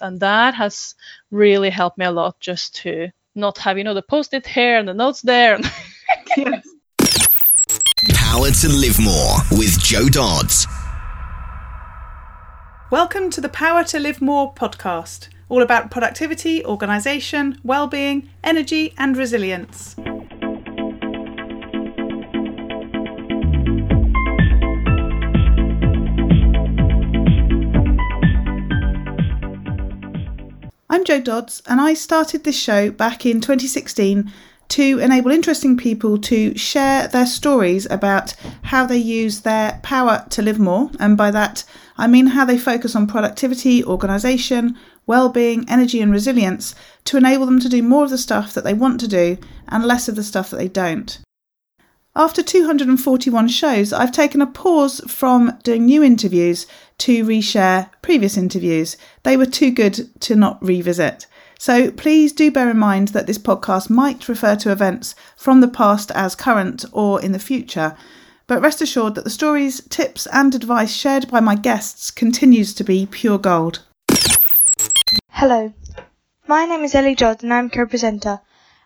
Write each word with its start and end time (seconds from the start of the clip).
And 0.00 0.20
that 0.20 0.54
has 0.54 0.94
really 1.30 1.70
helped 1.70 1.96
me 1.96 2.04
a 2.04 2.10
lot 2.10 2.38
just 2.38 2.74
to 2.76 3.08
not 3.34 3.56
have, 3.58 3.78
you 3.78 3.84
know, 3.84 3.94
the 3.94 4.02
post 4.02 4.34
it 4.34 4.46
here 4.46 4.78
and 4.78 4.86
the 4.86 4.92
notes 4.92 5.22
there. 5.22 5.58
yes. 6.36 6.66
Power 8.14 8.50
to 8.50 8.68
Live 8.68 9.00
More 9.00 9.38
with 9.52 9.78
Jo 9.80 10.08
Dodds. 10.08 10.66
Welcome 12.90 13.30
to 13.30 13.40
the 13.40 13.48
Power 13.48 13.84
to 13.84 13.98
Live 13.98 14.20
More 14.20 14.52
podcast, 14.52 15.28
all 15.48 15.62
about 15.62 15.90
productivity, 15.90 16.62
organisation, 16.64 17.58
well-being, 17.64 18.28
energy 18.44 18.92
and 18.98 19.16
resilience. 19.16 19.96
I'm 30.96 31.04
Jo 31.04 31.20
Dodds, 31.20 31.62
and 31.66 31.78
I 31.78 31.92
started 31.92 32.42
this 32.42 32.58
show 32.58 32.90
back 32.90 33.26
in 33.26 33.42
2016 33.42 34.32
to 34.68 34.98
enable 34.98 35.30
interesting 35.30 35.76
people 35.76 36.16
to 36.20 36.56
share 36.56 37.06
their 37.06 37.26
stories 37.26 37.86
about 37.90 38.32
how 38.62 38.86
they 38.86 38.96
use 38.96 39.42
their 39.42 39.78
power 39.82 40.24
to 40.30 40.40
live 40.40 40.58
more. 40.58 40.90
And 40.98 41.14
by 41.14 41.30
that, 41.32 41.64
I 41.98 42.06
mean 42.06 42.28
how 42.28 42.46
they 42.46 42.56
focus 42.56 42.96
on 42.96 43.08
productivity, 43.08 43.84
organisation, 43.84 44.74
well-being, 45.04 45.68
energy, 45.68 46.00
and 46.00 46.10
resilience 46.10 46.74
to 47.04 47.18
enable 47.18 47.44
them 47.44 47.60
to 47.60 47.68
do 47.68 47.82
more 47.82 48.04
of 48.04 48.10
the 48.10 48.16
stuff 48.16 48.54
that 48.54 48.64
they 48.64 48.72
want 48.72 48.98
to 49.00 49.06
do 49.06 49.36
and 49.68 49.84
less 49.84 50.08
of 50.08 50.16
the 50.16 50.24
stuff 50.24 50.48
that 50.48 50.56
they 50.56 50.68
don't. 50.68 51.20
After 52.18 52.42
241 52.42 53.48
shows, 53.48 53.92
I've 53.92 54.12
taken 54.12 54.40
a 54.40 54.46
pause 54.46 55.02
from 55.06 55.58
doing 55.62 55.84
new 55.84 56.02
interviews 56.02 56.66
to 56.98 57.24
reshare 57.24 57.90
previous 58.02 58.36
interviews. 58.36 58.96
They 59.22 59.36
were 59.36 59.46
too 59.46 59.70
good 59.70 60.20
to 60.20 60.36
not 60.36 60.62
revisit. 60.62 61.26
So 61.58 61.90
please 61.90 62.32
do 62.32 62.50
bear 62.50 62.70
in 62.70 62.78
mind 62.78 63.08
that 63.08 63.26
this 63.26 63.38
podcast 63.38 63.88
might 63.88 64.28
refer 64.28 64.56
to 64.56 64.72
events 64.72 65.14
from 65.36 65.60
the 65.60 65.68
past 65.68 66.10
as 66.10 66.34
current 66.34 66.84
or 66.92 67.22
in 67.22 67.32
the 67.32 67.38
future. 67.38 67.96
But 68.46 68.60
rest 68.60 68.82
assured 68.82 69.14
that 69.14 69.24
the 69.24 69.30
stories, 69.30 69.82
tips, 69.88 70.26
and 70.32 70.54
advice 70.54 70.92
shared 70.92 71.28
by 71.28 71.40
my 71.40 71.54
guests 71.54 72.10
continues 72.10 72.74
to 72.74 72.84
be 72.84 73.06
pure 73.06 73.38
gold. 73.38 73.82
Hello, 75.30 75.72
my 76.46 76.66
name 76.66 76.84
is 76.84 76.94
Ellie 76.94 77.14
Dodd 77.14 77.42
and 77.42 77.52
I'm 77.52 77.70
co-presenter. 77.70 78.40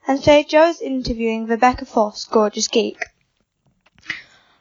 And 0.06 0.18
today 0.18 0.44
Jo 0.48 0.68
is 0.68 0.80
interviewing 0.80 1.46
Vibeke 1.46 1.86
Foss, 1.86 2.24
Gorgeous 2.24 2.68
Geek. 2.68 2.98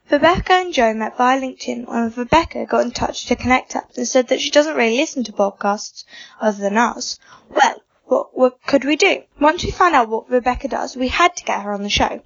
Vibeke 0.09 0.49
and 0.49 0.73
Jo 0.73 0.91
met 0.95 1.17
via 1.17 1.39
LinkedIn 1.39 1.87
when 1.87 2.09
Vibeke 2.09 2.67
got 2.67 2.83
in 2.83 2.89
touch 2.89 3.27
to 3.27 3.35
connect 3.35 3.75
up 3.75 3.91
and 3.95 4.07
said 4.07 4.29
that 4.29 4.41
she 4.41 4.49
doesn't 4.49 4.75
really 4.75 4.97
listen 4.97 5.23
to 5.23 5.31
podcasts 5.31 6.03
other 6.41 6.57
than 6.57 6.77
ours. 6.77 7.19
Well, 7.47 7.75
what, 8.05 8.35
what 8.35 8.65
could 8.65 8.85
we 8.85 8.95
do? 8.95 9.21
Once 9.39 9.63
we 9.63 9.69
found 9.69 9.93
out 9.93 10.09
what 10.09 10.27
Vibeke 10.27 10.67
does, 10.67 10.97
we 10.97 11.09
had 11.09 11.35
to 11.35 11.43
get 11.43 11.61
her 11.61 11.73
on 11.73 11.83
the 11.83 11.89
show. 11.89 12.23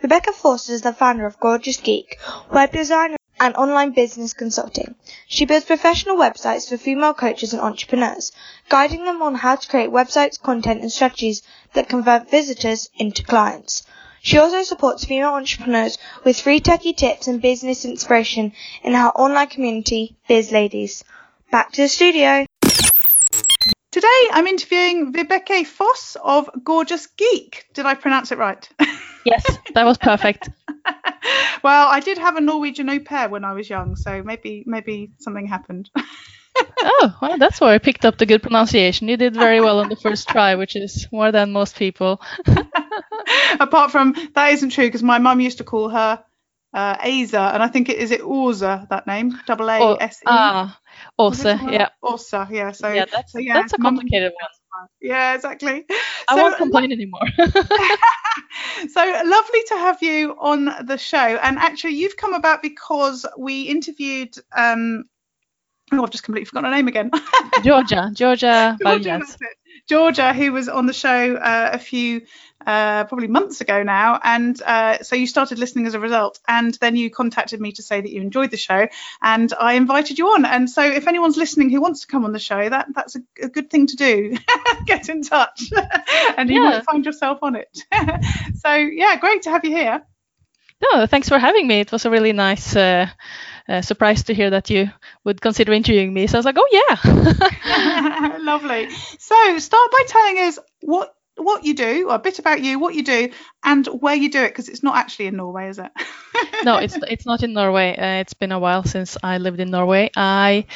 Vibeke 0.00 0.32
Foss 0.32 0.68
is 0.68 0.82
the 0.82 0.92
founder 0.92 1.26
of 1.26 1.40
Gorgeous 1.40 1.78
Geek, 1.78 2.20
web 2.52 2.70
design 2.70 3.16
and 3.40 3.56
online 3.56 3.90
business 3.90 4.32
consulting. 4.32 4.94
She 5.26 5.44
builds 5.44 5.64
professional 5.64 6.16
websites 6.16 6.68
for 6.68 6.76
female 6.76 7.14
coaches 7.14 7.52
and 7.52 7.60
entrepreneurs, 7.60 8.30
guiding 8.68 9.04
them 9.06 9.20
on 9.22 9.34
how 9.34 9.56
to 9.56 9.68
create 9.68 9.90
websites, 9.90 10.40
content, 10.40 10.82
and 10.82 10.92
strategies 10.92 11.42
that 11.72 11.88
convert 11.88 12.30
visitors 12.30 12.90
into 12.96 13.24
clients. 13.24 13.82
She 14.24 14.38
also 14.38 14.62
supports 14.62 15.04
female 15.04 15.34
entrepreneurs 15.34 15.98
with 16.24 16.40
free 16.40 16.58
techie 16.58 16.96
tips 16.96 17.28
and 17.28 17.42
business 17.42 17.84
inspiration 17.84 18.54
in 18.82 18.94
her 18.94 19.08
online 19.08 19.48
community, 19.48 20.16
Biz 20.26 20.50
Ladies. 20.50 21.04
Back 21.50 21.72
to 21.72 21.82
the 21.82 21.88
studio. 21.88 22.46
Today 23.90 24.20
I'm 24.30 24.46
interviewing 24.46 25.12
Vibeke 25.12 25.66
Foss 25.66 26.16
of 26.24 26.48
Gorgeous 26.64 27.06
Geek. 27.08 27.66
Did 27.74 27.84
I 27.84 27.92
pronounce 27.92 28.32
it 28.32 28.38
right? 28.38 28.66
Yes, 29.26 29.58
that 29.74 29.84
was 29.84 29.96
perfect. 29.96 30.50
well, 31.62 31.88
I 31.88 32.00
did 32.00 32.18
have 32.18 32.36
a 32.36 32.42
Norwegian 32.42 32.90
au 32.90 33.00
pair 33.00 33.30
when 33.30 33.42
I 33.42 33.54
was 33.54 33.70
young, 33.70 33.96
so 33.96 34.22
maybe 34.22 34.64
maybe 34.66 35.12
something 35.18 35.46
happened. 35.46 35.88
oh, 36.58 37.16
well, 37.22 37.38
that's 37.38 37.58
where 37.58 37.70
I 37.70 37.78
picked 37.78 38.04
up 38.04 38.18
the 38.18 38.26
good 38.26 38.42
pronunciation. 38.42 39.08
You 39.08 39.16
did 39.16 39.34
very 39.34 39.62
well 39.62 39.80
on 39.80 39.88
the 39.88 39.96
first 39.96 40.28
try, 40.28 40.56
which 40.56 40.76
is 40.76 41.08
more 41.10 41.32
than 41.32 41.52
most 41.52 41.76
people. 41.76 42.20
Apart 43.60 43.90
from 43.90 44.14
that 44.34 44.52
isn't 44.52 44.70
true 44.70 44.86
because 44.86 45.02
my 45.02 45.18
mum 45.18 45.40
used 45.40 45.58
to 45.58 45.64
call 45.64 45.88
her 45.88 46.24
uh, 46.74 46.96
Aza, 46.96 47.54
and 47.54 47.62
I 47.62 47.68
think 47.68 47.88
it 47.88 47.98
is 47.98 48.10
it 48.10 48.20
Orza 48.20 48.88
that 48.88 49.06
name, 49.06 49.38
double 49.46 49.70
A 49.70 49.96
S 50.00 50.18
E. 50.22 50.26
Ah, 50.26 50.78
Orsa, 51.18 51.70
yeah. 51.70 51.88
Orsa, 52.02 52.50
yeah. 52.50 52.72
So 52.72 52.92
yeah, 52.92 53.04
that's 53.10 53.32
so, 53.32 53.38
yeah, 53.38 53.54
that's 53.54 53.72
a 53.72 53.78
complicated 53.78 54.32
one. 54.40 54.88
Yeah, 55.00 55.34
exactly. 55.34 55.84
I 56.28 56.34
so, 56.34 56.42
won't 56.42 56.56
complain 56.56 56.90
anymore. 56.90 57.20
so 57.38 59.22
lovely 59.24 59.62
to 59.68 59.74
have 59.74 60.02
you 60.02 60.36
on 60.40 60.64
the 60.86 60.98
show, 60.98 61.16
and 61.18 61.58
actually 61.58 61.94
you've 61.94 62.16
come 62.16 62.34
about 62.34 62.60
because 62.60 63.24
we 63.38 63.62
interviewed 63.62 64.34
um, 64.56 65.04
oh, 65.92 66.02
I've 66.02 66.10
just 66.10 66.24
completely 66.24 66.46
forgotten 66.46 66.70
her 66.70 66.76
name 66.76 66.88
again. 66.88 67.10
Georgia, 67.62 68.10
Georgia, 68.12 68.76
Georgia, 68.82 69.20
Georgia, 69.88 70.32
who 70.32 70.52
was 70.52 70.68
on 70.68 70.86
the 70.86 70.92
show 70.92 71.36
uh, 71.36 71.70
a 71.72 71.78
few 71.78 72.22
uh, 72.66 73.04
probably 73.04 73.28
months 73.28 73.60
ago 73.60 73.82
now, 73.82 74.18
and 74.22 74.60
uh, 74.62 75.02
so 75.02 75.16
you 75.16 75.26
started 75.26 75.58
listening 75.58 75.86
as 75.86 75.94
a 75.94 76.00
result, 76.00 76.40
and 76.46 76.74
then 76.74 76.96
you 76.96 77.10
contacted 77.10 77.60
me 77.60 77.72
to 77.72 77.82
say 77.82 78.00
that 78.00 78.10
you 78.10 78.20
enjoyed 78.20 78.50
the 78.50 78.56
show, 78.56 78.88
and 79.22 79.52
I 79.58 79.74
invited 79.74 80.18
you 80.18 80.28
on. 80.28 80.44
And 80.44 80.68
so 80.68 80.82
if 80.82 81.06
anyone's 81.06 81.36
listening 81.36 81.70
who 81.70 81.80
wants 81.80 82.02
to 82.02 82.06
come 82.06 82.24
on 82.24 82.32
the 82.32 82.38
show, 82.38 82.68
that 82.68 82.88
that's 82.94 83.16
a, 83.16 83.20
a 83.42 83.48
good 83.48 83.70
thing 83.70 83.86
to 83.88 83.96
do. 83.96 84.36
Get 84.86 85.08
in 85.08 85.22
touch, 85.22 85.72
and 86.36 86.48
you 86.50 86.62
yeah. 86.62 86.70
might 86.70 86.84
find 86.84 87.04
yourself 87.04 87.38
on 87.42 87.56
it. 87.56 87.78
so 88.56 88.72
yeah, 88.74 89.16
great 89.16 89.42
to 89.42 89.50
have 89.50 89.64
you 89.64 89.70
here. 89.70 90.02
No, 90.92 91.06
thanks 91.06 91.28
for 91.28 91.38
having 91.38 91.66
me. 91.66 91.80
It 91.80 91.92
was 91.92 92.04
a 92.04 92.10
really 92.10 92.32
nice 92.32 92.76
uh, 92.76 93.08
uh, 93.68 93.80
surprised 93.80 94.26
to 94.26 94.34
hear 94.34 94.50
that 94.50 94.70
you 94.70 94.90
would 95.24 95.40
consider 95.40 95.72
interviewing 95.72 96.12
me. 96.12 96.26
So 96.26 96.36
I 96.36 96.38
was 96.38 96.44
like, 96.44 96.56
oh 96.58 96.68
yeah. 96.72 98.38
Lovely. 98.40 98.90
So 99.18 99.58
start 99.58 99.90
by 99.90 100.04
telling 100.08 100.38
us 100.38 100.58
what 100.80 101.14
what 101.36 101.64
you 101.64 101.74
do, 101.74 102.08
a 102.10 102.18
bit 102.18 102.38
about 102.38 102.60
you, 102.60 102.78
what 102.78 102.94
you 102.94 103.02
do, 103.02 103.30
and 103.62 103.86
where 103.86 104.14
you 104.14 104.30
do 104.30 104.42
it, 104.42 104.48
because 104.48 104.68
it's 104.68 104.82
not 104.82 104.96
actually 104.96 105.26
in 105.26 105.36
Norway, 105.36 105.68
is 105.68 105.78
it? 105.78 105.90
no, 106.64 106.76
it's 106.84 106.96
it's 107.08 107.26
not 107.26 107.42
in 107.42 107.52
Norway. 107.52 107.96
Uh, 107.96 108.20
it's 108.20 108.34
been 108.34 108.52
a 108.52 108.58
while 108.58 108.84
since 108.84 109.16
I 109.22 109.38
lived 109.38 109.60
in 109.60 109.70
Norway. 109.70 110.10
I 110.16 110.66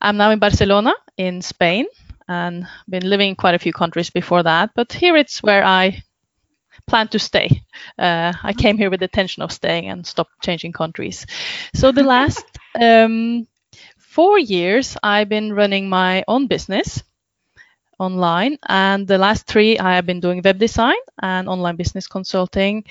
am 0.00 0.16
now 0.16 0.30
in 0.30 0.38
Barcelona 0.38 0.94
in 1.16 1.42
Spain 1.42 1.86
and 2.28 2.66
been 2.88 3.08
living 3.08 3.30
in 3.30 3.36
quite 3.36 3.54
a 3.54 3.58
few 3.58 3.72
countries 3.72 4.10
before 4.10 4.42
that, 4.42 4.70
but 4.74 4.92
here 4.92 5.16
it's 5.16 5.42
where 5.42 5.64
I 5.64 6.02
plan 6.86 7.08
to 7.08 7.18
stay. 7.18 7.62
Uh, 7.98 8.32
I 8.42 8.52
came 8.52 8.78
here 8.78 8.90
with 8.90 9.00
the 9.00 9.06
intention 9.06 9.42
of 9.42 9.52
staying 9.52 9.88
and 9.88 10.06
stop 10.06 10.28
changing 10.42 10.72
countries. 10.72 11.26
So 11.74 11.92
the 11.92 12.02
last 12.14 12.44
um, 12.80 13.46
four 13.98 14.38
years, 14.38 14.96
I've 15.02 15.28
been 15.28 15.52
running 15.52 15.88
my 15.88 16.24
own 16.28 16.46
business 16.46 17.02
online, 17.98 18.58
and 18.68 19.06
the 19.06 19.18
last 19.18 19.46
three, 19.46 19.78
I 19.78 19.94
have 19.94 20.06
been 20.06 20.20
doing 20.20 20.42
web 20.44 20.58
design 20.58 20.96
and 21.20 21.48
online 21.48 21.76
business 21.76 22.06
consulting, 22.06 22.84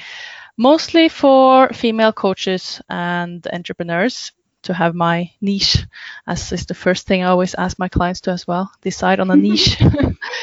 mostly 0.57 1.09
for 1.09 1.69
female 1.73 2.13
coaches 2.13 2.81
and 2.89 3.45
entrepreneurs 3.51 4.31
to 4.63 4.73
have 4.73 4.95
my 4.95 5.31
niche 5.41 5.85
as 6.27 6.51
is 6.51 6.65
the 6.65 6.73
first 6.73 7.05
thing 7.07 7.23
I 7.23 7.27
always 7.27 7.53
ask 7.55 7.77
my 7.77 7.87
clients 7.87 8.21
to 8.21 8.31
as 8.31 8.47
well 8.47 8.71
decide 8.81 9.19
on 9.19 9.29
a 9.29 9.35
niche. 9.45 9.79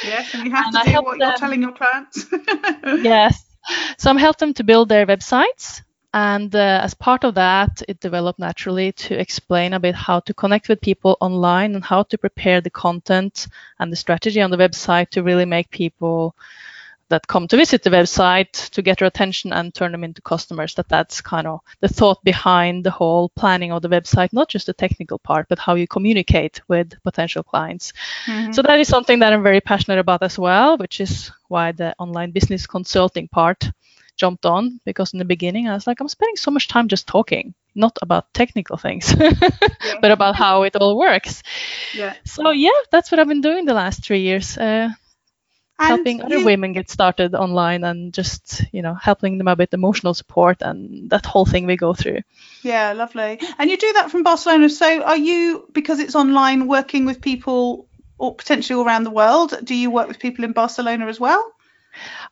Yes 0.05 0.35
and 0.35 0.45
you 0.45 0.51
have 0.53 0.67
and 0.67 0.75
to 0.75 0.81
I 0.81 0.85
do 0.85 1.03
what 1.03 1.19
them, 1.19 1.29
you're 1.29 1.37
telling 1.37 1.63
your 1.63 1.73
clients. 1.73 2.27
Yes. 3.05 3.45
So 3.99 4.11
I'm 4.11 4.17
helping 4.17 4.49
them 4.49 4.55
to 4.55 4.65
build 4.65 4.89
their 4.89 5.07
websites 5.07 5.83
and 6.15 6.55
uh, 6.55 6.81
as 6.83 6.95
part 6.95 7.25
of 7.25 7.35
that 7.35 7.83
it 7.89 8.01
developed 8.01 8.39
naturally 8.39 8.93
to 8.93 9.19
explain 9.19 9.73
a 9.73 9.81
bit 9.81 9.95
how 9.95 10.21
to 10.21 10.35
connect 10.35 10.69
with 10.69 10.81
people 10.81 11.17
online 11.21 11.75
and 11.75 11.85
how 11.85 12.03
to 12.03 12.19
prepare 12.19 12.61
the 12.61 12.71
content 12.71 13.49
and 13.79 13.91
the 13.91 13.97
strategy 13.97 14.41
on 14.41 14.51
the 14.51 14.57
website 14.57 15.09
to 15.09 15.23
really 15.23 15.47
make 15.47 15.71
people 15.71 16.35
that 17.09 17.27
come 17.27 17.47
to 17.47 17.59
visit 17.59 17.83
the 17.83 17.91
website 17.91 18.71
to 18.71 18.81
get 18.81 18.99
their 18.99 19.09
attention 19.09 19.53
and 19.53 19.75
turn 19.75 19.93
them 19.93 20.03
into 20.03 20.23
customers 20.23 20.75
that 20.75 20.89
that's 20.89 21.21
kind 21.21 21.47
of 21.47 21.61
the 21.81 21.89
thought 21.89 22.23
behind 22.25 22.85
the 22.85 22.91
whole 22.91 23.29
planning 23.31 23.71
of 23.71 23.83
the 23.83 23.89
website 23.89 24.33
not 24.33 24.49
just 24.49 24.67
the 24.67 24.73
technical 24.73 25.19
part 25.19 25.47
but 25.49 25.59
how 25.59 25.75
you 25.75 25.87
communicate 25.87 26.63
with 26.69 27.01
potential 27.03 27.43
clients 27.43 27.93
mm-hmm. 28.27 28.53
so 28.53 28.63
that 28.63 28.81
is 28.81 28.89
something 28.89 29.19
that 29.19 29.33
i'm 29.33 29.43
very 29.43 29.61
passionate 29.61 29.99
about 29.99 30.23
as 30.23 30.39
well 30.39 30.79
which 30.79 31.01
is 31.01 31.31
why 31.49 31.71
the 31.73 31.95
online 31.99 32.31
business 32.31 32.67
consulting 32.67 33.29
part 33.29 33.71
jumped 34.17 34.47
on 34.47 34.81
because 34.85 35.13
in 35.13 35.19
the 35.19 35.25
beginning 35.25 35.69
i 35.69 35.75
was 35.75 35.87
like 35.87 36.01
i'm 36.01 36.09
spending 36.09 36.37
so 36.37 36.51
much 36.51 36.69
time 36.69 36.89
just 36.89 37.07
talking 37.07 37.55
not 37.75 37.97
about 38.03 38.33
technical 38.35 38.77
things 38.77 39.15
yeah. 39.19 39.31
but 40.01 40.11
about 40.11 40.37
how 40.37 40.63
it 40.63 40.77
all 40.77 40.99
works 40.99 41.43
yeah 41.95 42.15
so 42.25 42.51
yeah 42.51 42.71
that's 42.91 43.11
what 43.11 43.19
i've 43.19 43.29
been 43.29 43.41
doing 43.41 43.65
the 43.65 43.75
last 43.75 44.05
three 44.05 44.21
years 44.21 44.59
uh, 44.59 44.89
helping 45.79 46.23
other 46.23 46.39
you, 46.39 46.45
women 46.45 46.73
get 46.73 46.89
started 46.89 47.35
online 47.35 47.83
and 47.83 48.13
just 48.13 48.63
you 48.73 48.83
know 48.83 48.95
helping 48.95 49.39
them 49.39 49.49
a 49.49 49.57
bit 49.57 49.73
emotional 49.73 50.15
support 50.15 50.63
and 50.63 51.11
that 51.11 51.27
whole 51.27 51.47
thing 51.47 51.67
we 51.67 51.77
go 51.77 51.93
through 51.93 52.21
yeah 52.63 52.93
lovely 52.93 53.41
and 53.59 53.71
you 53.71 53.77
do 53.77 53.93
that 53.95 54.11
from 54.11 54.23
barcelona 54.23 54.69
so 54.69 55.03
are 55.03 55.17
you 55.17 55.67
because 55.73 55.99
it's 55.99 56.15
online 56.15 56.69
working 56.69 57.05
with 57.05 57.21
people 57.21 57.89
or 58.23 58.33
potentially 58.37 58.79
all 58.79 58.87
around 58.87 59.03
the 59.03 59.11
world. 59.11 59.53
Do 59.65 59.75
you 59.75 59.91
work 59.91 60.07
with 60.07 60.21
people 60.21 60.45
in 60.45 60.53
Barcelona 60.53 61.07
as 61.07 61.19
well? 61.19 61.45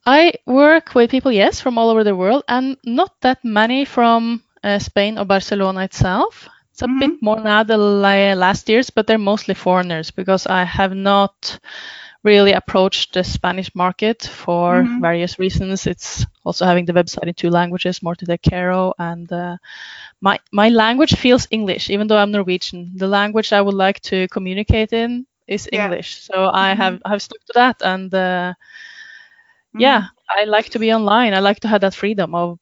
I 0.06 0.32
work 0.46 0.94
with 0.94 1.10
people, 1.10 1.32
yes, 1.32 1.60
from 1.60 1.78
all 1.78 1.90
over 1.90 2.04
the 2.04 2.16
world, 2.16 2.44
and 2.48 2.76
not 2.84 3.12
that 3.20 3.44
many 3.44 3.84
from 3.84 4.42
uh, 4.64 4.78
Spain 4.78 5.18
or 5.18 5.24
Barcelona 5.24 5.84
itself. 5.84 6.48
It's 6.72 6.82
a 6.82 6.86
mm-hmm. 6.86 6.98
bit 6.98 7.22
more 7.22 7.40
now 7.40 7.62
than 7.62 8.00
last 8.00 8.68
year's, 8.68 8.90
but 8.90 9.06
they're 9.06 9.18
mostly 9.18 9.54
foreigners 9.54 10.10
because 10.10 10.46
I 10.46 10.64
have 10.64 10.94
not 10.94 11.58
really 12.22 12.52
approached 12.52 13.14
the 13.14 13.24
Spanish 13.24 13.74
market 13.74 14.22
for 14.22 14.82
mm-hmm. 14.82 15.00
various 15.00 15.38
reasons. 15.38 15.86
It's 15.86 16.26
also 16.44 16.64
having 16.64 16.84
the 16.84 16.92
website 16.92 17.26
in 17.26 17.34
two 17.34 17.50
languages, 17.50 18.02
more 18.02 18.14
to 18.14 18.26
take 18.26 18.42
care 18.42 18.72
of, 18.72 18.94
and 18.98 19.30
uh, 19.32 19.56
my 20.20 20.38
my 20.52 20.68
language 20.68 21.16
feels 21.16 21.46
English, 21.50 21.90
even 21.90 22.06
though 22.06 22.18
I'm 22.18 22.30
Norwegian. 22.30 22.92
The 22.96 23.08
language 23.08 23.52
I 23.52 23.60
would 23.60 23.74
like 23.74 24.00
to 24.10 24.28
communicate 24.28 24.92
in 24.92 25.26
is 25.46 25.68
yeah. 25.72 25.84
English, 25.84 26.22
so 26.22 26.34
mm-hmm. 26.34 26.56
I 26.56 26.74
have 26.74 27.00
I 27.04 27.10
have 27.10 27.22
stuck 27.22 27.44
to 27.46 27.52
that, 27.54 27.82
and 27.82 28.12
uh, 28.14 28.54
yeah, 29.74 30.00
mm-hmm. 30.00 30.40
I 30.40 30.44
like 30.44 30.70
to 30.70 30.78
be 30.78 30.92
online. 30.92 31.34
I 31.34 31.40
like 31.40 31.60
to 31.60 31.68
have 31.68 31.82
that 31.82 31.94
freedom 31.94 32.34
of 32.34 32.58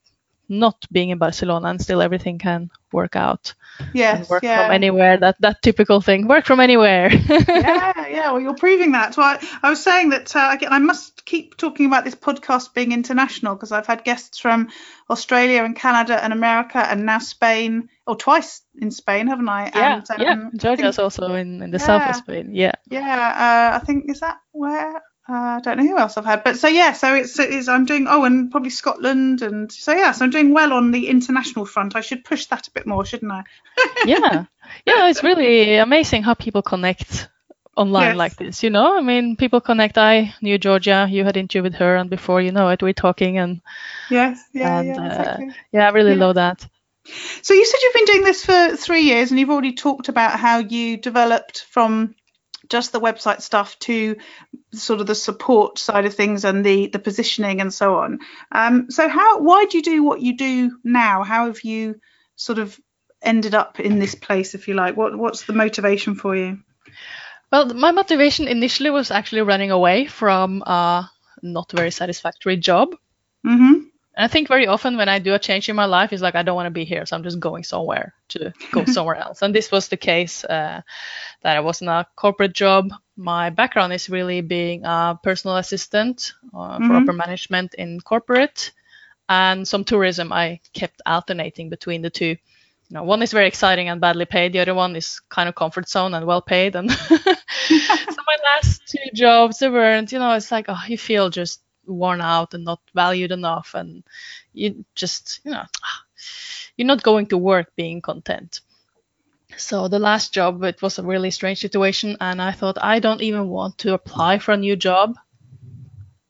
not 0.48 0.86
being 0.90 1.10
in 1.10 1.18
Barcelona 1.18 1.68
and 1.68 1.80
still 1.80 2.00
everything 2.00 2.38
can 2.38 2.70
work 2.92 3.16
out. 3.16 3.54
Yes, 3.92 4.28
work 4.30 4.42
yeah. 4.42 4.64
from 4.64 4.72
anywhere. 4.72 5.18
That 5.18 5.40
that 5.40 5.62
typical 5.62 6.00
thing. 6.00 6.26
Work 6.26 6.46
from 6.46 6.58
anywhere. 6.58 7.12
yeah, 7.28 8.08
yeah. 8.08 8.32
Well, 8.32 8.40
you're 8.40 8.54
proving 8.54 8.92
that. 8.92 9.14
So 9.14 9.22
I, 9.22 9.38
I 9.62 9.70
was 9.70 9.82
saying 9.82 10.10
that 10.10 10.34
uh, 10.34 10.50
again, 10.52 10.72
I 10.72 10.78
must 10.78 11.24
keep 11.24 11.56
talking 11.56 11.86
about 11.86 12.04
this 12.04 12.14
podcast 12.14 12.74
being 12.74 12.92
international 12.92 13.54
because 13.54 13.72
I've 13.72 13.86
had 13.86 14.04
guests 14.04 14.38
from 14.38 14.68
Australia 15.10 15.62
and 15.62 15.76
Canada 15.76 16.22
and 16.22 16.32
America 16.32 16.78
and 16.78 17.06
now 17.06 17.18
Spain, 17.18 17.88
or 18.06 18.16
twice 18.16 18.62
in 18.80 18.90
Spain, 18.90 19.26
haven't 19.28 19.48
I? 19.48 19.70
Yeah, 19.74 20.02
and, 20.10 20.10
um, 20.10 20.20
yeah. 20.20 20.50
Georgia's 20.56 20.96
think, 20.96 21.04
also 21.04 21.34
in, 21.34 21.62
in 21.62 21.70
the 21.70 21.78
yeah, 21.78 21.86
south 21.86 22.10
of 22.10 22.16
Spain. 22.16 22.50
Yeah. 22.54 22.72
Yeah, 22.90 23.72
uh, 23.72 23.80
I 23.80 23.84
think 23.84 24.10
is 24.10 24.20
that 24.20 24.38
where 24.52 25.02
I 25.30 25.60
don't 25.60 25.76
know 25.76 25.86
who 25.86 25.98
else 25.98 26.16
I've 26.16 26.24
had, 26.24 26.42
but 26.42 26.56
so 26.56 26.68
yeah, 26.68 26.94
so 26.94 27.14
it's, 27.14 27.38
it's 27.38 27.68
I'm 27.68 27.84
doing 27.84 28.06
oh, 28.08 28.24
and 28.24 28.50
probably 28.50 28.70
Scotland, 28.70 29.42
and 29.42 29.70
so 29.70 29.92
yeah, 29.92 30.12
so 30.12 30.24
I'm 30.24 30.30
doing 30.30 30.54
well 30.54 30.72
on 30.72 30.90
the 30.90 31.08
international 31.08 31.66
front. 31.66 31.96
I 31.96 32.00
should 32.00 32.24
push 32.24 32.46
that 32.46 32.66
a 32.66 32.70
bit 32.70 32.86
more, 32.86 33.04
shouldn't 33.04 33.30
I? 33.30 33.42
yeah, 34.06 34.44
yeah, 34.86 35.08
it's 35.10 35.22
really 35.22 35.76
amazing 35.76 36.22
how 36.22 36.32
people 36.32 36.62
connect 36.62 37.28
online 37.76 38.08
yes. 38.08 38.16
like 38.16 38.36
this. 38.36 38.62
You 38.62 38.70
know, 38.70 38.96
I 38.96 39.02
mean, 39.02 39.36
people 39.36 39.60
connect. 39.60 39.98
I 39.98 40.34
knew 40.40 40.56
Georgia. 40.56 41.06
You 41.10 41.24
had 41.24 41.36
interview 41.36 41.62
with 41.62 41.74
her, 41.74 41.96
and 41.96 42.08
before 42.08 42.40
you 42.40 42.50
know 42.50 42.70
it, 42.70 42.82
we're 42.82 42.94
talking 42.94 43.36
and 43.36 43.60
yes, 44.10 44.42
yeah, 44.54 44.78
and, 44.78 44.88
yeah, 44.88 45.06
exactly. 45.06 45.48
uh, 45.48 45.52
yeah, 45.72 45.88
I 45.88 45.90
really 45.92 46.14
yeah. 46.14 46.24
love 46.24 46.34
that. 46.36 46.66
So 47.42 47.52
you 47.52 47.66
said 47.66 47.78
you've 47.82 47.94
been 47.94 48.04
doing 48.04 48.24
this 48.24 48.44
for 48.46 48.76
three 48.76 49.02
years, 49.02 49.30
and 49.30 49.38
you've 49.38 49.50
already 49.50 49.74
talked 49.74 50.08
about 50.08 50.38
how 50.38 50.58
you 50.58 50.96
developed 50.96 51.66
from 51.70 52.14
just 52.68 52.92
the 52.92 53.00
website 53.00 53.40
stuff 53.40 53.78
to 53.80 54.16
sort 54.72 55.00
of 55.00 55.06
the 55.06 55.14
support 55.14 55.78
side 55.78 56.04
of 56.04 56.14
things 56.14 56.44
and 56.44 56.64
the 56.64 56.88
the 56.88 56.98
positioning 56.98 57.60
and 57.60 57.72
so 57.72 57.96
on. 57.96 58.18
Um, 58.52 58.90
so 58.90 59.08
how 59.08 59.40
why 59.40 59.66
do 59.66 59.78
you 59.78 59.82
do 59.82 60.02
what 60.02 60.20
you 60.20 60.36
do 60.36 60.78
now? 60.84 61.22
How 61.22 61.46
have 61.46 61.62
you 61.62 62.00
sort 62.36 62.58
of 62.58 62.78
ended 63.22 63.54
up 63.54 63.80
in 63.80 63.98
this 63.98 64.14
place, 64.14 64.54
if 64.54 64.68
you 64.68 64.74
like? 64.74 64.96
What 64.96 65.16
what's 65.18 65.44
the 65.44 65.52
motivation 65.52 66.14
for 66.14 66.36
you? 66.36 66.58
Well, 67.50 67.72
my 67.74 67.92
motivation 67.92 68.46
initially 68.46 68.90
was 68.90 69.10
actually 69.10 69.42
running 69.42 69.70
away 69.70 70.06
from 70.06 70.62
a 70.62 71.10
not 71.42 71.72
very 71.72 71.90
satisfactory 71.90 72.56
job. 72.56 72.94
Mm-hmm. 73.46 73.88
And 74.18 74.24
I 74.24 74.28
think 74.28 74.48
very 74.48 74.66
often 74.66 74.96
when 74.96 75.08
I 75.08 75.20
do 75.20 75.34
a 75.34 75.38
change 75.38 75.68
in 75.68 75.76
my 75.76 75.84
life, 75.84 76.12
it's 76.12 76.20
like 76.20 76.34
I 76.34 76.42
don't 76.42 76.56
want 76.56 76.66
to 76.66 76.72
be 76.72 76.84
here, 76.84 77.06
so 77.06 77.14
I'm 77.14 77.22
just 77.22 77.38
going 77.38 77.62
somewhere 77.62 78.14
to 78.30 78.52
go 78.72 78.84
somewhere 78.96 79.14
else. 79.14 79.42
And 79.42 79.54
this 79.54 79.70
was 79.70 79.86
the 79.86 79.96
case 79.96 80.44
uh, 80.44 80.82
that 81.42 81.56
I 81.56 81.60
was 81.60 81.82
in 81.82 81.88
a 81.88 82.04
corporate 82.16 82.52
job. 82.52 82.90
My 83.16 83.50
background 83.50 83.92
is 83.92 84.10
really 84.10 84.40
being 84.40 84.84
a 84.84 85.16
personal 85.22 85.56
assistant 85.56 86.32
uh, 86.52 86.78
for 86.78 86.82
mm-hmm. 86.82 86.96
upper 86.96 87.12
management 87.12 87.74
in 87.74 88.00
corporate, 88.00 88.72
and 89.28 89.68
some 89.68 89.84
tourism. 89.84 90.32
I 90.32 90.58
kept 90.72 91.00
alternating 91.06 91.70
between 91.70 92.02
the 92.02 92.10
two. 92.10 92.34
You 92.88 92.94
know, 92.94 93.04
one 93.04 93.22
is 93.22 93.30
very 93.30 93.46
exciting 93.46 93.88
and 93.88 94.00
badly 94.00 94.24
paid. 94.24 94.52
The 94.52 94.58
other 94.58 94.74
one 94.74 94.96
is 94.96 95.20
kind 95.28 95.48
of 95.48 95.54
comfort 95.54 95.88
zone 95.88 96.14
and 96.14 96.26
well 96.26 96.42
paid. 96.42 96.74
And 96.74 96.90
so 97.08 97.16
my 97.20 98.38
last 98.42 98.82
two 98.88 99.14
jobs, 99.14 99.60
they 99.60 99.68
weren't. 99.68 100.10
You 100.10 100.18
know, 100.18 100.32
it's 100.32 100.50
like 100.50 100.64
oh, 100.66 100.82
you 100.88 100.98
feel 100.98 101.30
just 101.30 101.60
worn 101.88 102.20
out 102.20 102.54
and 102.54 102.64
not 102.64 102.80
valued 102.94 103.32
enough 103.32 103.74
and 103.74 104.04
you 104.52 104.84
just 104.94 105.40
you 105.44 105.50
know 105.50 105.64
you're 106.76 106.86
not 106.86 107.02
going 107.02 107.26
to 107.26 107.38
work 107.38 107.72
being 107.76 108.00
content. 108.00 108.60
So 109.56 109.88
the 109.88 109.98
last 109.98 110.32
job 110.32 110.62
it 110.62 110.82
was 110.82 110.98
a 110.98 111.02
really 111.02 111.30
strange 111.30 111.58
situation 111.58 112.16
and 112.20 112.40
i 112.40 112.52
thought 112.52 112.78
i 112.80 112.98
don't 113.00 113.22
even 113.22 113.48
want 113.48 113.78
to 113.78 113.94
apply 113.94 114.38
for 114.38 114.52
a 114.52 114.56
new 114.56 114.76
job. 114.76 115.16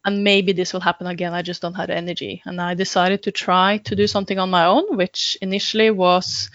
And 0.05 0.23
maybe 0.23 0.53
this 0.53 0.73
will 0.73 0.79
happen 0.79 1.07
again 1.07 1.33
i 1.33 1.41
just 1.41 1.61
don't 1.61 1.75
have 1.75 1.89
energy. 1.89 2.41
And 2.45 2.59
i 2.61 2.73
decided 2.73 3.23
to 3.23 3.31
try 3.31 3.77
to 3.85 3.95
do 3.95 4.07
something 4.07 4.39
on 4.39 4.49
my 4.49 4.65
own 4.65 4.97
which 4.97 5.37
initially 5.41 5.91
was 5.91 6.49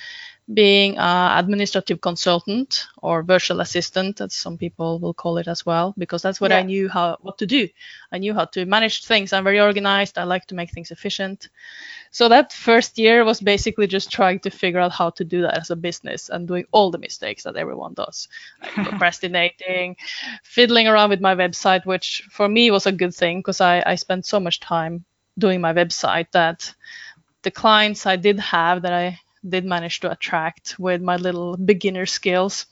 being 0.52 0.98
an 0.98 1.38
administrative 1.38 2.02
consultant 2.02 2.86
or 2.98 3.22
virtual 3.22 3.60
assistant, 3.60 4.20
as 4.20 4.34
some 4.34 4.58
people 4.58 4.98
will 4.98 5.14
call 5.14 5.38
it 5.38 5.48
as 5.48 5.64
well, 5.64 5.94
because 5.96 6.20
that's 6.20 6.40
what 6.40 6.50
yeah. 6.50 6.58
I 6.58 6.62
knew 6.62 6.88
how 6.88 7.16
what 7.22 7.38
to 7.38 7.46
do. 7.46 7.66
I 8.12 8.18
knew 8.18 8.34
how 8.34 8.44
to 8.46 8.66
manage 8.66 9.04
things. 9.04 9.32
I'm 9.32 9.44
very 9.44 9.60
organized. 9.60 10.18
I 10.18 10.24
like 10.24 10.46
to 10.46 10.54
make 10.54 10.70
things 10.70 10.90
efficient. 10.90 11.48
So 12.10 12.28
that 12.28 12.52
first 12.52 12.98
year 12.98 13.24
was 13.24 13.40
basically 13.40 13.86
just 13.86 14.12
trying 14.12 14.40
to 14.40 14.50
figure 14.50 14.80
out 14.80 14.92
how 14.92 15.10
to 15.10 15.24
do 15.24 15.42
that 15.42 15.58
as 15.58 15.70
a 15.70 15.76
business 15.76 16.28
and 16.28 16.46
doing 16.46 16.66
all 16.72 16.90
the 16.90 16.98
mistakes 16.98 17.44
that 17.44 17.56
everyone 17.56 17.94
does, 17.94 18.28
like 18.60 18.72
procrastinating, 18.88 19.96
fiddling 20.42 20.88
around 20.88 21.08
with 21.08 21.20
my 21.20 21.34
website, 21.34 21.86
which 21.86 22.22
for 22.30 22.48
me 22.48 22.70
was 22.70 22.86
a 22.86 22.92
good 22.92 23.14
thing 23.14 23.38
because 23.38 23.62
I, 23.62 23.82
I 23.86 23.94
spent 23.94 24.26
so 24.26 24.38
much 24.38 24.60
time 24.60 25.04
doing 25.38 25.60
my 25.60 25.72
website 25.72 26.30
that 26.32 26.74
the 27.42 27.50
clients 27.50 28.06
I 28.06 28.16
did 28.16 28.38
have 28.38 28.82
that 28.82 28.92
I 28.92 29.18
did 29.48 29.64
manage 29.64 30.00
to 30.00 30.10
attract 30.10 30.78
with 30.78 31.02
my 31.02 31.16
little 31.16 31.56
beginner 31.56 32.06
skills, 32.06 32.66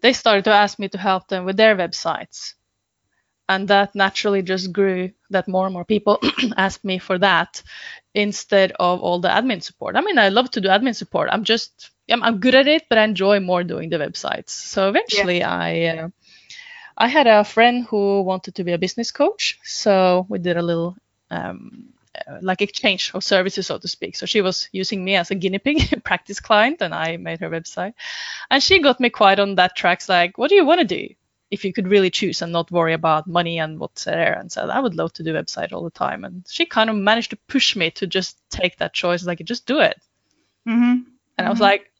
they 0.00 0.12
started 0.12 0.44
to 0.44 0.52
ask 0.52 0.78
me 0.78 0.88
to 0.88 0.98
help 0.98 1.28
them 1.28 1.44
with 1.44 1.56
their 1.56 1.76
websites. 1.76 2.54
And 3.48 3.68
that 3.68 3.94
naturally 3.94 4.42
just 4.42 4.72
grew 4.72 5.10
that 5.30 5.48
more 5.48 5.66
and 5.66 5.74
more 5.74 5.84
people 5.84 6.18
asked 6.56 6.84
me 6.84 6.98
for 6.98 7.18
that 7.18 7.62
instead 8.14 8.72
of 8.78 9.00
all 9.00 9.20
the 9.20 9.28
admin 9.28 9.62
support. 9.62 9.96
I 9.96 10.00
mean, 10.00 10.18
I 10.18 10.28
love 10.28 10.50
to 10.52 10.60
do 10.60 10.68
admin 10.68 10.94
support. 10.94 11.28
I'm 11.30 11.44
just, 11.44 11.90
I'm, 12.08 12.22
I'm 12.22 12.38
good 12.38 12.54
at 12.54 12.68
it, 12.68 12.84
but 12.88 12.98
I 12.98 13.04
enjoy 13.04 13.40
more 13.40 13.64
doing 13.64 13.90
the 13.90 13.98
websites. 13.98 14.50
So 14.50 14.88
eventually 14.88 15.38
yeah. 15.38 15.54
I, 15.54 15.84
uh, 15.84 16.08
I 16.96 17.08
had 17.08 17.26
a 17.26 17.44
friend 17.44 17.84
who 17.88 18.22
wanted 18.22 18.54
to 18.56 18.64
be 18.64 18.72
a 18.72 18.78
business 18.78 19.10
coach. 19.10 19.58
So 19.64 20.26
we 20.28 20.38
did 20.38 20.56
a 20.56 20.62
little 20.62 20.96
um, 21.30 21.92
like 22.40 22.62
exchange 22.62 23.10
of 23.14 23.24
services, 23.24 23.66
so 23.66 23.78
to 23.78 23.88
speak. 23.88 24.16
So 24.16 24.26
she 24.26 24.40
was 24.40 24.68
using 24.72 25.04
me 25.04 25.16
as 25.16 25.30
a 25.30 25.34
guinea 25.34 25.58
pig 25.58 26.02
practice 26.04 26.40
client, 26.40 26.82
and 26.82 26.94
I 26.94 27.16
made 27.16 27.40
her 27.40 27.50
website. 27.50 27.94
And 28.50 28.62
she 28.62 28.80
got 28.80 29.00
me 29.00 29.10
quite 29.10 29.38
on 29.38 29.56
that 29.56 29.76
track. 29.76 30.08
Like, 30.08 30.38
what 30.38 30.48
do 30.48 30.54
you 30.54 30.64
want 30.64 30.80
to 30.80 30.86
do? 30.86 31.14
If 31.50 31.64
you 31.66 31.72
could 31.72 31.88
really 31.88 32.10
choose 32.10 32.40
and 32.40 32.50
not 32.50 32.70
worry 32.70 32.94
about 32.94 33.26
money 33.26 33.58
and 33.58 33.78
what's 33.78 34.04
there, 34.04 34.32
and 34.32 34.50
said 34.50 34.70
I 34.70 34.80
would 34.80 34.94
love 34.94 35.12
to 35.14 35.22
do 35.22 35.34
website 35.34 35.72
all 35.72 35.84
the 35.84 35.90
time. 35.90 36.24
And 36.24 36.44
she 36.48 36.64
kind 36.64 36.88
of 36.88 36.96
managed 36.96 37.30
to 37.30 37.38
push 37.48 37.76
me 37.76 37.90
to 37.92 38.06
just 38.06 38.38
take 38.50 38.78
that 38.78 38.94
choice, 38.94 39.24
like 39.24 39.40
just 39.44 39.66
do 39.66 39.80
it. 39.80 40.00
Mm-hmm. 40.66 40.82
And 40.82 41.04
mm-hmm. 41.04 41.46
I 41.46 41.48
was 41.50 41.56
mm-hmm. 41.56 41.64
like, 41.64 41.90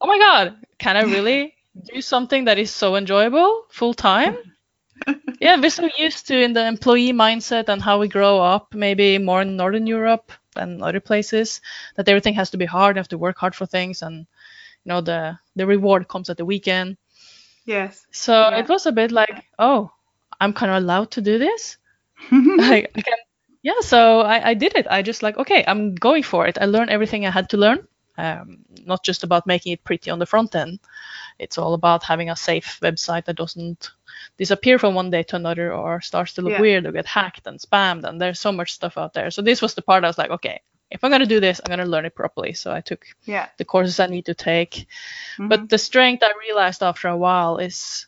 oh 0.00 0.06
my 0.06 0.18
god, 0.18 0.56
can 0.78 0.96
I 0.96 1.02
really 1.02 1.54
do 1.92 2.02
something 2.02 2.44
that 2.44 2.58
is 2.58 2.70
so 2.70 2.96
enjoyable 2.96 3.64
full 3.70 3.94
time? 3.94 4.36
yeah, 5.40 5.60
we're 5.60 5.70
so 5.70 5.88
used 5.96 6.26
to 6.28 6.40
in 6.40 6.52
the 6.52 6.66
employee 6.66 7.12
mindset 7.12 7.68
and 7.68 7.82
how 7.82 7.98
we 7.98 8.08
grow 8.08 8.40
up, 8.40 8.74
maybe 8.74 9.18
more 9.18 9.42
in 9.42 9.56
Northern 9.56 9.86
Europe 9.86 10.32
than 10.54 10.82
other 10.82 11.00
places, 11.00 11.60
that 11.96 12.08
everything 12.08 12.34
has 12.34 12.50
to 12.50 12.56
be 12.56 12.66
hard, 12.66 12.96
you 12.96 13.00
have 13.00 13.08
to 13.08 13.18
work 13.18 13.38
hard 13.38 13.54
for 13.54 13.66
things, 13.66 14.02
and 14.02 14.26
you 14.84 14.88
know 14.88 15.00
the 15.00 15.38
the 15.56 15.66
reward 15.66 16.08
comes 16.08 16.30
at 16.30 16.36
the 16.36 16.44
weekend. 16.44 16.96
Yes. 17.64 18.06
So 18.10 18.32
yeah. 18.32 18.58
it 18.58 18.68
was 18.68 18.86
a 18.86 18.92
bit 18.92 19.12
like, 19.12 19.44
oh, 19.58 19.90
I'm 20.40 20.52
kind 20.52 20.72
of 20.72 20.82
allowed 20.82 21.10
to 21.12 21.20
do 21.20 21.38
this. 21.38 21.76
like, 22.32 22.90
I 22.96 23.02
can, 23.02 23.18
yeah. 23.62 23.80
So 23.80 24.20
I, 24.20 24.50
I 24.50 24.54
did 24.54 24.74
it. 24.74 24.86
I 24.88 25.02
just 25.02 25.22
like, 25.22 25.36
okay, 25.36 25.64
I'm 25.66 25.94
going 25.94 26.22
for 26.22 26.46
it. 26.46 26.56
I 26.60 26.64
learned 26.64 26.90
everything 26.90 27.26
I 27.26 27.30
had 27.30 27.50
to 27.50 27.56
learn. 27.58 27.86
Um, 28.16 28.64
not 28.84 29.04
just 29.04 29.22
about 29.22 29.46
making 29.46 29.72
it 29.72 29.84
pretty 29.84 30.10
on 30.10 30.18
the 30.18 30.26
front 30.26 30.54
end. 30.56 30.80
It's 31.38 31.58
all 31.58 31.74
about 31.74 32.02
having 32.02 32.30
a 32.30 32.36
safe 32.36 32.78
website 32.82 33.26
that 33.26 33.36
doesn't 33.36 33.90
disappear 34.36 34.78
from 34.78 34.94
one 34.94 35.10
day 35.10 35.22
to 35.24 35.36
another 35.36 35.72
or 35.72 36.00
starts 36.00 36.34
to 36.34 36.42
look 36.42 36.52
yeah. 36.52 36.60
weird 36.60 36.86
or 36.86 36.92
get 36.92 37.06
hacked 37.06 37.46
and 37.46 37.58
spammed 37.58 38.04
and 38.04 38.20
there's 38.20 38.40
so 38.40 38.52
much 38.52 38.72
stuff 38.72 38.98
out 38.98 39.14
there 39.14 39.30
so 39.30 39.42
this 39.42 39.62
was 39.62 39.74
the 39.74 39.82
part 39.82 40.04
i 40.04 40.06
was 40.06 40.18
like 40.18 40.30
okay 40.30 40.60
if 40.90 41.02
i'm 41.02 41.10
going 41.10 41.20
to 41.20 41.26
do 41.26 41.40
this 41.40 41.60
i'm 41.60 41.68
going 41.68 41.84
to 41.84 41.90
learn 41.90 42.06
it 42.06 42.14
properly 42.14 42.52
so 42.52 42.72
i 42.72 42.80
took 42.80 43.04
yeah. 43.24 43.48
the 43.58 43.64
courses 43.64 44.00
i 44.00 44.06
need 44.06 44.26
to 44.26 44.34
take 44.34 44.72
mm-hmm. 44.72 45.48
but 45.48 45.68
the 45.68 45.78
strength 45.78 46.22
i 46.22 46.32
realized 46.40 46.82
after 46.82 47.08
a 47.08 47.16
while 47.16 47.58
is 47.58 48.06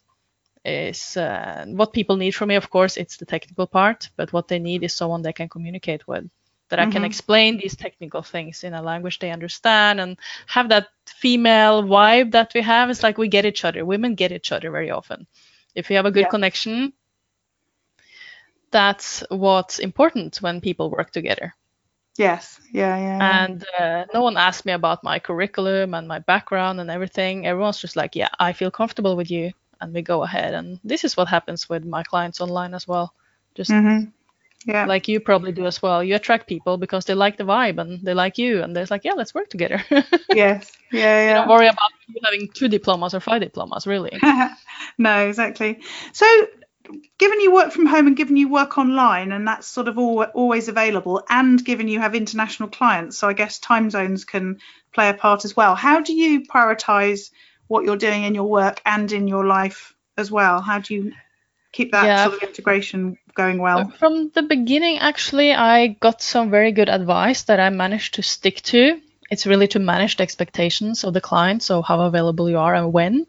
is 0.65 1.17
uh, 1.17 1.65
what 1.69 1.93
people 1.93 2.17
need 2.17 2.33
from 2.33 2.49
me 2.49 2.55
of 2.55 2.69
course 2.69 2.97
it's 2.97 3.17
the 3.17 3.27
technical 3.27 3.67
part 3.67 4.11
but 4.17 4.33
what 4.33 4.49
they 4.49 4.59
need 4.59 4.83
is 4.85 4.95
someone 4.95 5.23
they 5.23 5.33
can 5.33 5.49
communicate 5.49 6.07
with 6.07 6.29
that 6.71 6.79
mm-hmm. 6.79 6.83
I 6.83 6.87
can 6.87 7.03
mm-hmm. 7.03 7.07
explain 7.07 7.59
these 7.59 7.77
technical 7.77 8.23
things 8.23 8.65
in 8.65 8.75
a 8.75 8.83
language 8.83 9.19
they 9.21 9.31
understand 9.33 10.01
and 10.01 10.19
have 10.47 10.71
that 10.71 10.89
female 11.07 11.83
vibe 11.85 12.33
that 12.33 12.53
we 12.55 12.63
have. 12.63 12.91
It's 12.91 13.03
like 13.05 13.19
we 13.19 13.29
get 13.29 13.47
each 13.47 13.65
other. 13.65 13.85
Women 13.85 14.15
get 14.17 14.33
each 14.33 14.53
other 14.53 14.71
very 14.71 14.91
often 14.91 15.27
If 15.75 15.91
you 15.91 15.97
have 15.97 16.07
a 16.07 16.13
good 16.13 16.27
Yeah. 16.27 16.31
connection, 16.31 16.95
that's 18.73 19.23
what's 19.31 19.79
important 19.79 20.37
when 20.43 20.61
people 20.61 20.91
work 20.91 21.11
together. 21.13 21.55
Yes. 22.19 22.61
Yeah. 22.73 22.97
Yeah. 22.97 23.25
yeah. 23.29 23.41
And 23.45 23.65
uh, 23.79 24.05
no 24.15 24.23
one 24.23 24.37
asked 24.37 24.67
me 24.67 24.73
about 24.73 25.05
my 25.05 25.19
curriculum 25.21 25.95
and 25.95 26.09
my 26.09 26.19
background 26.21 26.81
and 26.81 26.91
everything. 26.91 27.47
Everyone's 27.47 27.79
just 27.81 27.97
like, 27.97 28.17
yeah, 28.17 28.29
I 28.39 28.53
feel 28.53 28.71
comfortable 28.71 29.17
with 29.17 29.31
you, 29.31 29.53
and 29.81 29.95
we 29.95 30.03
go 30.03 30.23
ahead. 30.23 30.55
And 30.55 30.81
this 30.85 31.05
is 31.05 31.17
what 31.17 31.29
happens 31.29 31.69
with 31.69 31.85
my 31.85 32.03
clients 32.05 32.41
online 32.41 32.75
as 32.75 32.87
well. 32.89 33.15
Just 33.55 33.77
Mhm. 33.77 34.13
Yeah. 34.67 34.85
like 34.85 35.09
you 35.09 35.21
probably 35.21 35.53
do 35.53 35.67
as 35.67 35.81
well. 35.81 36.05
You 36.05 36.15
attract 36.17 36.47
people 36.47 36.77
because 36.77 37.07
they 37.07 37.15
like 37.15 37.39
the 37.39 37.45
vibe 37.45 37.79
and 37.81 38.01
they 38.03 38.13
like 38.13 38.37
you, 38.37 38.63
and 38.63 38.77
they're 38.77 38.87
like, 38.91 39.05
yeah, 39.05 39.15
let's 39.15 39.35
work 39.35 39.49
together. 39.49 39.83
yes. 40.31 40.71
Yeah. 40.93 41.01
Yeah. 41.01 41.35
Don't 41.35 41.49
worry 41.49 41.67
about 41.67 41.91
having 42.25 42.49
two 42.49 42.69
diplomas 42.69 43.15
or 43.15 43.21
five 43.21 43.41
diplomas, 43.41 43.87
really. 43.87 44.21
no, 44.99 45.27
exactly. 45.27 45.81
So, 46.13 46.27
given 47.19 47.41
you 47.41 47.53
work 47.53 47.73
from 47.73 47.87
home 47.87 48.07
and 48.07 48.17
given 48.17 48.37
you 48.37 48.49
work 48.51 48.77
online, 48.77 49.33
and 49.33 49.47
that's 49.49 49.67
sort 49.67 49.89
of 49.89 49.97
all, 49.97 50.23
always 50.25 50.69
available, 50.69 51.25
and 51.29 51.65
given 51.65 51.89
you 51.89 52.01
have 52.01 52.15
international 52.15 52.69
clients, 52.69 53.17
so 53.17 53.29
I 53.29 53.33
guess 53.33 53.59
time 53.61 53.89
zones 53.91 54.25
can 54.25 54.59
play 54.93 55.09
a 55.09 55.15
part 55.15 55.45
as 55.45 55.57
well. 55.57 55.75
How 55.75 56.01
do 56.01 56.13
you 56.13 56.43
prioritize 56.43 57.31
what 57.69 57.85
you're 57.85 57.97
doing 57.97 58.25
in 58.25 58.35
your 58.35 58.49
work 58.49 58.83
and 58.85 59.11
in 59.11 59.27
your 59.29 59.47
life 59.47 59.95
as 60.19 60.31
well? 60.31 60.61
How 60.61 60.81
do 60.81 60.95
you 60.95 61.13
keep 61.73 61.93
that 61.93 62.05
Yeah. 62.05 62.25
sort 62.25 62.37
of 62.37 62.43
integration 62.43 63.17
going 63.35 63.59
well? 63.59 63.91
From 63.99 64.31
the 64.31 64.43
beginning, 64.43 64.99
actually, 64.99 65.53
I 65.53 65.89
got 65.89 66.23
some 66.23 66.51
very 66.51 66.73
good 66.73 66.89
advice 66.89 67.43
that 67.45 67.61
I 67.61 67.71
managed 67.71 68.15
to 68.15 68.23
stick 68.23 68.63
to. 68.63 69.01
It's 69.31 69.47
really 69.47 69.69
to 69.69 69.79
manage 69.79 70.17
the 70.17 70.23
expectations 70.23 71.05
of 71.05 71.15
the 71.15 71.21
client, 71.21 71.63
so 71.63 71.83
how 71.83 72.01
available 72.01 72.51
you 72.51 72.59
are 72.59 72.75
and 72.75 72.93
when. 72.93 73.27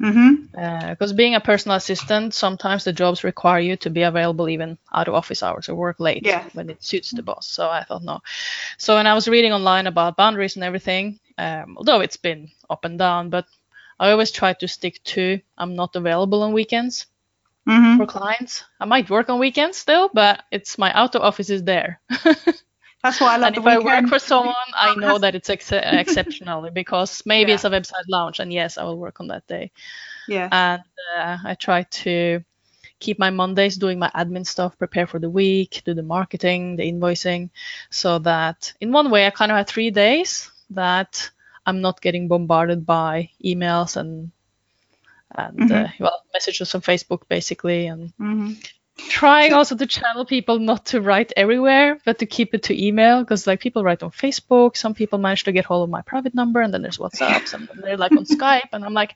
Mm-hmm. 0.00 0.90
Because 0.90 1.12
being 1.12 1.34
a 1.34 1.40
personal 1.40 1.76
assistant, 1.76 2.34
sometimes 2.34 2.84
the 2.84 2.92
jobs 2.92 3.22
require 3.24 3.60
you 3.60 3.76
to 3.76 3.90
be 3.90 4.02
available 4.02 4.48
even 4.48 4.76
out 4.92 5.08
of 5.08 5.14
office 5.14 5.42
hours 5.42 5.68
or 5.68 5.74
work 5.74 6.00
late 6.00 6.26
Yeah. 6.26 6.44
when 6.52 6.68
it 6.70 6.82
suits 6.82 7.12
the 7.12 7.22
boss. 7.22 7.46
So 7.46 7.68
I 7.70 7.84
thought 7.84 8.02
no. 8.02 8.20
So 8.78 8.96
when 8.96 9.06
I 9.06 9.14
was 9.14 9.28
reading 9.28 9.52
online 9.52 9.86
about 9.86 10.16
boundaries 10.16 10.56
and 10.56 10.64
everything, 10.64 11.20
um, 11.38 11.76
although 11.76 12.00
it's 12.00 12.16
been 12.16 12.50
up 12.68 12.84
and 12.84 12.98
down, 12.98 13.30
but 13.30 13.46
I 14.00 14.10
always 14.10 14.32
try 14.32 14.54
to 14.54 14.66
stick 14.66 15.00
to 15.04 15.40
I'm 15.56 15.76
not 15.76 15.94
available 15.94 16.42
on 16.42 16.52
weekends 16.52 17.06
Mm-hmm. 17.68 17.96
for 17.98 18.06
clients. 18.06 18.64
I 18.78 18.84
might 18.84 19.08
work 19.08 19.28
on 19.30 19.38
weekends 19.38 19.78
still, 19.78 20.10
but 20.12 20.42
it's 20.50 20.76
my 20.78 20.92
out 20.92 21.14
of 21.14 21.22
office 21.22 21.48
is 21.50 21.62
there. 21.64 22.00
That's 23.02 23.20
why 23.20 23.34
I 23.34 23.36
love 23.36 23.48
and 23.48 23.56
if 23.58 23.66
I 23.66 23.78
work 23.78 24.06
for 24.08 24.18
someone, 24.18 24.54
I 24.74 24.94
know 24.94 25.18
that 25.18 25.34
it's 25.34 25.50
ex- 25.50 25.72
exceptionally 25.72 26.70
because 26.70 27.22
maybe 27.26 27.50
Yeah. 27.50 27.54
it's 27.56 27.64
a 27.64 27.70
website 27.70 28.04
launch, 28.08 28.40
and 28.40 28.52
yes, 28.52 28.78
I 28.78 28.84
will 28.84 28.98
work 28.98 29.20
on 29.20 29.28
that 29.28 29.46
day. 29.46 29.72
yeah. 30.28 30.48
And 30.50 30.82
uh, 31.16 31.36
I 31.44 31.54
try 31.54 31.82
to 32.04 32.42
keep 33.00 33.18
my 33.18 33.28
Mondays 33.30 33.76
doing 33.76 33.98
my 33.98 34.10
admin 34.14 34.46
stuff, 34.46 34.78
prepare 34.78 35.06
for 35.06 35.18
the 35.18 35.28
week, 35.28 35.82
do 35.84 35.92
the 35.94 36.02
marketing, 36.02 36.76
the 36.76 36.90
invoicing, 36.90 37.50
so 37.90 38.18
that 38.20 38.72
in 38.80 38.90
one 38.92 39.10
way 39.10 39.26
I 39.26 39.30
kind 39.30 39.52
of 39.52 39.58
have 39.58 39.66
three 39.68 39.90
days 39.90 40.50
that 40.70 41.30
I'm 41.66 41.80
not 41.82 42.00
getting 42.00 42.28
bombarded 42.28 42.86
by 42.86 43.30
emails 43.44 43.96
and 43.96 44.30
and 45.34 45.70
uh, 45.70 45.88
well 46.00 46.22
messages 46.32 46.74
on 46.74 46.80
Facebook 46.80 47.22
basically 47.28 47.86
and 47.86 48.12
hmm 48.18 48.52
trying 48.96 49.52
also 49.52 49.76
to 49.76 49.86
channel 49.86 50.24
people 50.24 50.58
not 50.58 50.86
to 50.86 51.00
write 51.00 51.32
everywhere 51.36 51.98
but 52.04 52.20
to 52.20 52.26
keep 52.26 52.54
it 52.54 52.62
to 52.62 52.86
email 52.86 53.20
because 53.20 53.46
like 53.46 53.60
people 53.60 53.82
write 53.82 54.02
on 54.02 54.10
facebook 54.10 54.76
some 54.76 54.94
people 54.94 55.18
manage 55.18 55.44
to 55.44 55.52
get 55.52 55.64
hold 55.64 55.82
of 55.82 55.90
my 55.90 56.02
private 56.02 56.34
number 56.34 56.60
and 56.60 56.72
then 56.72 56.82
there's 56.82 56.98
whatsapps 56.98 57.54
and 57.54 57.68
they're 57.82 57.96
like 57.96 58.12
on 58.12 58.24
skype 58.24 58.68
and 58.72 58.84
i'm 58.84 58.94
like 58.94 59.14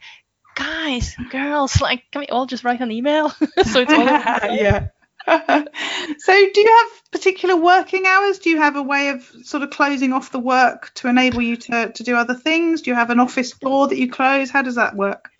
guys 0.56 1.14
girls 1.30 1.80
like 1.80 2.02
can 2.10 2.20
we 2.20 2.26
all 2.26 2.46
just 2.46 2.64
write 2.64 2.80
an 2.80 2.90
email 2.90 3.30
so 3.62 3.80
it's 3.80 3.92
all 3.92 4.04
yeah. 4.52 4.88
so, 5.28 6.32
do 6.54 6.60
you 6.60 6.78
have 6.80 7.10
particular 7.10 7.54
working 7.54 8.06
hours? 8.06 8.38
Do 8.38 8.48
you 8.48 8.56
have 8.58 8.76
a 8.76 8.82
way 8.82 9.10
of 9.10 9.30
sort 9.42 9.62
of 9.62 9.68
closing 9.68 10.14
off 10.14 10.32
the 10.32 10.38
work 10.38 10.90
to 10.94 11.08
enable 11.08 11.42
you 11.42 11.56
to, 11.56 11.92
to 11.92 12.02
do 12.02 12.16
other 12.16 12.34
things? 12.34 12.80
Do 12.80 12.90
you 12.90 12.94
have 12.94 13.10
an 13.10 13.20
office 13.20 13.50
door 13.52 13.88
that 13.88 13.98
you 13.98 14.10
close? 14.10 14.48
How 14.48 14.62
does 14.62 14.76
that 14.76 14.96
work? 14.96 15.30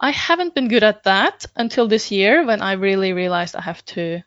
I 0.00 0.10
haven't 0.12 0.54
been 0.54 0.68
good 0.68 0.82
at 0.82 1.04
that 1.04 1.46
until 1.56 1.86
this 1.88 2.10
year 2.10 2.44
when 2.46 2.62
I 2.62 2.72
really 2.72 3.12
realized 3.12 3.54
I 3.56 3.62
have 3.62 3.84
to 3.96 4.22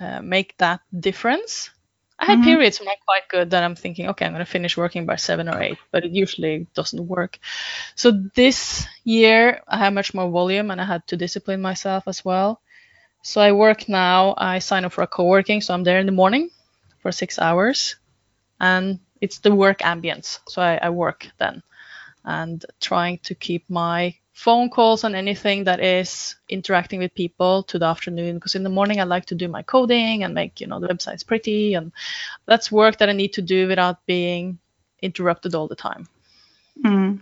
uh, 0.00 0.20
make 0.22 0.56
that 0.58 0.80
difference. 0.98 1.70
I 2.18 2.26
had 2.26 2.40
Mhm. 2.40 2.42
periods 2.42 2.80
when 2.80 2.88
I'm 2.88 3.02
quite 3.04 3.28
good 3.28 3.50
that 3.50 3.62
I'm 3.62 3.76
thinking, 3.76 4.08
okay, 4.08 4.26
I'm 4.26 4.32
going 4.32 4.44
to 4.44 4.50
finish 4.50 4.76
working 4.76 5.06
by 5.06 5.16
seven 5.16 5.48
or 5.48 5.60
eight, 5.60 5.78
but 5.92 6.04
it 6.04 6.12
usually 6.12 6.66
doesn't 6.74 7.06
work. 7.06 7.38
So 7.96 8.12
this 8.34 8.86
year 9.04 9.62
I 9.68 9.78
have 9.78 9.92
much 9.94 10.14
more 10.14 10.30
volume 10.30 10.70
and 10.70 10.80
I 10.80 10.84
had 10.84 11.06
to 11.08 11.16
discipline 11.16 11.60
myself 11.62 12.04
as 12.08 12.24
well. 12.24 12.60
So 13.22 13.40
I 13.40 13.52
work 13.52 13.88
now, 13.88 14.34
I 14.38 14.58
sign 14.60 14.84
up 14.84 14.92
for 14.92 15.02
a 15.02 15.06
co 15.08 15.24
working, 15.24 15.60
so 15.60 15.74
I'm 15.74 15.84
there 15.84 16.00
in 16.00 16.06
the 16.06 16.12
morning 16.12 16.50
for 17.00 17.12
six 17.12 17.38
hours 17.38 17.96
and 18.60 19.00
it's 19.20 19.38
the 19.40 19.54
work 19.54 19.80
ambience. 19.80 20.40
So 20.48 20.62
I, 20.62 20.78
I 20.82 20.90
work 20.90 21.28
then 21.38 21.62
and 22.24 22.64
trying 22.80 23.18
to 23.24 23.34
keep 23.34 23.68
my 23.70 24.16
phone 24.38 24.70
calls 24.70 25.02
and 25.02 25.16
anything 25.16 25.64
that 25.64 25.80
is 25.80 26.36
interacting 26.48 27.00
with 27.00 27.12
people 27.12 27.64
to 27.64 27.76
the 27.76 27.84
afternoon 27.84 28.36
because 28.36 28.54
in 28.54 28.62
the 28.62 28.70
morning 28.70 29.00
I 29.00 29.02
like 29.02 29.24
to 29.26 29.34
do 29.34 29.48
my 29.48 29.62
coding 29.62 30.22
and 30.22 30.32
make 30.32 30.60
you 30.60 30.68
know 30.68 30.78
the 30.78 30.86
websites 30.86 31.26
pretty 31.26 31.74
and 31.74 31.90
that's 32.46 32.70
work 32.70 32.98
that 32.98 33.08
I 33.08 33.14
need 33.14 33.32
to 33.32 33.42
do 33.42 33.66
without 33.66 34.06
being 34.06 34.60
interrupted 35.02 35.56
all 35.56 35.66
the 35.66 35.74
time. 35.74 36.06
Mm. 36.84 37.20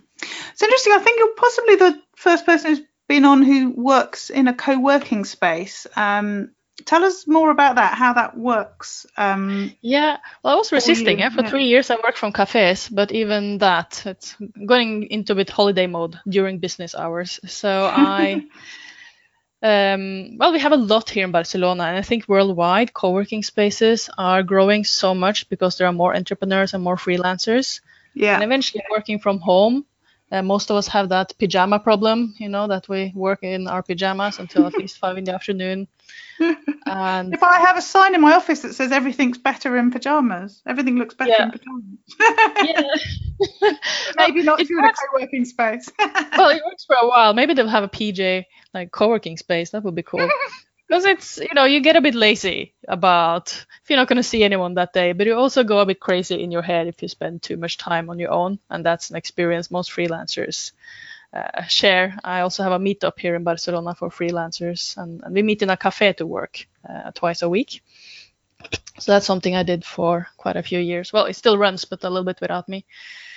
It's 0.52 0.62
interesting. 0.62 0.92
I 0.92 0.98
think 0.98 1.18
you're 1.18 1.34
possibly 1.36 1.76
the 1.76 2.02
first 2.16 2.44
person 2.44 2.70
who's 2.70 2.86
been 3.08 3.24
on 3.24 3.42
who 3.42 3.70
works 3.70 4.28
in 4.28 4.46
a 4.46 4.52
co 4.54 4.78
working 4.78 5.24
space. 5.24 5.86
Um, 5.96 6.50
tell 6.86 7.04
us 7.04 7.26
more 7.26 7.50
about 7.50 7.74
that, 7.74 7.94
how 7.94 8.12
that 8.14 8.36
works. 8.36 9.06
Um, 9.16 9.72
Yeah, 9.82 10.16
well, 10.42 10.54
I 10.54 10.56
was 10.56 10.72
resisting. 10.72 11.18
you- 11.18 11.24
Yeah, 11.24 11.30
for 11.30 11.42
yeah. 11.42 11.50
three 11.50 11.64
years 11.66 11.90
I 11.90 11.96
worked 11.96 12.18
from 12.18 12.32
cafes, 12.32 12.88
but 12.88 13.12
even 13.12 13.58
that, 13.58 14.02
it's 14.06 14.34
going 14.66 15.04
into 15.10 15.32
a 15.32 15.36
bit 15.36 15.50
holiday 15.50 15.86
mode 15.86 16.18
during 16.28 16.58
business 16.60 16.94
hours. 16.94 17.40
So 17.46 17.68
I, 17.92 18.46
um, 19.62 20.36
well, 20.38 20.52
we 20.52 20.60
have 20.60 20.72
a 20.72 20.76
lot 20.76 21.10
here 21.10 21.24
in 21.24 21.32
Barcelona, 21.32 21.84
and 21.84 21.96
I 21.96 22.02
think 22.02 22.28
worldwide 22.28 22.92
co-working 22.92 23.42
spaces 23.42 24.08
are 24.16 24.42
growing 24.42 24.84
so 24.84 25.14
much 25.14 25.48
because 25.48 25.78
there 25.78 25.86
are 25.88 25.92
more 25.92 26.14
entrepreneurs 26.14 26.74
and 26.74 26.82
more 26.84 26.96
freelancers, 26.96 27.80
Yeah. 28.14 28.34
and 28.34 28.44
eventually 28.44 28.84
working 28.90 29.18
from 29.18 29.40
home. 29.40 29.84
Uh, 30.32 30.42
most 30.42 30.70
of 30.70 30.76
us 30.76 30.88
have 30.88 31.08
that 31.10 31.32
pajama 31.38 31.78
problem, 31.78 32.34
you 32.38 32.48
know, 32.48 32.66
that 32.66 32.88
we 32.88 33.12
work 33.14 33.42
in 33.42 33.68
our 33.68 33.82
pajamas 33.82 34.38
until 34.40 34.66
at 34.66 34.74
least 34.78 34.98
five 34.98 35.16
in 35.18 35.24
the 35.24 35.34
afternoon. 35.34 35.86
And 36.86 37.32
If 37.34 37.42
I 37.42 37.58
have 37.60 37.76
a 37.76 37.82
sign 37.82 38.14
in 38.14 38.20
my 38.20 38.34
office 38.34 38.60
that 38.60 38.74
says 38.74 38.92
everything's 38.92 39.38
better 39.38 39.76
in 39.76 39.90
pajamas, 39.90 40.62
everything 40.66 40.96
looks 40.98 41.14
better 41.14 41.32
Yeah. 41.36 41.44
in 41.44 41.50
pajamas. 41.50 42.94
yeah. 43.60 43.72
Maybe 44.16 44.42
not 44.42 44.60
if 44.60 44.68
you're 44.70 44.78
in 44.80 44.84
a 44.84 44.92
co-working 44.92 45.44
space. 45.44 45.90
well, 46.36 46.50
it 46.50 46.62
works 46.64 46.84
for 46.84 46.96
a 46.96 47.08
while. 47.08 47.34
Maybe 47.34 47.54
they'll 47.54 47.68
have 47.68 47.84
a 47.84 47.88
PJ 47.88 48.44
like 48.74 48.90
co-working 48.92 49.36
space. 49.36 49.70
That 49.70 49.82
would 49.82 49.94
be 49.94 50.02
cool. 50.02 50.28
Because 50.88 51.04
it's 51.04 51.38
you 51.38 51.54
know 51.54 51.64
you 51.64 51.80
get 51.80 51.96
a 51.96 52.00
bit 52.00 52.14
lazy 52.14 52.74
about 52.86 53.66
if 53.82 53.90
you're 53.90 53.98
not 53.98 54.08
going 54.08 54.18
to 54.18 54.22
see 54.22 54.44
anyone 54.44 54.74
that 54.74 54.92
day, 54.92 55.12
but 55.12 55.26
you 55.26 55.34
also 55.34 55.64
go 55.64 55.80
a 55.80 55.86
bit 55.86 55.98
crazy 56.00 56.42
in 56.42 56.52
your 56.52 56.62
head 56.62 56.86
if 56.86 57.02
you 57.02 57.08
spend 57.08 57.42
too 57.42 57.56
much 57.56 57.76
time 57.76 58.08
on 58.08 58.18
your 58.18 58.30
own, 58.30 58.58
and 58.70 58.86
that's 58.86 59.10
an 59.10 59.16
experience 59.16 59.70
most 59.70 59.90
freelancers 59.90 60.72
uh, 61.32 61.62
share. 61.64 62.18
I 62.22 62.40
also 62.40 62.62
have 62.62 62.72
a 62.72 62.78
meetup 62.78 63.18
here 63.18 63.34
in 63.34 63.42
Barcelona 63.44 63.94
for 63.94 64.10
freelancers, 64.10 64.96
and, 64.96 65.22
and 65.24 65.34
we 65.34 65.42
meet 65.42 65.62
in 65.62 65.70
a 65.70 65.76
cafe 65.76 66.12
to 66.14 66.26
work 66.26 66.66
uh, 66.88 67.10
twice 67.12 67.42
a 67.42 67.48
week. 67.48 67.82
So 68.98 69.12
that's 69.12 69.26
something 69.26 69.54
I 69.54 69.62
did 69.62 69.84
for 69.84 70.28
quite 70.36 70.56
a 70.56 70.62
few 70.62 70.78
years. 70.78 71.12
Well, 71.12 71.26
it 71.26 71.34
still 71.34 71.58
runs, 71.58 71.84
but 71.84 72.04
a 72.04 72.08
little 72.08 72.24
bit 72.24 72.40
without 72.40 72.68
me. 72.68 72.84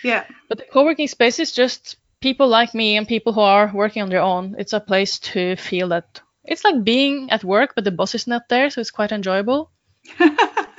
yeah. 0.03 0.25
But 0.47 0.59
the 0.59 0.65
co-working 0.71 1.07
space 1.07 1.39
is 1.39 1.51
just 1.51 1.97
people 2.21 2.47
like 2.47 2.73
me 2.73 2.97
and 2.97 3.07
people 3.07 3.33
who 3.33 3.41
are 3.41 3.71
working 3.73 4.01
on 4.01 4.09
their 4.09 4.21
own. 4.21 4.55
It's 4.57 4.73
a 4.73 4.79
place 4.79 5.19
to 5.19 5.55
feel 5.55 5.89
that 5.89 6.21
it's 6.43 6.63
like 6.63 6.83
being 6.83 7.31
at 7.31 7.43
work, 7.43 7.73
but 7.75 7.83
the 7.83 7.91
boss 7.91 8.15
is 8.15 8.27
not 8.27 8.49
there, 8.49 8.69
so 8.69 8.81
it's 8.81 8.91
quite 8.91 9.11
enjoyable. 9.11 9.71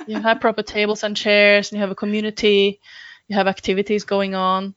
you 0.07 0.19
have 0.19 0.41
proper 0.41 0.63
tables 0.63 1.03
and 1.03 1.15
chairs, 1.15 1.71
and 1.71 1.77
you 1.77 1.81
have 1.81 1.91
a 1.91 1.95
community, 1.95 2.79
you 3.27 3.35
have 3.35 3.47
activities 3.47 4.03
going 4.03 4.35
on. 4.35 4.75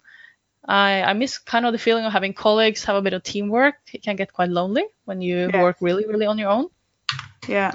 I, 0.66 1.02
I 1.02 1.12
miss 1.12 1.38
kind 1.38 1.66
of 1.66 1.72
the 1.72 1.78
feeling 1.78 2.04
of 2.04 2.12
having 2.12 2.32
colleagues, 2.32 2.84
have 2.84 2.96
a 2.96 3.02
bit 3.02 3.12
of 3.12 3.22
teamwork. 3.22 3.74
It 3.92 4.02
can 4.02 4.16
get 4.16 4.32
quite 4.32 4.48
lonely 4.48 4.84
when 5.04 5.20
you 5.20 5.50
Yeah. 5.52 5.62
work 5.62 5.76
really, 5.80 6.06
really 6.06 6.26
on 6.26 6.38
your 6.38 6.50
own. 6.50 6.68
Yeah. 7.48 7.74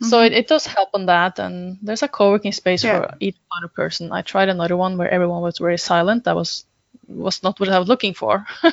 So 0.00 0.16
mm-hmm. 0.16 0.26
it, 0.26 0.32
it 0.32 0.48
does 0.48 0.66
help 0.66 0.90
on 0.94 1.06
that, 1.06 1.38
and 1.38 1.78
there's 1.82 2.02
a 2.02 2.08
co-working 2.08 2.52
space 2.52 2.84
Yeah. 2.84 3.00
for 3.00 3.16
each 3.20 3.36
other 3.56 3.68
person. 3.68 4.12
I 4.12 4.22
tried 4.22 4.48
another 4.48 4.76
one 4.76 4.98
where 4.98 5.10
everyone 5.10 5.42
was 5.42 5.58
very 5.58 5.78
silent. 5.78 6.24
That 6.24 6.36
was 6.36 6.64
was 7.14 7.42
not 7.42 7.60
what 7.60 7.68
I 7.68 7.78
was 7.78 7.88
looking 7.88 8.14
for. 8.14 8.46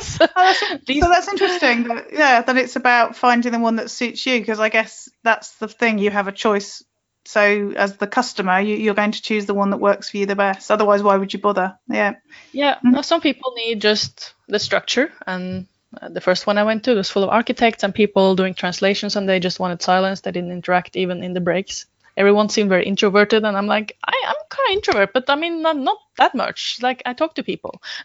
So, 0.00 0.26
Oh, 0.34 0.44
that's, 0.44 0.58
so 0.60 1.08
that's 1.08 1.28
interesting. 1.28 1.84
That, 1.84 2.06
yeah, 2.12 2.42
that 2.42 2.56
it's 2.56 2.74
about 2.74 3.14
finding 3.14 3.52
the 3.52 3.60
one 3.60 3.76
that 3.76 3.88
suits 3.88 4.26
you 4.26 4.40
because 4.40 4.58
I 4.58 4.68
guess 4.68 5.08
that's 5.22 5.52
the 5.58 5.68
thing. 5.68 5.98
You 5.98 6.10
have 6.10 6.26
a 6.26 6.32
choice. 6.32 6.82
So 7.24 7.72
as 7.76 7.96
the 7.96 8.08
customer, 8.08 8.60
you, 8.60 8.74
you're 8.76 8.94
going 8.94 9.12
to 9.12 9.22
choose 9.22 9.46
the 9.46 9.54
one 9.54 9.70
that 9.70 9.76
works 9.78 10.10
for 10.10 10.16
you 10.16 10.26
the 10.26 10.34
best. 10.34 10.70
Otherwise, 10.72 11.02
why 11.04 11.16
would 11.16 11.32
you 11.32 11.38
bother? 11.38 11.78
Yeah. 11.88 12.14
yeah, 12.52 12.76
Mm-hmm. 12.84 13.00
some 13.02 13.20
people 13.20 13.52
need 13.56 13.80
just 13.80 14.34
the 14.48 14.58
structure 14.58 15.12
and 15.26 15.66
Uh, 16.02 16.08
the 16.08 16.20
first 16.20 16.46
one 16.46 16.58
I 16.58 16.64
went 16.64 16.82
to 16.84 16.94
was 16.94 17.08
full 17.10 17.22
of 17.22 17.30
architects 17.30 17.84
and 17.84 17.94
people 17.94 18.34
doing 18.36 18.54
translations, 18.54 19.16
and 19.16 19.28
they 19.28 19.40
just 19.40 19.60
wanted 19.60 19.80
silence. 19.82 20.20
They 20.20 20.32
didn't 20.32 20.52
interact 20.52 20.96
even 20.96 21.22
in 21.22 21.32
the 21.32 21.40
breaks. 21.40 21.86
Everyone 22.16 22.48
seemed 22.48 22.68
very 22.70 22.84
introverted, 22.86 23.44
and 23.44 23.56
I'm 23.56 23.66
like, 23.66 23.96
I, 24.04 24.12
I'm 24.28 24.34
kind 24.50 24.68
of 24.70 24.74
introvert, 24.76 25.12
but 25.14 25.28
I 25.30 25.36
mean, 25.36 25.62
not, 25.62 25.76
not 25.76 25.98
that 26.18 26.34
much. 26.34 26.78
Like, 26.82 27.02
I 27.06 27.12
talk 27.14 27.34
to 27.36 27.42
people. 27.42 27.80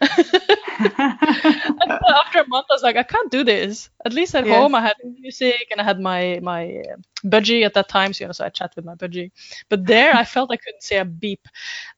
after 2.16 2.40
a 2.40 2.48
month, 2.48 2.66
I 2.70 2.74
was 2.74 2.82
like, 2.82 2.96
I 2.96 3.02
can't 3.02 3.30
do 3.30 3.44
this. 3.44 3.90
At 4.04 4.12
least 4.12 4.34
at 4.34 4.44
Yes. 4.44 4.46
home, 4.46 4.74
I 4.74 4.80
had 4.82 4.94
music 5.20 5.68
and 5.70 5.80
I 5.80 5.84
had 5.84 6.00
my 6.00 6.38
my 6.42 6.66
uh, 6.92 6.96
budgie 7.24 7.64
at 7.64 7.74
that 7.74 7.88
time, 7.88 8.12
so 8.12 8.24
you 8.24 8.28
know, 8.28 8.32
so 8.32 8.44
I 8.44 8.48
chat 8.50 8.72
with 8.76 8.84
my 8.84 8.94
budgie. 8.94 9.30
But 9.68 9.86
there, 9.86 10.14
I 10.14 10.24
felt 10.24 10.50
I 10.52 10.56
couldn't 10.56 10.82
say 10.82 10.98
a 10.98 11.04
beep. 11.04 11.46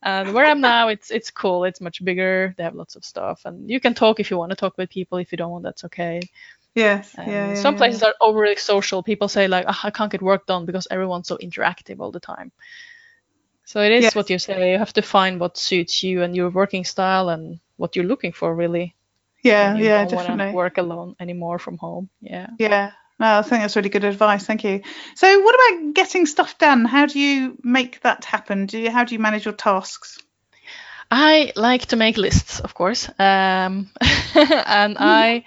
And 0.02 0.32
where 0.32 0.46
I'm 0.46 0.60
now, 0.60 0.88
it's 0.88 1.10
it's 1.10 1.30
cool. 1.30 1.64
It's 1.64 1.80
much 1.80 2.04
bigger. 2.04 2.54
They 2.56 2.64
have 2.64 2.74
lots 2.74 2.96
of 2.96 3.04
stuff, 3.04 3.42
and 3.44 3.68
you 3.70 3.80
can 3.80 3.94
talk 3.94 4.20
if 4.20 4.30
you 4.30 4.38
want 4.38 4.50
to 4.50 4.56
talk 4.56 4.76
with 4.78 4.90
people. 4.90 5.18
If 5.18 5.32
you 5.32 5.38
don't 5.38 5.50
want, 5.52 5.64
that's 5.64 5.84
okay. 5.84 6.20
Yes. 6.74 7.14
And 7.16 7.26
yeah, 7.28 7.54
yeah, 7.54 7.54
some 7.54 7.74
yeah. 7.74 7.78
places 7.78 8.02
are 8.02 8.14
overly 8.20 8.56
social. 8.56 9.02
People 9.02 9.28
say 9.28 9.48
like, 9.48 9.64
"Ah, 9.68 9.80
I 9.84 9.90
can't 9.90 10.10
get 10.12 10.22
work 10.22 10.46
done 10.46 10.66
because 10.66 10.86
everyone's 10.90 11.28
so 11.28 11.36
interactive 11.38 12.00
all 12.00 12.10
the 12.12 12.20
time. 12.20 12.52
So 13.64 13.80
it 13.82 13.92
is 13.92 14.02
Yes. 14.02 14.14
what 14.14 14.30
you 14.30 14.38
say. 14.38 14.72
You 14.72 14.78
have 14.78 14.92
to 14.94 15.02
find 15.02 15.40
what 15.40 15.56
suits 15.58 16.02
you 16.02 16.22
and 16.22 16.34
your 16.36 16.50
working 16.50 16.84
style 16.84 17.28
and 17.28 17.60
what 17.76 17.96
you're 17.96 18.04
looking 18.06 18.32
for, 18.32 18.54
really. 18.54 18.94
Yeah, 19.42 19.74
you 19.74 19.84
yeah, 19.84 20.04
don't 20.04 20.10
definitely. 20.10 20.52
work 20.52 20.78
alone 20.78 21.16
anymore 21.20 21.58
from 21.58 21.78
home. 21.78 22.08
Yeah. 22.20 22.48
Yeah. 22.58 22.92
No, 23.18 23.38
I 23.38 23.42
think 23.42 23.62
that's 23.62 23.76
really 23.76 23.90
good 23.90 24.04
advice. 24.04 24.44
Thank 24.46 24.64
you. 24.64 24.82
So, 25.14 25.40
what 25.40 25.54
about 25.54 25.94
getting 25.94 26.26
stuff 26.26 26.58
done? 26.58 26.84
How 26.84 27.06
do 27.06 27.18
you 27.20 27.56
make 27.62 28.00
that 28.00 28.24
happen? 28.24 28.66
Do 28.66 28.78
you, 28.78 28.90
how 28.90 29.04
do 29.04 29.14
you 29.14 29.20
manage 29.20 29.44
your 29.44 29.54
tasks? 29.54 30.18
I 31.10 31.52
like 31.56 31.86
to 31.86 31.96
make 31.96 32.16
lists, 32.16 32.60
of 32.60 32.74
course, 32.74 33.08
um, 33.18 33.90
and 34.34 34.96
I 34.98 35.44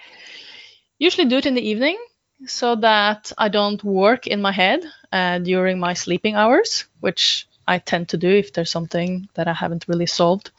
usually 0.98 1.28
do 1.28 1.38
it 1.38 1.46
in 1.46 1.54
the 1.54 1.68
evening 1.68 1.98
so 2.46 2.76
that 2.76 3.32
I 3.36 3.48
don't 3.48 3.82
work 3.82 4.26
in 4.26 4.40
my 4.40 4.52
head 4.52 4.84
uh, 5.12 5.38
during 5.38 5.78
my 5.78 5.94
sleeping 5.94 6.34
hours, 6.34 6.84
which 7.00 7.48
I 7.66 7.78
tend 7.78 8.10
to 8.10 8.16
do 8.16 8.28
if 8.28 8.52
there's 8.52 8.70
something 8.70 9.28
that 9.34 9.48
I 9.48 9.52
haven't 9.52 9.86
really 9.88 10.06
solved. 10.06 10.50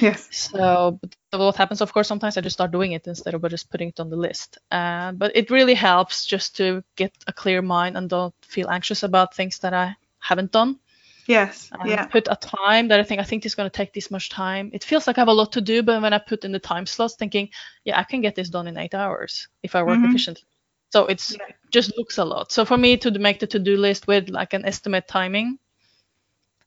Yes. 0.00 0.28
So, 0.30 0.98
but 1.30 1.38
what 1.38 1.56
happens, 1.56 1.80
of 1.80 1.92
course, 1.92 2.08
sometimes 2.08 2.36
I 2.36 2.40
just 2.40 2.54
start 2.54 2.72
doing 2.72 2.92
it 2.92 3.06
instead 3.06 3.34
of 3.34 3.48
just 3.50 3.70
putting 3.70 3.88
it 3.88 4.00
on 4.00 4.10
the 4.10 4.16
list. 4.16 4.58
Uh, 4.70 5.12
but 5.12 5.32
it 5.34 5.50
really 5.50 5.74
helps 5.74 6.24
just 6.24 6.56
to 6.56 6.82
get 6.96 7.12
a 7.26 7.32
clear 7.32 7.62
mind 7.62 7.96
and 7.96 8.08
don't 8.08 8.34
feel 8.42 8.70
anxious 8.70 9.02
about 9.02 9.34
things 9.34 9.58
that 9.60 9.74
I 9.74 9.96
haven't 10.18 10.52
done 10.52 10.78
Yes. 11.26 11.70
Yeah. 11.84 12.04
put 12.06 12.28
a 12.30 12.36
time 12.36 12.88
that 12.88 13.00
I 13.00 13.02
think 13.04 13.20
I 13.20 13.24
think 13.24 13.44
it's 13.46 13.54
going 13.54 13.70
to 13.70 13.76
take 13.76 13.92
this 13.92 14.10
much 14.10 14.28
time. 14.28 14.70
It 14.72 14.84
feels 14.84 15.06
like 15.06 15.18
I 15.18 15.20
have 15.20 15.28
a 15.28 15.32
lot 15.32 15.52
to 15.52 15.60
do, 15.60 15.82
but 15.82 16.02
when 16.02 16.12
I 16.12 16.18
put 16.18 16.44
in 16.44 16.52
the 16.52 16.58
time 16.58 16.86
slots, 16.86 17.14
thinking, 17.16 17.48
yeah, 17.84 17.98
I 17.98 18.04
can 18.04 18.20
get 18.20 18.34
this 18.34 18.50
done 18.50 18.66
in 18.66 18.76
eight 18.76 18.94
hours 18.94 19.48
if 19.62 19.74
I 19.74 19.82
work 19.82 19.98
Mhm. 19.98 20.08
efficiently. 20.08 20.44
So 20.90 21.06
it's 21.06 21.32
Yeah. 21.32 21.46
just 21.70 21.96
looks 21.96 22.18
a 22.18 22.24
lot. 22.24 22.52
So 22.52 22.64
for 22.64 22.76
me 22.76 22.96
to 22.98 23.10
make 23.18 23.38
the 23.40 23.46
to-do 23.46 23.76
list 23.76 24.06
with 24.06 24.28
like 24.28 24.52
an 24.52 24.64
estimate 24.64 25.08
timing 25.08 25.58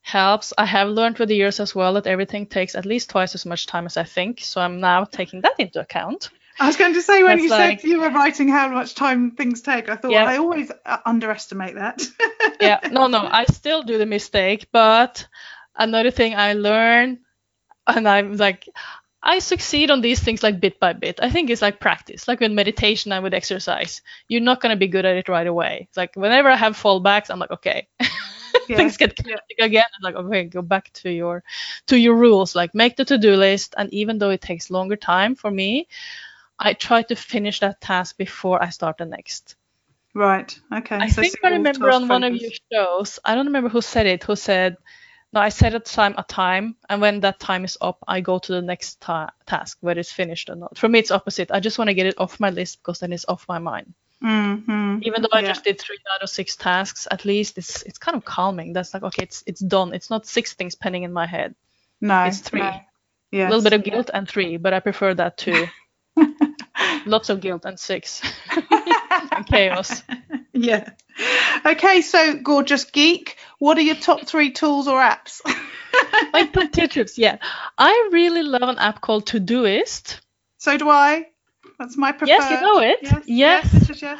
helps. 0.01 0.53
I 0.57 0.65
have 0.65 0.89
learned 0.89 1.17
with 1.17 1.29
the 1.29 1.35
years 1.35 1.59
as 1.59 1.73
well 1.75 1.93
that 1.93 2.07
everything 2.07 2.45
takes 2.45 2.75
at 2.75 2.85
least 2.85 3.09
twice 3.09 3.33
as 3.35 3.45
much 3.45 3.65
time 3.65 3.85
as 3.85 3.97
I 3.97 4.03
think. 4.03 4.39
So 4.41 4.61
I'm 4.61 4.79
now 4.79 5.03
taking 5.03 5.41
that 5.41 5.59
into 5.59 5.79
account. 5.79 6.29
I 6.59 6.67
was 6.67 6.77
going 6.77 6.93
to 6.93 7.01
say 7.01 7.21
when 7.23 7.37
That's 7.37 7.43
you 7.43 7.49
like- 7.49 7.81
said 7.81 7.87
you 7.89 7.99
were 7.99 8.09
writing 8.09 8.47
how 8.47 8.69
much 8.69 8.95
time 8.95 9.31
things 9.31 9.61
take, 9.61 9.89
I 9.89 9.95
thought 9.97 10.11
Yeah. 10.11 10.23
I 10.25 10.37
always 10.37 10.71
uh, 10.85 10.97
underestimate 11.05 11.75
that. 11.75 12.01
yeah. 12.61 12.79
No 12.91 13.07
no 13.07 13.27
i 13.29 13.45
still 13.45 13.83
do 13.83 13.97
the 13.97 14.05
mistake 14.05 14.67
but 14.71 15.27
another 15.75 16.11
thing 16.11 16.35
i 16.35 16.53
learn 16.53 17.19
and 17.87 18.07
i'm 18.07 18.37
like 18.37 18.69
i 19.21 19.39
succeed 19.39 19.91
on 19.91 19.99
these 20.01 20.21
things 20.23 20.41
like 20.43 20.59
bit 20.61 20.79
by 20.79 20.93
bit. 20.93 21.19
I 21.21 21.29
think 21.29 21.49
it's 21.49 21.61
like 21.61 21.79
practice 21.81 22.27
like 22.27 22.39
with 22.39 22.51
meditation 22.51 23.11
and 23.11 23.23
with 23.23 23.33
exercise. 23.33 24.01
You're 24.29 24.41
not 24.41 24.61
going 24.61 24.71
to 24.71 24.79
be 24.79 24.87
good 24.87 25.05
at 25.05 25.17
it 25.17 25.27
right 25.27 25.47
away. 25.47 25.87
It's 25.89 25.97
like 25.97 26.15
whenever 26.15 26.49
i 26.49 26.55
have 26.55 26.77
fallbacks 26.77 27.29
i'm 27.29 27.39
like 27.39 27.51
okay. 27.51 27.87
Yeah. 28.69 28.77
things 28.77 28.97
get 28.97 29.15
chaotic 29.15 29.57
again. 29.59 29.83
I'm 29.95 30.01
like 30.01 30.15
okay 30.15 30.45
go 30.45 30.61
back 30.61 30.89
to 31.03 31.11
your 31.11 31.43
to 31.87 31.97
your 31.97 32.15
rules. 32.15 32.55
Like 32.55 32.73
make 32.73 32.95
the 32.95 33.03
to-do 33.05 33.35
list 33.35 33.75
and 33.77 33.93
even 33.93 34.17
though 34.17 34.29
it 34.31 34.41
takes 34.41 34.71
longer 34.71 34.95
time 34.95 35.35
for 35.35 35.51
me 35.51 35.87
i 36.59 36.73
try 36.73 37.01
to 37.01 37.15
finish 37.15 37.59
that 37.59 37.79
task 37.81 38.17
before 38.17 38.61
i 38.63 38.69
start 38.69 38.97
the 38.97 39.05
next 39.05 39.55
Right. 40.17 40.57
Okay. 40.73 40.95
I 40.95 41.09
so 41.09 41.21
think 41.21 41.35
I 41.43 41.49
remember 41.49 41.91
on 41.91 42.07
one 42.07 42.23
of 42.23 42.33
your 42.33 42.51
shows. 42.71 43.19
I 43.25 43.35
don't 43.35 43.47
remember 43.47 43.67
who 43.67 43.81
said 43.81 44.05
it. 44.05 44.23
Who 44.23 44.37
said, 44.37 44.77
"No, 45.33 45.41
I 45.41 45.49
set 45.49 45.75
a 45.75 45.79
time, 45.81 46.15
a 46.17 46.23
time, 46.23 46.77
and 46.87 47.01
when 47.01 47.19
that 47.19 47.37
time 47.37 47.65
is 47.65 47.77
up, 47.81 47.97
I 48.07 48.21
go 48.21 48.39
to 48.39 48.51
the 48.53 48.61
next 48.61 49.01
ta- 49.01 49.31
task, 49.45 49.77
whether 49.81 49.99
it's 49.99 50.13
finished 50.13 50.49
or 50.49 50.55
not." 50.55 50.77
For 50.77 50.87
me, 50.87 50.99
it's 50.99 51.11
opposite. 51.11 51.51
I 51.51 51.59
just 51.59 51.77
want 51.77 51.89
to 51.89 51.93
get 51.93 52.05
it 52.05 52.15
off 52.17 52.39
my 52.39 52.49
list 52.49 52.79
because 52.79 52.99
then 52.99 53.11
it's 53.11 53.25
off 53.27 53.45
my 53.49 53.59
mind. 53.59 53.93
Mm-hmm. 54.23 54.99
Even 55.03 55.21
though 55.21 55.33
I 55.33 55.41
Yeah. 55.41 55.49
just 55.49 55.65
did 55.65 55.81
three 55.81 55.99
out 56.15 56.23
of 56.23 56.29
six 56.29 56.55
tasks, 56.55 57.09
at 57.11 57.25
least 57.25 57.57
it's 57.57 57.81
it's 57.83 57.97
kind 57.97 58.15
of 58.15 58.23
calming. 58.23 58.71
That's 58.71 58.93
like 58.93 59.03
okay, 59.03 59.23
it's 59.23 59.43
it's 59.45 59.59
done. 59.59 59.93
It's 59.93 60.09
not 60.09 60.25
six 60.25 60.53
things 60.53 60.75
pending 60.75 61.03
in 61.03 61.11
my 61.11 61.25
head. 61.27 61.55
No. 61.99 62.23
It's 62.23 62.39
three. 62.39 62.61
No. 62.61 63.47
A 63.47 63.49
little 63.49 63.63
bit 63.63 63.73
of 63.73 63.83
guilt 63.83 64.09
and 64.13 64.29
three, 64.29 64.55
but 64.55 64.73
I 64.73 64.79
prefer 64.79 65.13
that 65.13 65.37
to 65.39 65.67
lots 67.05 67.29
of 67.29 67.41
guilt 67.41 67.65
and 67.65 67.79
six 67.79 68.21
and 69.31 69.45
chaos. 69.47 70.03
yeah. 70.53 70.89
Okay, 71.65 72.01
so 72.01 72.35
gorgeous 72.35 72.83
geek, 72.85 73.37
what 73.59 73.77
are 73.77 73.81
your 73.81 73.95
top 73.95 74.25
three 74.27 74.51
tools 74.51 74.87
or 74.87 74.99
apps? 74.99 75.41
like 76.33 76.51
top 76.53 76.71
trips, 76.89 77.17
yeah. 77.17 77.37
I 77.77 78.09
really 78.11 78.43
love 78.43 78.63
an 78.69 78.77
app 78.77 79.01
called 79.01 79.25
Todoist. 79.27 80.19
so 80.57 80.77
do 80.77 80.89
I. 80.89 81.27
That's 81.79 81.97
my 81.97 82.11
preferred. 82.11 82.27
Yes, 82.27 82.51
you 82.51 82.61
know 82.61 82.79
it. 82.79 82.99
Yes. 83.01 83.13
Yes. 83.25 83.69
Yes. 83.73 83.89
yes, 83.89 84.01
yes. 84.01 84.19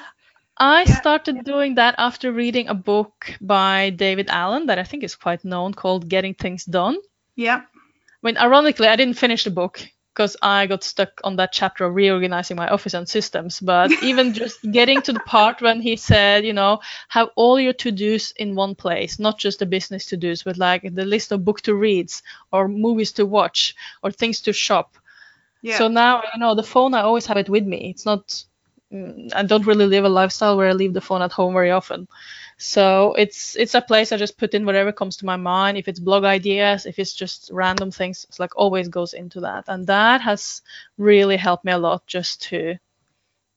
I 0.58 0.84
Yeah. 0.88 0.96
started 0.96 1.44
doing 1.44 1.76
that 1.76 1.96
after 1.98 2.32
reading 2.32 2.70
a 2.70 2.74
book 2.74 3.34
by 3.42 3.90
David 3.92 4.30
Allen 4.30 4.68
that 4.68 4.80
I 4.80 4.84
think 4.84 5.04
is 5.04 5.16
quite 5.16 5.44
known 5.46 5.74
called 5.74 6.08
Getting 6.10 6.34
Things 6.34 6.64
Done. 6.66 6.98
Yeah. 7.36 7.62
I 7.64 8.22
mean, 8.24 8.38
ironically, 8.38 8.88
I 8.88 8.96
didn't 8.96 9.18
finish 9.18 9.44
the 9.44 9.52
book 9.52 9.86
because 10.16 10.38
I 10.42 10.66
got 10.66 10.82
stuck 10.82 11.20
on 11.26 11.36
that 11.36 11.52
chapter 11.52 11.84
of 11.84 11.94
reorganizing 11.94 12.56
my 12.56 12.70
office 12.70 12.94
and 12.94 13.08
systems. 13.08 13.60
But 13.60 13.92
even 14.04 14.34
just 14.34 14.62
getting 14.72 15.02
to 15.02 15.12
the 15.12 15.20
part 15.20 15.62
when 15.62 15.82
he 15.82 15.98
said, 15.98 16.46
you 16.46 16.54
know, 16.54 16.80
have 17.10 17.30
all 17.36 17.60
your 17.60 17.74
to 17.74 17.92
dos 17.92 18.32
in 18.32 18.56
one 18.56 18.76
place, 18.76 19.20
not 19.20 19.38
just 19.38 19.60
the 19.60 19.66
business 19.66 20.06
to 20.08 20.18
dos, 20.18 20.44
but 20.44 20.58
like 20.58 20.84
the 20.96 21.04
list 21.04 21.34
of 21.34 21.44
book 21.44 21.62
to 21.64 21.76
reads 21.76 22.24
or 22.54 22.70
movies 22.70 23.12
to 23.14 23.26
watch 23.26 23.76
or 24.04 24.12
things 24.12 24.40
to 24.42 24.54
shop. 24.54 24.96
Yeah. 25.62 25.78
So 25.78 25.90
now, 25.90 26.24
you 26.34 26.40
know, 26.40 26.56
the 26.56 26.64
phone, 26.64 26.94
I 26.94 27.02
always 27.02 27.26
have 27.26 27.38
it 27.38 27.50
with 27.50 27.66
me. 27.66 27.90
It's 27.90 28.06
not, 28.06 28.42
mm, 28.94 29.34
I 29.36 29.44
don't 29.44 29.68
really 29.68 29.88
live 29.88 30.06
a 30.06 30.10
lifestyle 30.10 30.56
where 30.56 30.70
I 30.70 30.74
leave 30.74 30.94
the 30.94 31.02
phone 31.02 31.24
at 31.24 31.34
home 31.34 31.54
very 31.54 31.72
often. 31.72 32.08
So 32.58 33.14
it's 33.16 33.56
it's 33.58 33.76
a 33.76 33.82
place 33.82 34.12
I 34.12 34.18
just 34.18 34.38
put 34.38 34.54
in 34.54 34.66
whatever 34.66 34.92
comes 34.92 35.18
to 35.18 35.26
my 35.26 35.36
mind. 35.36 35.78
If 35.78 35.88
it's 35.88 36.00
blog 36.00 36.24
ideas, 36.24 36.86
if 36.86 37.00
it's 37.00 37.14
just 37.14 37.50
random 37.52 37.92
things, 37.92 38.26
it's 38.30 38.40
like 38.40 38.56
always 38.56 38.88
goes 38.88 39.14
into 39.14 39.42
that. 39.42 39.66
And 39.68 39.86
that 39.88 40.22
has 40.22 40.62
really 40.98 41.36
helped 41.38 41.66
me 41.66 41.74
a 41.74 41.78
lot 41.78 42.08
just 42.08 42.42
to 42.44 42.76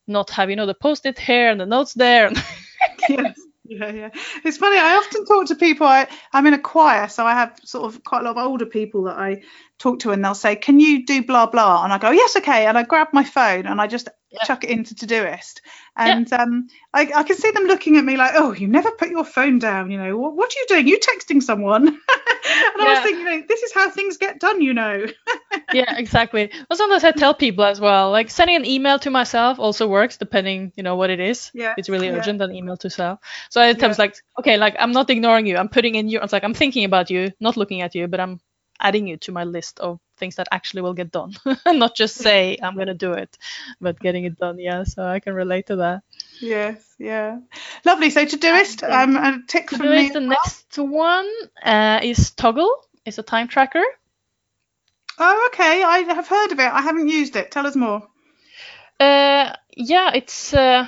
not 0.09 0.31
have, 0.31 0.51
you 0.51 0.57
know, 0.57 0.67
the 0.67 0.75
post-it 0.75 1.19
here 1.19 1.51
and 1.51 1.61
the 1.61 1.67
notes 1.67 1.95
there. 1.95 2.33
yes. 3.09 3.39
Yeah, 3.69 3.93
yeah. 3.93 4.11
It's 4.45 4.57
funny. 4.57 4.79
I 4.79 4.97
often 4.97 5.27
talk 5.27 5.47
to 5.49 5.55
people. 5.55 5.87
I, 5.87 6.09
I'm 6.33 6.47
in 6.47 6.55
a 6.55 6.59
choir, 6.59 7.07
so 7.09 7.27
I 7.27 7.33
have 7.33 7.61
sort 7.65 7.85
of 7.85 8.03
quite 8.03 8.21
a 8.21 8.25
lot 8.25 8.39
of 8.39 8.47
older 8.47 8.65
people 8.65 9.03
that 9.05 9.19
I 9.19 9.43
talk 9.79 10.01
to, 10.01 10.11
and 10.11 10.25
they'll 10.25 10.35
say, 10.35 10.57
"Can 10.57 10.81
you 10.81 11.05
do 11.07 11.23
blah 11.25 11.47
blah?" 11.47 11.85
And 11.85 11.93
I 11.93 11.99
go, 11.99 12.11
"Yes, 12.11 12.37
okay." 12.37 12.67
And 12.67 12.77
I 12.79 12.83
grab 12.83 13.09
my 13.13 13.25
phone 13.25 13.67
and 13.67 13.81
I 13.81 13.87
just 13.87 14.09
Yeah. 14.31 14.45
chuck 14.45 14.65
it 14.65 14.71
into 14.71 14.95
Todoist, 14.95 15.61
and 15.97 16.31
um, 16.33 16.69
I, 16.93 17.11
I 17.15 17.23
can 17.23 17.37
see 17.37 17.51
them 17.51 17.65
looking 17.65 17.97
at 17.97 18.05
me 18.05 18.17
like, 18.17 18.33
"Oh, 18.35 18.53
you 18.53 18.69
never 18.69 18.91
put 18.91 19.11
your 19.11 19.25
phone 19.25 19.59
down. 19.59 19.91
You 19.91 19.99
know, 19.99 20.17
what, 20.19 20.37
what 20.37 20.51
are 20.55 20.59
you 20.61 20.67
doing? 20.69 20.89
You 20.89 20.99
texting 20.99 21.43
someone?" 21.43 21.87
and 21.89 22.83
I 22.83 22.87
was 22.87 23.01
thinking, 23.01 23.21
you 23.21 23.25
know, 23.25 23.43
this 23.49 23.63
is 23.63 23.73
how 23.73 23.91
things 23.91 24.17
get 24.19 24.41
done. 24.41 24.61
You 24.61 24.75
know. 24.75 25.07
yeah, 25.71 25.97
exactly. 25.99 26.51
But 26.69 26.79
sometimes 26.79 27.05
I 27.05 27.13
tell 27.13 27.35
people 27.35 27.65
as 27.65 27.81
well, 27.81 28.11
like 28.11 28.31
sending 28.31 28.57
an 28.57 28.65
email 28.65 28.99
to 29.01 29.11
myself 29.11 29.59
also 29.59 29.87
works 29.87 30.17
depending, 30.17 30.73
you 30.77 30.83
know, 30.83 30.97
what 30.97 31.11
it 31.11 31.21
is. 31.21 31.53
Yeah, 31.53 31.77
it's 31.77 31.91
really 31.91 32.09
yeah. 32.09 32.15
urgent, 32.17 32.41
an 32.41 32.55
email 32.55 32.77
to 32.79 32.91
self. 32.91 33.21
So 33.51 33.61
I 33.61 33.75
tell 33.75 33.91
Yeah. 33.91 33.97
like, 33.99 34.17
okay, 34.39 34.57
like 34.57 34.77
I'm 34.79 34.93
not 34.93 35.11
ignoring 35.11 35.47
you. 35.47 35.57
I'm 35.59 35.69
putting 35.69 35.95
in 35.95 36.09
you. 36.09 36.21
It's 36.21 36.33
like 36.33 36.45
I'm 36.45 36.55
thinking 36.55 36.85
about 36.85 37.11
you, 37.11 37.33
not 37.41 37.57
looking 37.59 37.83
at 37.83 37.95
you, 37.95 38.09
but 38.09 38.21
I'm 38.21 38.41
adding 38.81 39.07
you 39.07 39.17
to 39.19 39.33
my 39.33 39.45
list 39.45 39.81
of 39.81 40.01
things 40.17 40.37
that 40.37 40.49
actually 40.51 40.83
will 40.83 40.95
get 40.95 41.11
done. 41.11 41.35
not 41.67 41.95
just 41.97 42.17
say 42.17 42.59
I'm 42.63 42.77
gonna 42.77 42.95
do 42.95 43.13
it, 43.13 43.37
but 43.81 43.99
getting 44.01 44.25
it 44.25 44.39
done. 44.39 44.59
Yeah. 44.59 44.85
So 44.85 45.05
I 45.05 45.21
can 45.21 45.35
relate 45.35 45.67
to 45.67 45.77
that. 45.77 46.03
Yes, 46.41 46.95
yeah. 46.99 47.39
Lovely. 47.85 48.11
So 48.11 48.25
Todoist, 48.25 48.83
um, 48.89 49.17
a 49.17 49.41
tick 49.47 49.71
To 49.71 49.77
from 49.77 49.91
me. 49.91 50.07
it, 50.07 50.13
the 50.13 50.21
next 50.21 50.79
one 50.79 51.29
uh, 51.63 52.01
is 52.03 52.31
Toggl. 52.33 52.71
It's 53.05 53.19
a 53.19 53.23
time 53.23 53.49
tracker. 53.49 53.85
Oh, 55.19 55.49
okay. 55.53 55.83
I 55.83 55.99
have 56.01 56.29
heard 56.29 56.53
of 56.53 56.59
it. 56.61 56.73
I 56.73 56.81
haven't 56.83 57.09
used 57.09 57.37
it. 57.37 57.51
Tell 57.51 57.67
us 57.67 57.77
more. 57.77 58.07
Uh, 59.01 59.53
yeah, 59.77 60.11
it's. 60.15 60.53
Uh, 60.55 60.87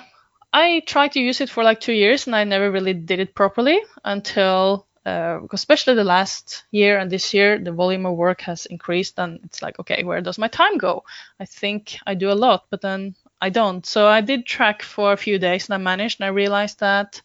I 0.53 0.83
tried 0.87 1.13
to 1.13 1.21
use 1.21 1.41
it 1.41 1.51
for 1.51 1.63
like 1.63 1.81
two 1.81 1.93
years, 1.93 2.27
and 2.27 2.35
I 2.35 2.45
never 2.45 2.71
really 2.71 2.93
did 2.95 3.21
it 3.21 3.35
properly 3.35 3.81
until, 4.05 4.87
Uh, 5.07 5.39
because 5.39 5.61
especially 5.61 5.95
the 5.95 6.05
last 6.05 6.65
year 6.71 6.99
and 6.99 7.11
this 7.11 7.33
year, 7.33 7.59
the 7.59 7.73
volume 7.73 8.05
of 8.05 8.17
work 8.17 8.43
has 8.43 8.67
increased, 8.67 9.19
and 9.19 9.41
it's 9.45 9.63
like, 9.63 9.79
okay, 9.79 10.05
where 10.05 10.21
does 10.21 10.39
my 10.39 10.49
time 10.49 10.77
go? 10.77 11.05
I 11.39 11.47
think 11.47 11.99
I 12.07 12.15
do 12.15 12.31
a 12.31 12.35
lot, 12.35 12.67
but 12.71 12.83
then 12.83 13.15
I 13.41 13.49
don't. 13.49 13.87
So 13.87 14.07
I 14.07 14.21
did 14.21 14.45
track 14.45 14.83
for 14.83 15.13
a 15.13 15.17
few 15.17 15.39
days 15.39 15.69
and 15.69 15.75
I 15.75 15.79
managed 15.79 16.21
and 16.21 16.27
I 16.27 16.31
realized 16.31 16.81
that 16.81 17.23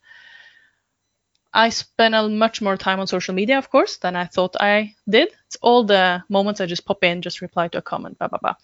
I 1.54 1.70
spent 1.70 2.16
a 2.16 2.28
much 2.28 2.62
more 2.62 2.78
time 2.78 3.00
on 3.00 3.08
social 3.08 3.34
media, 3.34 3.58
of 3.58 3.70
course, 3.70 3.98
than 3.98 4.16
I 4.16 4.26
thought 4.26 4.56
I 4.60 4.96
did. 5.10 5.30
It's 5.48 5.58
all 5.62 5.84
the 5.84 6.24
moments 6.30 6.62
I 6.62 6.66
just 6.66 6.86
pop 6.86 7.04
in, 7.04 7.22
just 7.22 7.42
reply 7.42 7.68
to 7.70 7.80
a 7.80 7.82
comment, 7.82 8.18
blah 8.18 8.28
blah 8.28 8.40
blah. 8.40 8.56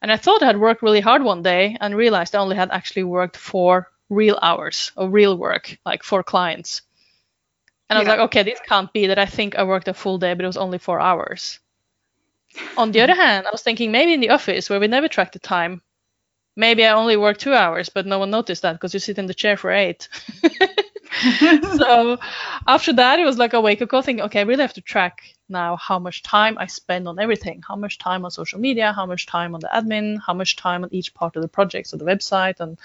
And 0.00 0.10
I 0.10 0.16
thought 0.16 0.42
I 0.42 0.46
had 0.46 0.58
worked 0.60 0.82
really 0.82 1.00
hard 1.00 1.22
one 1.22 1.42
day 1.42 1.76
and 1.80 1.96
realized 1.96 2.34
I 2.34 2.40
only 2.40 2.56
had 2.56 2.70
actually 2.72 3.04
worked 3.04 3.36
for 3.36 3.88
real 4.08 4.38
hours 4.42 4.92
of 4.96 5.12
real 5.12 5.36
work, 5.36 5.78
like 5.86 6.02
for 6.02 6.22
clients. 6.22 6.82
And 7.92 7.98
I 7.98 8.00
was 8.00 8.06
Yeah. 8.06 8.14
like, 8.16 8.20
okay, 8.20 8.42
this 8.42 8.58
can't 8.58 8.90
be 8.94 9.06
that 9.08 9.18
I 9.18 9.26
think 9.26 9.54
I 9.54 9.64
worked 9.64 9.86
a 9.86 9.92
full 9.92 10.16
day, 10.16 10.32
but 10.32 10.44
it 10.44 10.46
was 10.46 10.56
only 10.56 10.78
four 10.78 10.98
hours. 10.98 11.60
On 12.76 12.90
the 12.92 13.00
other 13.02 13.14
hand, 13.16 13.46
I 13.46 13.50
was 13.52 13.62
thinking 13.62 13.90
maybe 13.92 14.14
in 14.14 14.20
the 14.20 14.30
office 14.30 14.68
where 14.70 14.80
we 14.80 14.86
never 14.86 15.08
track 15.08 15.32
the 15.32 15.38
time, 15.38 15.82
maybe 16.56 16.84
I 16.84 16.92
only 16.94 17.16
worked 17.16 17.40
two 17.40 17.54
hours, 17.54 17.88
but 17.90 18.06
no 18.06 18.18
one 18.18 18.30
noticed 18.30 18.62
that 18.62 18.74
because 18.74 18.94
you 18.94 19.00
sit 19.00 19.18
in 19.18 19.26
the 19.26 19.34
chair 19.34 19.56
for 19.56 19.70
eight. 19.72 20.08
so 21.76 22.18
after 22.66 22.92
that, 22.94 23.18
it 23.18 23.24
was 23.24 23.38
like 23.38 23.52
a 23.52 23.60
wake 23.60 23.82
up 23.82 23.88
call 23.88 24.02
thinking, 24.02 24.24
okay, 24.24 24.40
I 24.40 24.44
really 24.44 24.62
have 24.62 24.72
to 24.74 24.80
track 24.80 25.22
now 25.48 25.76
how 25.76 25.98
much 25.98 26.22
time 26.22 26.56
I 26.58 26.66
spend 26.66 27.06
on 27.06 27.18
everything, 27.18 27.62
how 27.66 27.76
much 27.76 27.98
time 27.98 28.24
on 28.24 28.30
social 28.30 28.58
media, 28.58 28.92
how 28.92 29.04
much 29.06 29.26
time 29.26 29.54
on 29.54 29.60
the 29.60 29.68
admin, 29.68 30.18
how 30.26 30.32
much 30.34 30.56
time 30.56 30.84
on 30.84 30.88
each 30.92 31.12
part 31.14 31.36
of 31.36 31.42
the 31.42 31.48
project, 31.48 31.88
so 31.88 31.96
the 31.96 32.04
website 32.04 32.60
and 32.60 32.78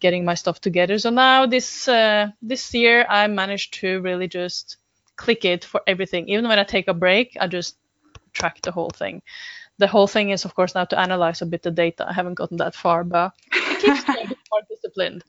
getting 0.00 0.24
my 0.24 0.34
stuff 0.34 0.60
together. 0.60 0.98
So 0.98 1.10
now 1.10 1.46
this 1.46 1.88
uh, 1.88 2.28
this 2.42 2.72
year, 2.74 3.06
I 3.08 3.26
managed 3.26 3.74
to 3.80 4.00
really 4.00 4.28
just 4.28 4.78
click 5.16 5.44
it 5.44 5.64
for 5.64 5.82
everything. 5.86 6.28
Even 6.28 6.48
when 6.48 6.58
I 6.58 6.64
take 6.64 6.88
a 6.88 6.94
break, 6.94 7.36
I 7.40 7.46
just 7.46 7.76
track 8.32 8.62
the 8.62 8.72
whole 8.72 8.90
thing. 8.90 9.22
The 9.78 9.86
whole 9.86 10.06
thing 10.06 10.30
is, 10.30 10.44
of 10.46 10.54
course, 10.54 10.74
now 10.74 10.86
to 10.86 10.98
analyze 10.98 11.42
a 11.42 11.46
bit 11.46 11.62
the 11.62 11.70
data. 11.70 12.06
I 12.08 12.12
haven't 12.14 12.34
gotten 12.34 12.56
that 12.58 12.74
far, 12.74 13.04
but 13.04 13.32
it 13.52 13.80
keeps 13.80 14.08
me 14.08 14.22
a 14.24 14.28
bit 14.28 14.38
more 14.50 14.62
disciplined. 14.70 15.22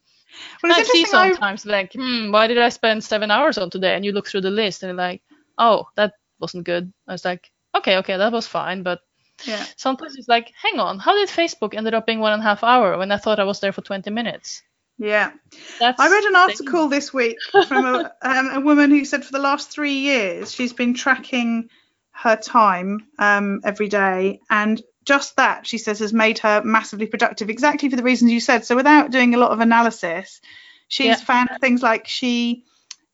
Well, 0.62 0.72
I 0.72 0.84
see 0.84 1.00
interesting. 1.00 1.20
I- 1.20 1.32
sometimes 1.32 1.66
like, 1.66 1.94
hmm, 1.94 2.32
why 2.32 2.48
did 2.48 2.58
I 2.58 2.70
spend 2.70 3.04
seven 3.04 3.32
hours 3.32 3.58
on 3.58 3.70
today? 3.70 3.96
And 3.96 4.06
you 4.06 4.12
look 4.12 4.28
through 4.28 4.42
the 4.42 4.52
list 4.52 4.84
and 4.84 4.90
you're 4.90 4.98
like, 4.98 5.22
oh, 5.58 5.88
that 5.96 6.14
wasn't 6.40 6.66
good. 6.66 6.92
I 7.08 7.14
was 7.14 7.26
like, 7.26 7.52
okay, 7.76 7.98
okay, 7.98 8.18
that 8.18 8.32
was 8.32 8.48
fine. 8.48 8.84
But 8.84 9.00
yeah. 9.46 9.66
sometimes 9.76 10.16
it's 10.16 10.28
like, 10.28 10.52
hang 10.62 10.80
on, 10.80 11.00
how 11.00 11.14
did 11.14 11.30
Facebook 11.30 11.76
ended 11.76 11.94
up 11.94 12.06
being 12.06 12.20
one 12.20 12.34
and 12.34 12.42
a 12.42 12.46
half 12.46 12.64
hour 12.64 12.98
when 12.98 13.12
I 13.12 13.18
thought 13.18 13.40
I 13.40 13.44
was 13.46 13.60
there 13.60 13.72
for 13.72 13.82
20 13.82 14.10
minutes? 14.10 14.62
Yeah. 14.98 15.32
That's 15.80 16.00
I 16.00 16.10
read 16.10 16.24
an 16.24 16.36
article 16.36 16.88
this 16.88 17.14
week 17.14 17.38
from 17.68 17.86
a, 17.86 18.12
um, 18.22 18.50
a 18.54 18.60
woman 18.60 18.90
who 18.90 19.06
said 19.06 19.24
for 19.24 19.32
the 19.32 19.40
last 19.40 19.70
three 19.70 20.00
years 20.00 20.52
she's 20.52 20.74
been 20.74 20.94
tracking 20.94 21.70
her 22.12 22.36
time 22.36 23.08
um, 23.20 23.62
every 23.64 23.88
day, 23.88 24.40
and 24.50 24.82
just 25.08 25.38
that 25.38 25.68
she 25.68 25.80
says 25.80 26.00
has 26.00 26.14
made 26.14 26.40
her 26.40 26.62
massively 26.64 27.08
productive, 27.08 27.50
exactly 27.50 27.90
for 27.90 27.96
the 27.98 28.04
reasons 28.04 28.32
you 28.32 28.42
said. 28.42 28.66
So 28.66 28.76
without 28.76 29.12
doing 29.12 29.34
a 29.36 29.40
lot 29.40 29.52
of 29.52 29.62
analysis, 29.62 30.42
she's 30.90 31.22
Yeah. 31.22 31.22
found 31.22 31.50
things 31.62 31.82
like 31.84 32.08
she. 32.08 32.66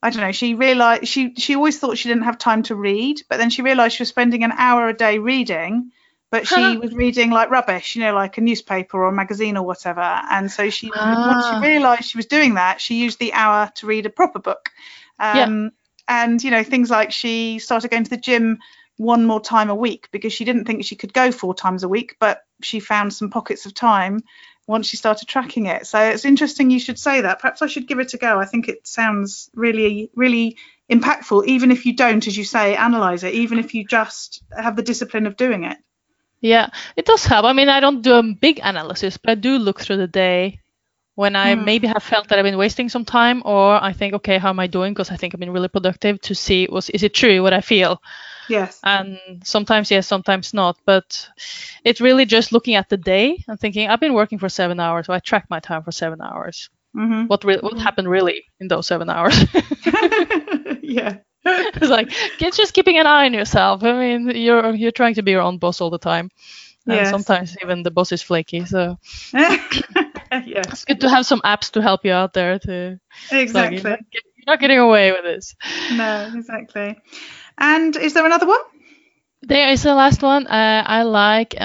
I 0.02 0.10
don't 0.10 0.20
know. 0.22 0.32
She 0.32 0.54
realized 0.54 1.08
she 1.08 1.34
she 1.36 1.56
always 1.56 1.78
thought 1.78 1.98
she 1.98 2.08
didn't 2.10 2.24
have 2.24 2.38
time 2.38 2.62
to 2.64 2.76
read, 2.76 3.22
but 3.30 3.38
then 3.38 3.50
she 3.50 3.62
realized 3.62 3.96
she 3.96 4.02
was 4.02 4.10
spending 4.10 4.44
an 4.44 4.52
hour 4.52 4.88
a 4.88 4.94
day 4.94 5.18
reading, 5.18 5.92
but 6.30 6.46
she 6.46 6.76
was 6.78 6.92
reading 6.94 7.30
like 7.30 7.50
rubbish, 7.50 7.96
you 7.96 8.02
know, 8.02 8.14
like 8.14 8.36
a 8.38 8.42
newspaper 8.42 8.98
or 8.98 9.08
a 9.08 9.12
magazine 9.12 9.56
or 9.56 9.64
whatever. 9.64 10.02
And 10.02 10.50
so 10.52 10.70
she 10.70 10.92
once 11.24 11.46
Ah. 11.46 11.48
she 11.48 11.56
realized 11.56 12.04
she 12.10 12.18
was 12.18 12.26
doing 12.26 12.54
that, 12.54 12.80
she 12.82 12.96
used 13.02 13.18
the 13.18 13.32
hour 13.32 13.70
to 13.76 13.86
read 13.86 14.06
a 14.06 14.10
proper 14.10 14.40
book. 14.40 14.70
Yeah. 15.32 15.46
Um, 15.46 15.72
And 16.08 16.42
you 16.44 16.50
know 16.50 16.62
things 16.62 16.90
like 16.90 17.12
she 17.12 17.58
started 17.58 17.90
going 17.90 18.04
to 18.04 18.10
the 18.10 18.18
gym 18.28 18.58
one 18.96 19.24
more 19.24 19.40
time 19.40 19.70
a 19.70 19.74
week 19.74 20.08
because 20.12 20.32
she 20.32 20.44
didn't 20.44 20.64
think 20.64 20.84
she 20.84 20.96
could 20.96 21.12
go 21.12 21.32
four 21.32 21.54
times 21.54 21.82
a 21.82 21.88
week, 21.88 22.16
but 22.20 22.42
she 22.62 22.80
found 22.80 23.12
some 23.12 23.30
pockets 23.30 23.66
of 23.66 23.74
time 23.74 24.22
once 24.66 24.86
she 24.86 24.96
started 24.96 25.28
tracking 25.28 25.66
it. 25.66 25.86
So 25.86 25.98
it's 26.00 26.24
interesting 26.24 26.70
you 26.70 26.80
should 26.80 26.98
say 26.98 27.22
that. 27.22 27.40
Perhaps 27.40 27.62
I 27.62 27.66
should 27.66 27.88
give 27.88 27.98
it 27.98 28.14
a 28.14 28.18
go. 28.18 28.38
I 28.38 28.46
think 28.46 28.68
it 28.68 28.86
sounds 28.86 29.50
really, 29.54 30.10
really 30.14 30.56
impactful, 30.90 31.46
even 31.46 31.70
if 31.70 31.86
you 31.86 31.94
don't, 31.96 32.26
as 32.26 32.36
you 32.36 32.44
say, 32.44 32.76
analyze 32.76 33.24
it, 33.24 33.34
even 33.34 33.58
if 33.58 33.74
you 33.74 33.84
just 33.84 34.42
have 34.56 34.76
the 34.76 34.82
discipline 34.82 35.26
of 35.26 35.36
doing 35.36 35.64
it. 35.64 35.78
Yeah, 36.40 36.68
it 36.96 37.06
does 37.06 37.24
help. 37.24 37.46
I 37.46 37.52
mean, 37.52 37.68
I 37.68 37.80
don't 37.80 38.02
do 38.02 38.14
a 38.14 38.22
big 38.22 38.60
analysis, 38.62 39.16
but 39.16 39.30
I 39.30 39.34
do 39.34 39.58
look 39.58 39.80
through 39.80 39.96
the 39.96 40.06
day 40.06 40.60
when 41.14 41.36
I 41.36 41.54
Hmm. 41.54 41.64
maybe 41.64 41.86
have 41.86 42.02
felt 42.02 42.28
that 42.28 42.38
I've 42.38 42.44
been 42.44 42.58
wasting 42.58 42.88
some 42.88 43.04
time, 43.04 43.42
or 43.44 43.82
I 43.82 43.92
think, 43.92 44.14
okay, 44.14 44.38
how 44.38 44.50
am 44.50 44.60
I 44.60 44.66
doing? 44.66 44.92
Because 44.92 45.10
I 45.10 45.16
think 45.16 45.34
I've 45.34 45.40
been 45.40 45.52
really 45.52 45.68
productive 45.68 46.20
to 46.22 46.34
see 46.34 46.68
was 46.70 46.90
is 46.90 47.02
it 47.02 47.14
true 47.14 47.42
what 47.42 47.52
I 47.54 47.60
feel? 47.60 48.00
Yes. 48.48 48.80
And 48.82 49.18
sometimes 49.44 49.90
yes, 49.90 50.06
sometimes 50.06 50.52
not. 50.54 50.76
But 50.86 51.28
it's 51.84 52.00
really 52.00 52.24
just 52.26 52.52
looking 52.52 52.74
at 52.74 52.88
the 52.88 52.96
day 52.96 53.42
and 53.48 53.58
thinking, 53.58 53.88
I've 53.88 54.00
been 54.00 54.14
working 54.14 54.38
for 54.38 54.48
seven 54.48 54.80
hours, 54.80 55.06
so 55.06 55.12
I 55.14 55.18
track 55.20 55.46
my 55.50 55.60
time 55.60 55.82
for 55.82 55.92
seven 55.92 56.20
hours. 56.20 56.68
hmm 56.94 57.26
What 57.26 57.44
re- 57.44 57.58
what 57.60 57.78
happened 57.78 58.08
really 58.08 58.44
in 58.60 58.68
those 58.68 58.86
seven 58.86 59.08
hours? 59.10 59.34
yeah. 60.82 61.18
it's 61.46 61.88
like 61.90 62.10
it's 62.40 62.56
just 62.56 62.72
keeping 62.74 62.98
an 62.98 63.06
eye 63.06 63.26
on 63.26 63.34
yourself. 63.34 63.82
I 63.84 63.92
mean, 63.92 64.30
you're 64.36 64.74
you're 64.74 64.92
trying 64.92 65.14
to 65.14 65.22
be 65.22 65.32
your 65.32 65.42
own 65.42 65.58
boss 65.58 65.80
all 65.80 65.90
the 65.90 65.98
time. 65.98 66.30
And 66.86 66.96
Yes. 66.96 67.10
sometimes 67.10 67.56
even 67.62 67.82
the 67.82 67.90
boss 67.90 68.12
is 68.12 68.22
flaky. 68.22 68.64
So 68.66 68.98
yes. 69.32 70.66
it's 70.72 70.84
good 70.84 71.00
to 71.00 71.08
have 71.08 71.26
some 71.26 71.40
apps 71.42 71.70
to 71.72 71.82
help 71.82 72.04
you 72.04 72.12
out 72.12 72.32
there 72.34 72.58
to 72.60 72.98
like, 73.32 73.42
Exactly. 73.42 73.80
get- 73.82 74.00
you're 74.36 74.52
not 74.54 74.60
getting 74.60 74.78
away 74.78 75.12
with 75.12 75.22
this. 75.24 75.54
No, 75.92 76.30
exactly. 76.34 76.98
And 77.58 77.96
is 77.96 78.14
there 78.14 78.26
another 78.26 78.46
one? 78.46 78.60
There 79.42 79.68
is 79.70 79.82
the 79.82 79.94
last 79.94 80.22
one. 80.22 80.46
Uh, 80.46 80.82
I 80.86 81.02
like 81.02 81.54
uh, 81.60 81.64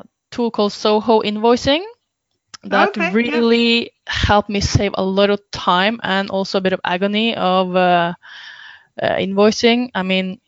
a 0.00 0.04
tool 0.30 0.50
called 0.50 0.72
Zoho 0.72 1.22
Invoicing. 1.24 1.84
That 2.64 2.96
Okay, 2.96 3.10
yeah. 3.22 3.40
really 3.40 3.92
helped 4.06 4.48
me 4.50 4.60
save 4.60 4.92
a 4.94 5.04
lot 5.04 5.30
of 5.30 5.40
time 5.50 6.00
and 6.02 6.30
also 6.30 6.58
a 6.58 6.60
bit 6.60 6.72
of 6.72 6.80
agony 6.84 7.34
of 7.36 7.74
uh, 7.76 8.14
uh, 9.00 9.14
invoicing. 9.16 9.90
I 9.94 10.02
mean, 10.02 10.40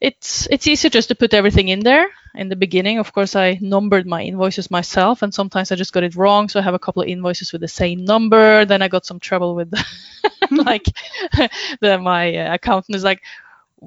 it's 0.00 0.46
it's 0.50 0.66
easier 0.66 0.90
just 0.90 1.08
to 1.08 1.14
put 1.14 1.34
everything 1.34 1.68
in 1.68 1.80
there 1.80 2.06
in 2.34 2.48
the 2.48 2.56
beginning. 2.56 2.98
Of 2.98 3.12
course, 3.12 3.36
I 3.36 3.58
numbered 3.60 4.06
my 4.06 4.22
invoices 4.22 4.70
myself, 4.70 5.22
and 5.22 5.32
sometimes 5.34 5.70
I 5.72 5.76
just 5.76 5.92
got 5.92 6.02
it 6.04 6.16
wrong. 6.16 6.48
So 6.48 6.60
I 6.60 6.62
have 6.62 6.74
a 6.74 6.78
couple 6.78 7.02
of 7.02 7.08
invoices 7.08 7.52
with 7.52 7.60
the 7.60 7.68
same 7.68 8.04
number. 8.04 8.64
Then 8.64 8.82
I 8.82 8.88
got 8.88 9.06
some 9.06 9.20
trouble 9.20 9.54
with 9.54 9.72
like 10.50 10.84
the 11.80 11.98
my 11.98 12.34
uh, 12.36 12.54
accountant 12.54 12.96
is 12.96 13.04
like, 13.04 13.22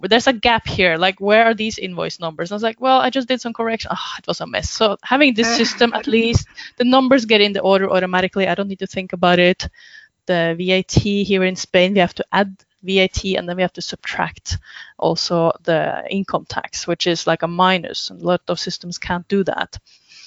there's 0.02 0.28
a 0.28 0.34
gap 0.34 0.68
here. 0.68 0.98
Like, 0.98 1.20
where 1.20 1.46
are 1.46 1.54
these 1.54 1.78
invoice 1.78 2.20
numbers? 2.20 2.50
And 2.50 2.54
I 2.54 2.58
was 2.58 2.64
like, 2.64 2.82
well, 2.82 3.00
I 3.00 3.10
just 3.10 3.28
did 3.28 3.42
some 3.42 3.54
correction. 3.54 3.92
Ah, 3.94 4.16
it 4.18 4.28
was 4.28 4.42
a 4.42 4.48
mess. 4.48 4.70
So 4.70 4.98
having 5.04 5.34
this 5.34 5.56
system, 5.56 5.94
at 5.94 6.08
least 6.08 6.48
the 6.78 6.84
numbers 6.84 7.26
get 7.26 7.42
in 7.42 7.54
the 7.54 7.62
order 7.62 7.90
automatically. 7.90 8.48
I 8.48 8.56
don't 8.56 8.68
need 8.68 8.80
to 8.80 8.88
think 8.88 9.14
about 9.14 9.40
it. 9.40 9.68
The 10.26 10.56
VAT 10.58 10.92
here 10.92 11.44
in 11.44 11.56
Spain, 11.56 11.94
we 11.94 12.00
have 12.00 12.16
to 12.16 12.26
add 12.32 12.56
VAT 12.82 13.24
and 13.24 13.48
then 13.48 13.56
we 13.56 13.62
have 13.62 13.74
to 13.74 13.82
subtract 13.82 14.58
also 14.98 15.52
the 15.64 16.04
income 16.10 16.46
tax, 16.46 16.88
which 16.88 17.08
is 17.08 17.28
like 17.28 17.44
a 17.44 17.48
minus. 17.48 18.10
And 18.10 18.22
a 18.22 18.26
lot 18.26 18.42
of 18.48 18.60
systems 18.60 18.98
can't 18.98 19.28
do 19.28 19.44
that. 19.44 19.78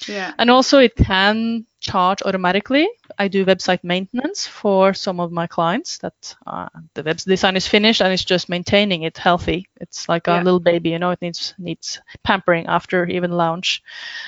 Yeah. 0.07 0.33
And 0.37 0.49
also, 0.49 0.79
it 0.79 0.95
can 0.95 1.65
charge 1.79 2.21
automatically. 2.23 2.87
I 3.17 3.27
do 3.27 3.45
website 3.45 3.83
maintenance 3.83 4.47
for 4.47 4.93
some 4.93 5.19
of 5.19 5.31
my 5.31 5.47
clients. 5.47 5.97
That 5.99 6.35
uh, 6.45 6.67
the 6.93 7.03
web 7.03 7.17
design 7.17 7.55
is 7.55 7.67
finished 7.67 8.01
and 8.01 8.11
it's 8.13 8.23
just 8.25 8.49
maintaining 8.49 9.03
it 9.03 9.17
healthy. 9.17 9.67
It's 9.79 10.07
like 10.09 10.27
a 10.27 10.37
Yeah. 10.37 10.43
little 10.43 10.59
baby, 10.59 10.89
you 10.91 10.99
know. 10.99 11.11
It 11.11 11.21
needs 11.21 11.53
needs 11.57 11.99
pampering 12.23 12.67
after 12.67 13.05
even 13.07 13.31
launch, 13.31 13.81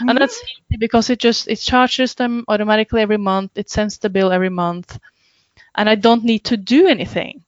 and 0.08 0.18
that's 0.18 0.42
easy 0.44 0.78
because 0.80 1.10
it 1.10 1.20
just 1.20 1.48
it 1.48 1.58
charges 1.58 2.16
them 2.16 2.46
automatically 2.48 3.02
every 3.02 3.18
month. 3.18 3.52
It 3.56 3.70
sends 3.70 3.98
the 3.98 4.10
bill 4.10 4.32
every 4.32 4.50
month, 4.50 5.00
and 5.76 5.90
I 5.90 5.96
don't 5.96 6.24
need 6.24 6.46
to 6.46 6.58
do 6.58 6.88
anything. 6.88 7.44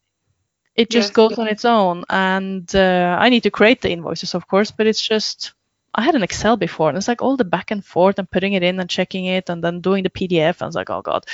It 0.76 0.90
just 0.90 1.14
Yes. 1.14 1.14
goes 1.14 1.38
on 1.38 1.48
its 1.48 1.66
own, 1.66 2.04
and 2.10 2.74
uh, 2.76 3.18
I 3.20 3.30
need 3.30 3.44
to 3.44 3.52
create 3.52 3.82
the 3.82 3.92
invoices, 3.92 4.34
of 4.36 4.48
course, 4.48 4.72
but 4.72 4.88
it's 4.88 5.02
just 5.02 5.54
I 5.94 6.02
had 6.04 6.16
an 6.16 6.24
Excel 6.24 6.58
before, 6.58 6.90
and 6.90 6.98
it's 6.98 7.08
like 7.08 7.22
all 7.22 7.38
the 7.38 7.44
back 7.46 7.72
and 7.72 7.84
forth 7.84 8.20
and 8.20 8.30
putting 8.30 8.54
it 8.54 8.64
in 8.64 8.80
and 8.80 8.90
checking 8.90 9.26
it 9.26 9.50
and 9.50 9.64
then 9.64 9.82
doing 9.82 10.04
the 10.04 10.10
PDF. 10.10 10.62
And 10.62 10.68
it's 10.68 10.76
like, 10.76 10.90
oh 10.90 11.02
god, 11.02 11.26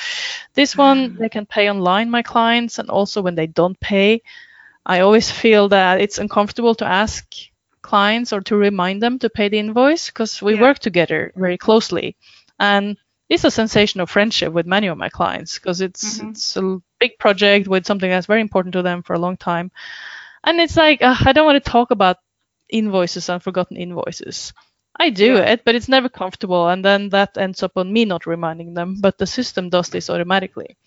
this 0.56 0.78
one 0.78 1.16
they 1.20 1.30
can 1.30 1.46
pay 1.46 1.70
online, 1.70 2.10
my 2.10 2.24
clients, 2.24 2.80
and 2.80 2.90
also 2.90 3.22
when 3.22 3.36
they 3.36 3.48
don't 3.48 3.80
pay, 3.80 4.22
I 4.86 5.02
always 5.02 5.30
feel 5.32 5.70
that 5.70 6.02
it's 6.02 6.18
uncomfortable 6.20 6.76
to 6.76 6.86
ask 6.86 7.26
clients 7.82 8.34
or 8.34 8.42
to 8.42 8.56
remind 8.56 9.02
them 9.02 9.20
to 9.20 9.30
pay 9.30 9.50
the 9.50 9.60
invoice 9.60 10.08
because 10.08 10.42
we 10.42 10.56
Yeah. 10.56 10.62
work 10.62 10.80
together 10.80 11.32
very 11.36 11.58
closely, 11.58 12.16
and 12.60 12.98
it's 13.30 13.44
a 13.46 13.52
sensation 13.52 14.02
of 14.02 14.10
friendship 14.10 14.54
with 14.54 14.66
many 14.66 14.88
of 14.88 14.98
my 14.98 15.10
clients 15.10 15.56
because 15.60 15.82
it's 15.82 16.20
Mhm. 16.20 16.30
it's 16.30 16.58
a 16.58 16.82
big 17.00 17.18
project 17.20 17.68
with 17.68 17.86
something 17.86 18.10
that's 18.10 18.28
very 18.28 18.42
important 18.42 18.74
to 18.74 18.82
them 18.82 19.04
for 19.04 19.14
a 19.14 19.20
long 19.20 19.38
time, 19.38 19.72
and 20.44 20.60
it's 20.60 20.78
like 20.78 21.02
uh, 21.02 21.16
I 21.26 21.34
don't 21.34 21.46
want 21.46 21.64
to 21.64 21.72
talk 21.72 21.92
about 21.92 22.18
invoices 22.70 23.30
and 23.30 23.42
forgotten 23.42 23.78
invoices. 23.78 24.54
I 25.00 25.10
do 25.10 25.36
Yeah. 25.36 25.44
it, 25.44 25.64
but 25.66 25.76
it's 25.76 25.88
never 25.90 26.10
comfortable, 26.10 26.68
and 26.68 26.84
then 26.84 27.10
that 27.10 27.38
ends 27.38 27.64
up 27.64 27.74
on 27.78 27.92
me 27.94 28.06
not 28.06 28.26
reminding 28.26 28.74
them. 28.74 28.98
But 29.02 29.18
the 29.18 29.28
system 29.28 29.70
does 29.70 29.90
this 29.90 30.10
automatically. 30.10 30.78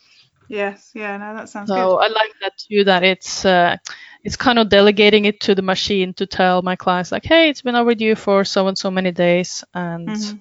Yes. 0.48 0.90
Yeah. 0.94 1.16
No, 1.18 1.34
that 1.34 1.48
sounds 1.48 1.70
So 1.70 1.74
good. 1.74 1.98
I 1.98 2.08
like 2.08 2.32
that 2.40 2.52
too. 2.58 2.84
That 2.84 3.02
it's 3.04 3.44
uh, 3.44 3.76
it's 4.24 4.36
kind 4.36 4.58
of 4.58 4.68
delegating 4.68 5.24
it 5.26 5.40
to 5.40 5.54
the 5.54 5.62
machine 5.62 6.12
to 6.14 6.26
tell 6.26 6.62
my 6.62 6.76
clients 6.76 7.12
like, 7.12 7.24
hey, 7.24 7.48
it's 7.48 7.62
been 7.62 7.76
overdue 7.76 8.14
for 8.16 8.44
so 8.44 8.68
and 8.68 8.76
so 8.78 8.90
many 8.90 9.12
days, 9.12 9.64
and 9.74 10.14
Mhm. 10.14 10.40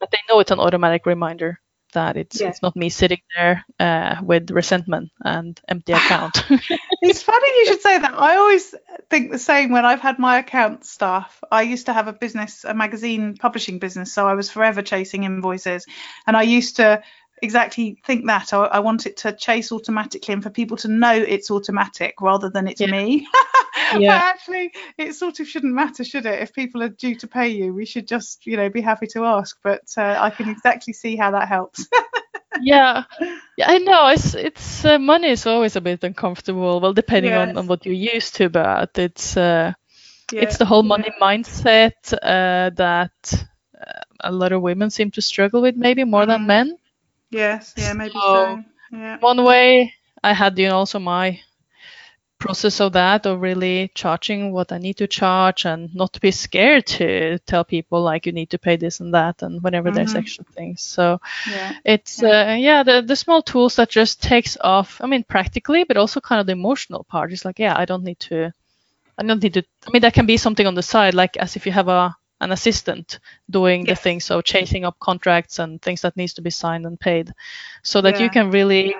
but 0.00 0.10
they 0.10 0.18
know 0.28 0.40
it's 0.40 0.50
an 0.52 0.60
automatic 0.60 1.06
reminder. 1.06 1.60
that 1.94 2.16
it's 2.16 2.40
Yeah. 2.40 2.48
it's 2.48 2.62
not 2.62 2.76
me 2.76 2.88
sitting 2.90 3.20
there 3.36 3.64
uh, 3.80 4.16
with 4.22 4.50
resentment 4.50 5.10
and 5.24 5.60
empty 5.68 5.92
account. 5.92 6.44
It's 7.00 7.22
funny 7.22 7.48
you 7.58 7.66
should 7.66 7.80
say 7.80 7.98
that. 7.98 8.14
I 8.14 8.36
always 8.36 8.74
think 9.08 9.30
the 9.30 9.38
same 9.38 9.70
when 9.70 9.84
I've 9.84 10.00
had 10.00 10.18
my 10.18 10.38
account 10.38 10.84
staff. 10.84 11.42
I 11.50 11.62
used 11.62 11.86
to 11.86 11.92
have 11.92 12.08
a 12.08 12.12
business, 12.12 12.64
a 12.64 12.74
magazine 12.74 13.36
publishing 13.36 13.78
business, 13.78 14.12
so 14.12 14.26
I 14.26 14.34
was 14.34 14.50
forever 14.50 14.82
chasing 14.82 15.24
invoices. 15.24 15.86
And 16.26 16.36
I 16.36 16.42
used 16.42 16.76
to 16.76 17.02
exactly 17.40 17.98
think 18.04 18.26
that. 18.26 18.52
I, 18.52 18.64
I 18.64 18.78
want 18.80 19.06
it 19.06 19.18
to 19.18 19.32
chase 19.32 19.70
automatically 19.70 20.34
and 20.34 20.42
for 20.42 20.50
people 20.50 20.76
to 20.78 20.88
know 20.88 21.12
it's 21.12 21.50
automatic 21.50 22.20
rather 22.20 22.50
than 22.50 22.66
it's 22.66 22.80
Yeah. 22.80 22.88
me. 22.88 23.28
but 23.92 24.08
actually, 24.08 24.72
it 24.96 25.14
sort 25.14 25.40
of 25.40 25.48
shouldn't 25.48 25.74
matter, 25.74 26.04
should 26.04 26.26
it? 26.26 26.42
If 26.42 26.52
people 26.52 26.82
are 26.82 26.88
due 26.88 27.14
to 27.16 27.28
pay 27.28 27.48
you, 27.48 27.72
we 27.72 27.86
should 27.86 28.08
just, 28.08 28.46
you 28.46 28.56
know, 28.56 28.68
be 28.68 28.80
happy 28.80 29.06
to 29.08 29.24
ask. 29.24 29.56
But 29.62 29.84
uh, 29.96 30.16
I 30.18 30.30
can 30.30 30.48
exactly 30.48 30.92
see 30.92 31.16
how 31.16 31.30
that 31.30 31.48
helps. 31.48 31.86
yeah, 32.56 33.04
yeah, 33.56 33.66
I 33.70 33.78
know. 33.78 34.08
It's 34.08 34.34
it's 34.34 34.84
uh, 34.84 34.98
money 34.98 35.28
is 35.30 35.46
always 35.46 35.76
a 35.76 35.80
bit 35.80 36.02
uncomfortable. 36.04 36.80
Well, 36.80 36.92
depending 36.94 37.34
on, 37.36 37.56
Yes. 37.56 37.56
on 37.56 37.66
what 37.66 37.84
you're 37.86 37.94
used 38.14 38.36
to, 38.36 38.48
but 38.48 38.96
it's 38.98 39.36
uh, 39.36 39.72
Yeah. 40.30 40.40
it's 40.40 40.58
the 40.58 40.64
whole 40.66 40.82
money 40.82 41.10
mindset 41.20 42.12
uh, 42.14 42.70
that 42.76 43.46
uh, 43.78 44.00
a 44.24 44.32
lot 44.32 44.52
of 44.52 44.62
women 44.62 44.90
seem 44.90 45.10
to 45.12 45.22
struggle 45.22 45.62
with, 45.62 45.76
maybe 45.76 46.04
more 46.04 46.26
than 46.26 46.42
Mhm. 46.42 46.46
men. 46.46 46.76
Yes, 47.30 47.74
yeah, 47.76 47.92
maybe 47.94 48.20
so. 48.20 48.58
So- 48.60 48.62
Yeah. 48.92 49.18
One 49.20 49.44
way 49.44 49.94
I 50.22 50.32
had, 50.32 50.58
you 50.58 50.68
know, 50.68 50.78
also 50.78 50.98
my 50.98 51.40
process 52.38 52.80
of 52.80 52.92
that 52.92 53.26
of 53.26 53.40
really 53.40 53.90
charging 53.94 54.52
what 54.52 54.72
I 54.72 54.78
need 54.78 54.96
to 54.98 55.06
charge 55.06 55.64
and 55.66 55.94
not 55.94 56.20
be 56.20 56.30
scared 56.30 56.86
to 56.98 57.38
tell 57.46 57.64
people 57.64 58.02
like 58.02 58.26
you 58.26 58.32
need 58.32 58.50
to 58.50 58.58
pay 58.58 58.76
this 58.76 59.00
and 59.00 59.12
that 59.14 59.42
and 59.42 59.62
whenever 59.62 59.90
there's 59.90 60.14
Mhm. 60.14 60.16
extra 60.16 60.44
things. 60.44 60.82
So 60.82 61.20
Yeah. 61.46 61.72
it's 61.84 62.22
uh, 62.22 62.56
yeah 62.58 62.82
the 62.82 63.02
the 63.02 63.16
small 63.16 63.42
tools 63.42 63.76
that 63.76 63.90
just 63.90 64.22
takes 64.22 64.56
off. 64.60 65.00
I 65.02 65.06
mean 65.06 65.24
practically, 65.24 65.84
but 65.84 65.96
also 65.96 66.20
kind 66.20 66.40
of 66.40 66.46
the 66.46 66.52
emotional 66.52 67.04
part. 67.04 67.32
It's 67.32 67.44
like 67.44 67.58
yeah, 67.58 67.74
I 67.76 67.84
don't 67.84 68.04
need 68.04 68.20
to. 68.30 68.52
I 69.18 69.24
don't 69.24 69.42
need 69.42 69.54
to. 69.54 69.62
I 69.86 69.90
mean, 69.92 70.02
that 70.02 70.14
can 70.14 70.26
be 70.26 70.36
something 70.36 70.66
on 70.66 70.74
the 70.74 70.82
side, 70.82 71.14
like 71.14 71.36
as 71.36 71.56
if 71.56 71.66
you 71.66 71.72
have 71.72 71.88
a 71.88 72.16
an 72.40 72.52
assistant 72.52 73.18
doing 73.50 73.84
the 73.86 73.94
Yes. 73.94 74.02
things 74.02 74.30
of 74.30 74.44
chasing 74.44 74.84
up 74.84 74.96
contracts 75.00 75.58
and 75.58 75.82
things 75.82 76.02
that 76.02 76.16
needs 76.16 76.34
to 76.34 76.42
be 76.42 76.50
signed 76.50 76.86
and 76.86 76.98
paid, 77.00 77.32
so 77.82 78.00
that 78.00 78.20
you 78.20 78.30
can 78.30 78.50
really 78.50 78.94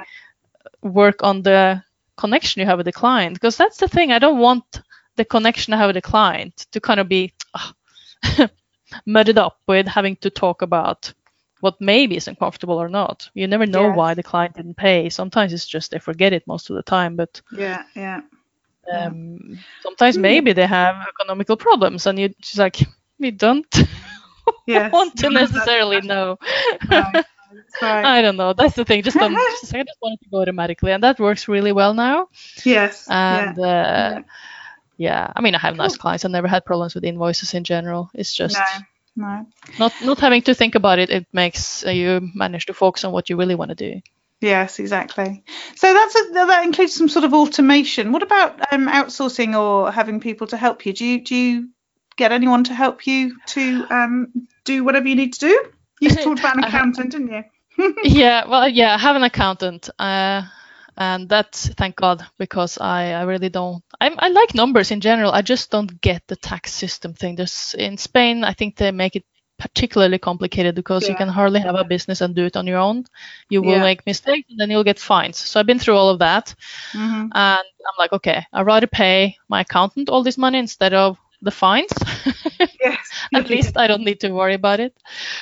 work 0.82 1.22
on 1.22 1.42
the 1.42 1.82
connection 2.18 2.60
you 2.60 2.66
have 2.66 2.78
with 2.78 2.86
the 2.86 2.92
client. 2.92 3.34
Because 3.34 3.56
that's 3.56 3.78
the 3.78 3.88
thing. 3.88 4.12
I 4.12 4.18
don't 4.18 4.40
want 4.40 4.82
the 5.16 5.24
connection 5.24 5.74
I 5.74 5.78
have 5.78 5.88
with 5.88 5.96
the 5.96 6.02
client 6.02 6.66
to 6.72 6.80
kind 6.80 7.00
of 7.00 7.08
be 7.08 7.32
ah, 7.56 7.74
mudded 9.06 9.38
up 9.38 9.58
with 9.68 9.86
having 9.88 10.16
to 10.18 10.30
talk 10.30 10.62
about 10.62 11.12
what 11.60 11.80
maybe 11.80 12.16
is 12.16 12.28
uncomfortable 12.28 12.76
or 12.80 12.88
not. 12.88 13.28
You 13.34 13.46
never 13.48 13.66
know 13.66 13.88
Yes. 13.88 13.98
why 13.98 14.14
the 14.14 14.22
client 14.24 14.56
didn't 14.56 14.76
pay. 14.76 15.10
Sometimes 15.10 15.52
it's 15.52 15.66
just 15.66 15.90
they 15.92 15.98
forget 16.00 16.32
it 16.32 16.46
most 16.46 16.70
of 16.70 16.76
the 16.76 16.82
time, 16.82 17.16
but 17.16 17.40
Yeah, 17.50 17.84
yeah. 17.96 18.22
Um, 18.92 19.64
sometimes 19.80 20.16
Hmm. 20.16 20.18
maybe 20.18 20.52
they 20.52 20.66
have 20.66 20.96
economical 21.08 21.56
problems, 21.56 22.06
and 22.06 22.18
you 22.18 22.28
just 22.40 22.58
like 22.58 22.78
we 23.18 23.30
don't 23.30 23.66
Yes. 24.66 24.92
want 24.92 25.16
to 25.18 25.30
necessarily 25.30 26.00
know. 26.00 26.38
Right. 27.80 28.04
I 28.04 28.22
don't 28.22 28.36
know. 28.36 28.52
That's 28.52 28.74
the 28.74 28.84
thing. 28.84 29.02
Just 29.02 29.16
don't. 29.16 29.32
Just, 29.60 29.74
I 29.74 29.82
just 29.82 29.98
want 30.00 30.18
it 30.20 30.24
to 30.24 30.30
go 30.30 30.40
automatically, 30.40 30.92
and 30.92 31.02
that 31.02 31.18
works 31.20 31.48
really 31.48 31.72
well 31.72 31.94
now. 31.94 32.28
yes. 32.64 33.06
And 33.08 33.56
yeah. 33.56 33.64
uh, 33.64 34.22
yeah, 34.96 35.32
I 35.34 35.40
mean, 35.40 35.54
I 35.54 35.58
have 35.58 35.76
nice 35.76 35.96
clients. 35.96 36.24
I've 36.24 36.32
never 36.32 36.48
had 36.48 36.64
problems 36.64 36.94
with 36.94 37.04
invoices 37.04 37.54
in 37.54 37.64
general. 37.64 38.10
It's 38.14 38.34
just 38.34 38.58
No, 39.16 39.28
no. 39.28 39.46
not 39.78 39.92
not 40.02 40.18
having 40.18 40.42
to 40.42 40.54
think 40.54 40.74
about 40.74 40.98
it. 40.98 41.10
It 41.10 41.26
makes 41.32 41.86
uh, 41.86 41.90
you 41.90 42.28
manage 42.34 42.66
to 42.66 42.74
focus 42.74 43.04
on 43.04 43.12
what 43.12 43.30
you 43.30 43.36
really 43.36 43.54
want 43.54 43.70
to 43.70 43.74
do. 43.74 44.00
Yes, 44.40 44.78
exactly. 44.78 45.44
So 45.74 45.92
that's 45.92 46.14
a, 46.14 46.32
that 46.34 46.64
includes 46.64 46.94
some 46.94 47.08
sort 47.08 47.24
of 47.24 47.34
automation. 47.34 48.12
What 48.12 48.22
about 48.22 48.72
um, 48.72 48.88
outsourcing 48.88 49.58
or 49.58 49.90
having 49.90 50.20
people 50.20 50.46
to 50.48 50.56
help 50.56 50.86
you? 50.86 50.92
Do 50.92 51.04
you 51.04 51.20
do 51.24 51.34
you 51.34 51.68
get 52.16 52.32
anyone 52.32 52.64
to 52.64 52.74
help 52.74 53.06
you 53.06 53.36
to 53.46 53.86
um, 53.90 54.48
do 54.64 54.84
whatever 54.84 55.08
you 55.08 55.16
need 55.16 55.34
to 55.34 55.40
do? 55.40 55.64
You 56.00 56.10
talked 56.24 56.40
about 56.40 56.56
an 56.56 56.64
I 56.64 56.68
accountant, 56.68 57.12
didn't 57.12 57.32
you? 57.32 57.44
yeah, 58.02 58.46
well, 58.46 58.68
yeah, 58.68 58.94
I 58.94 58.98
have 58.98 59.16
an 59.16 59.24
accountant, 59.24 59.90
uh, 59.98 60.42
and 60.96 61.28
that's 61.28 61.68
thank 61.74 61.96
God 61.96 62.24
because 62.38 62.78
I, 62.78 63.12
I 63.12 63.22
really 63.22 63.48
don't. 63.48 63.82
I, 64.00 64.14
I 64.18 64.28
like 64.28 64.54
numbers 64.54 64.90
in 64.90 65.00
general. 65.00 65.32
I 65.32 65.42
just 65.42 65.70
don't 65.70 66.00
get 66.00 66.22
the 66.28 66.36
tax 66.36 66.72
system 66.72 67.14
thing. 67.14 67.36
There's 67.36 67.74
in 67.78 67.96
Spain, 67.98 68.44
I 68.44 68.52
think 68.52 68.76
they 68.76 68.90
make 68.92 69.16
it 69.16 69.24
particularly 69.58 70.18
complicated 70.18 70.74
because 70.74 71.08
you 71.08 71.16
can 71.16 71.28
hardly 71.28 71.60
have 71.60 71.76
a 71.76 71.84
business 71.84 72.20
and 72.20 72.34
do 72.34 72.44
it 72.46 72.56
on 72.56 72.66
your 72.66 72.78
own. 72.78 73.04
You 73.50 73.62
will 73.62 73.78
Yeah. 73.78 73.80
make 73.80 74.06
mistakes 74.06 74.46
and 74.50 74.58
then 74.60 74.70
you'll 74.70 74.84
get 74.84 74.98
fines. 75.00 75.36
So 75.38 75.60
I've 75.60 75.66
been 75.66 75.78
through 75.80 75.96
all 75.96 76.10
of 76.10 76.18
that, 76.20 76.54
hmm 76.94 77.32
and 77.34 77.58
I'm 77.60 77.98
like, 77.98 78.12
okay, 78.12 78.44
I'd 78.52 78.66
rather 78.66 78.86
pay 78.86 79.36
my 79.48 79.60
accountant 79.62 80.08
all 80.10 80.22
this 80.22 80.38
money 80.38 80.58
instead 80.58 80.94
of 80.94 81.18
the 81.42 81.50
fines. 81.52 81.92
Yes. 82.80 83.10
At 83.34 83.48
least 83.50 83.76
I 83.76 83.86
don't 83.86 84.04
need 84.04 84.20
to 84.20 84.30
worry 84.32 84.54
about 84.54 84.80
it. 84.80 84.94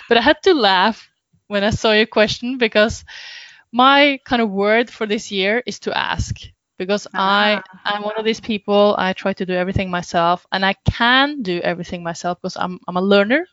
But 0.09 0.19
I 0.19 0.21
had 0.23 0.43
to 0.45 0.55
laugh 0.55 1.09
when 1.49 1.65
I 1.65 1.71
saw 1.71 1.93
your 1.93 2.07
question 2.07 2.59
because 2.59 3.05
my 3.73 4.19
kind 4.25 4.43
of 4.43 4.51
word 4.51 4.91
for 4.91 5.07
this 5.07 5.31
year 5.31 5.63
is 5.67 5.81
to 5.81 5.97
ask. 5.97 6.37
Because 6.79 7.07
ah. 7.15 7.63
I 7.63 7.63
I'm 7.85 8.03
one 8.03 8.19
of 8.19 8.25
these 8.25 8.41
people 8.41 8.95
I 8.99 9.13
try 9.15 9.33
to 9.33 9.47
do 9.47 9.55
everything 9.55 9.91
myself 9.91 10.47
and 10.53 10.65
I 10.65 10.75
can 10.85 11.43
do 11.43 11.61
everything 11.61 12.03
myself 12.03 12.39
because 12.41 12.57
I'm 12.57 12.81
I'm 12.87 12.97
a 12.97 13.03
learner. 13.03 13.47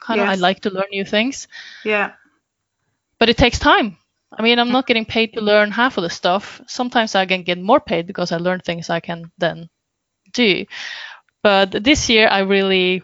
Kind 0.00 0.20
of 0.20 0.28
I 0.28 0.34
like 0.34 0.60
to 0.60 0.70
learn 0.70 0.90
new 0.90 1.04
things, 1.04 1.46
Yeah. 1.84 2.12
but 3.20 3.28
it 3.28 3.36
takes 3.36 3.58
time. 3.60 3.96
I 4.36 4.42
mean, 4.42 4.58
I'm 4.58 4.72
not 4.72 4.86
getting 4.86 5.04
paid 5.04 5.34
to 5.34 5.40
learn 5.40 5.70
half 5.70 5.96
of 5.96 6.02
the 6.02 6.10
stuff. 6.10 6.60
Sometimes 6.66 7.14
I 7.14 7.26
can 7.26 7.42
get 7.44 7.60
more 7.60 7.78
paid 7.78 8.06
because 8.06 8.32
I 8.32 8.38
learn 8.38 8.60
things 8.60 8.90
I 8.90 8.98
can 8.98 9.30
then 9.38 9.68
do. 10.32 10.64
But 11.42 11.70
this 11.84 12.08
year, 12.08 12.26
I 12.26 12.40
really 12.40 13.02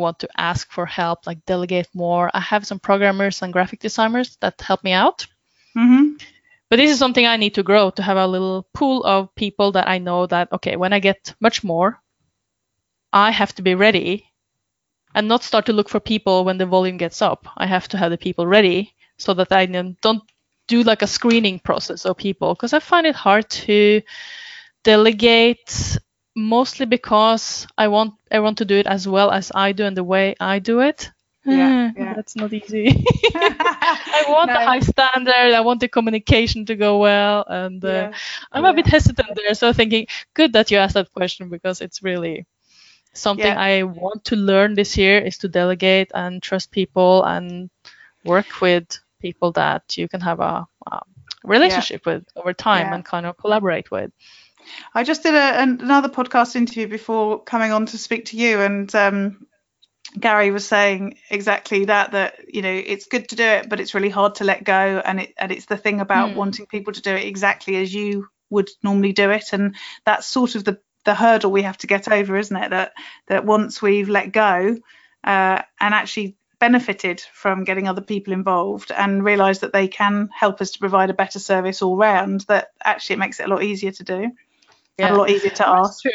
want 0.00 0.18
to 0.20 0.28
ask 0.36 0.70
for 0.72 0.86
help, 0.86 1.26
like 1.26 1.44
delegate 1.46 1.88
more. 1.94 2.30
I 2.34 2.40
have 2.40 2.66
some 2.66 2.80
programmers 2.80 3.42
and 3.42 3.52
graphic 3.52 3.80
designers 3.80 4.36
that 4.40 4.60
help 4.60 4.84
me 4.84 4.92
out. 4.92 5.26
hmm 5.74 6.16
But 6.70 6.76
this 6.76 6.90
is 6.90 6.98
something 6.98 7.26
I 7.26 7.36
need 7.36 7.54
to 7.54 7.62
grow 7.62 7.90
to 7.90 8.02
have 8.02 8.16
a 8.16 8.26
little 8.26 8.66
pool 8.74 9.04
of 9.04 9.34
people 9.34 9.72
that 9.72 9.88
I 9.88 9.98
know 9.98 10.26
that, 10.26 10.52
okay, 10.52 10.76
when 10.76 10.92
I 10.92 11.00
get 11.00 11.34
much 11.40 11.62
more, 11.64 12.00
I 13.12 13.30
have 13.30 13.54
to 13.56 13.62
be 13.62 13.74
ready 13.74 14.26
and 15.14 15.28
not 15.28 15.42
start 15.44 15.66
to 15.66 15.72
look 15.72 15.88
for 15.88 16.00
people 16.00 16.44
when 16.44 16.58
the 16.58 16.66
volume 16.66 16.96
gets 16.96 17.22
up. 17.22 17.46
I 17.56 17.66
have 17.66 17.88
to 17.88 17.98
have 17.98 18.10
the 18.10 18.18
people 18.18 18.46
ready 18.46 18.94
so 19.18 19.34
that 19.34 19.52
I 19.52 19.66
don't 19.66 20.22
do 20.68 20.82
like 20.82 21.02
a 21.02 21.06
screening 21.06 21.58
process 21.60 22.06
of 22.06 22.16
people 22.16 22.54
because 22.54 22.72
I 22.72 22.78
find 22.80 23.06
it 23.06 23.16
hard 23.16 23.48
to 23.50 24.02
delegate 24.84 25.98
mostly 26.40 26.86
because 26.86 27.66
I 27.78 27.88
want 27.88 28.14
everyone 28.30 28.56
to 28.56 28.64
do 28.64 28.76
it 28.76 28.86
as 28.86 29.06
well 29.08 29.30
as 29.30 29.52
I 29.54 29.72
do 29.72 29.84
and 29.84 29.96
the 29.96 30.04
way 30.04 30.34
I 30.40 30.58
do 30.60 30.80
it. 30.80 31.10
Yeah, 31.44 31.74
yeah. 31.96 32.14
That's 32.14 32.36
not 32.36 32.52
easy. 32.52 33.04
I 33.34 34.24
want 34.28 34.52
a 34.54 34.58
No. 34.60 34.60
high 34.60 34.80
standard. 34.80 35.54
I 35.54 35.60
want 35.60 35.80
the 35.80 35.88
communication 35.88 36.66
to 36.66 36.76
go 36.76 36.98
well, 36.98 37.44
and 37.48 37.84
uh, 37.84 38.08
Yeah, 38.10 38.12
I'm 38.52 38.64
yeah. 38.64 38.70
a 38.70 38.74
bit 38.74 38.86
hesitant 38.86 39.28
there. 39.36 39.54
So 39.54 39.72
thinking, 39.72 40.06
good 40.34 40.52
that 40.54 40.70
you 40.70 40.78
asked 40.78 40.94
that 40.94 41.12
question 41.12 41.48
because 41.48 41.80
it's 41.80 42.02
really 42.02 42.46
something. 43.14 43.54
I 43.56 43.82
want 43.84 44.24
to 44.26 44.36
learn 44.36 44.74
this 44.74 44.96
year 44.96 45.18
is 45.18 45.38
to 45.38 45.48
delegate 45.48 46.10
and 46.14 46.42
trust 46.42 46.70
people 46.70 47.24
and 47.24 47.70
work 48.24 48.60
with 48.60 48.98
people 49.20 49.52
that 49.52 49.96
you 49.96 50.08
can 50.08 50.20
have 50.20 50.40
a, 50.40 50.66
a 50.90 51.00
relationship 51.44 52.06
with 52.06 52.24
over 52.36 52.52
time 52.54 52.92
and 52.92 53.04
kind 53.04 53.26
of 53.26 53.36
collaborate 53.36 53.90
with. 53.90 54.10
I 54.94 55.04
just 55.04 55.22
did 55.22 55.34
a, 55.34 55.60
an, 55.60 55.80
another 55.80 56.08
podcast 56.08 56.56
interview 56.56 56.88
before 56.88 57.42
coming 57.42 57.72
on 57.72 57.86
to 57.86 57.98
speak 57.98 58.26
to 58.26 58.36
you, 58.36 58.60
and 58.60 58.92
um, 58.94 59.46
Gary 60.18 60.50
was 60.50 60.66
saying 60.66 61.18
exactly 61.30 61.86
that. 61.86 62.12
That 62.12 62.54
you 62.54 62.62
know, 62.62 62.72
it's 62.72 63.06
good 63.06 63.28
to 63.30 63.36
do 63.36 63.44
it, 63.44 63.68
but 63.68 63.80
it's 63.80 63.94
really 63.94 64.10
hard 64.10 64.36
to 64.36 64.44
let 64.44 64.64
go, 64.64 65.02
and 65.04 65.20
it 65.20 65.34
and 65.38 65.52
it's 65.52 65.66
the 65.66 65.76
thing 65.76 66.00
about 66.00 66.30
Hmm. 66.30 66.36
wanting 66.36 66.66
people 66.66 66.92
to 66.92 67.02
do 67.02 67.14
it 67.14 67.26
exactly 67.26 67.76
as 67.76 67.92
you 67.94 68.28
would 68.50 68.70
normally 68.82 69.12
do 69.12 69.30
it, 69.30 69.52
and 69.52 69.76
that's 70.04 70.26
sort 70.26 70.54
of 70.54 70.64
the 70.64 70.80
the 71.04 71.14
hurdle 71.14 71.50
we 71.50 71.62
have 71.62 71.78
to 71.78 71.86
get 71.86 72.10
over, 72.10 72.36
isn't 72.36 72.56
it? 72.56 72.70
That 72.70 72.92
that 73.28 73.44
once 73.44 73.80
we've 73.80 74.08
let 74.08 74.32
go 74.32 74.76
uh, 75.24 75.62
and 75.80 75.94
actually 75.94 76.36
benefited 76.58 77.22
from 77.32 77.64
getting 77.64 77.88
other 77.88 78.02
people 78.02 78.34
involved 78.34 78.92
and 78.92 79.24
realised 79.24 79.62
that 79.62 79.72
they 79.72 79.88
can 79.88 80.28
help 80.30 80.60
us 80.60 80.72
to 80.72 80.78
provide 80.78 81.08
a 81.08 81.14
better 81.14 81.38
service 81.38 81.80
all 81.80 81.96
round, 81.96 82.42
that 82.48 82.68
actually 82.84 83.14
it 83.14 83.18
makes 83.18 83.40
it 83.40 83.44
a 83.44 83.48
lot 83.48 83.62
easier 83.62 83.90
to 83.92 84.04
do 84.04 84.30
and 85.06 85.14
a 85.14 85.18
lot 85.18 85.30
easier 85.30 85.50
to 85.50 85.58
That's 85.58 85.88
ask. 85.90 86.02
true. 86.02 86.12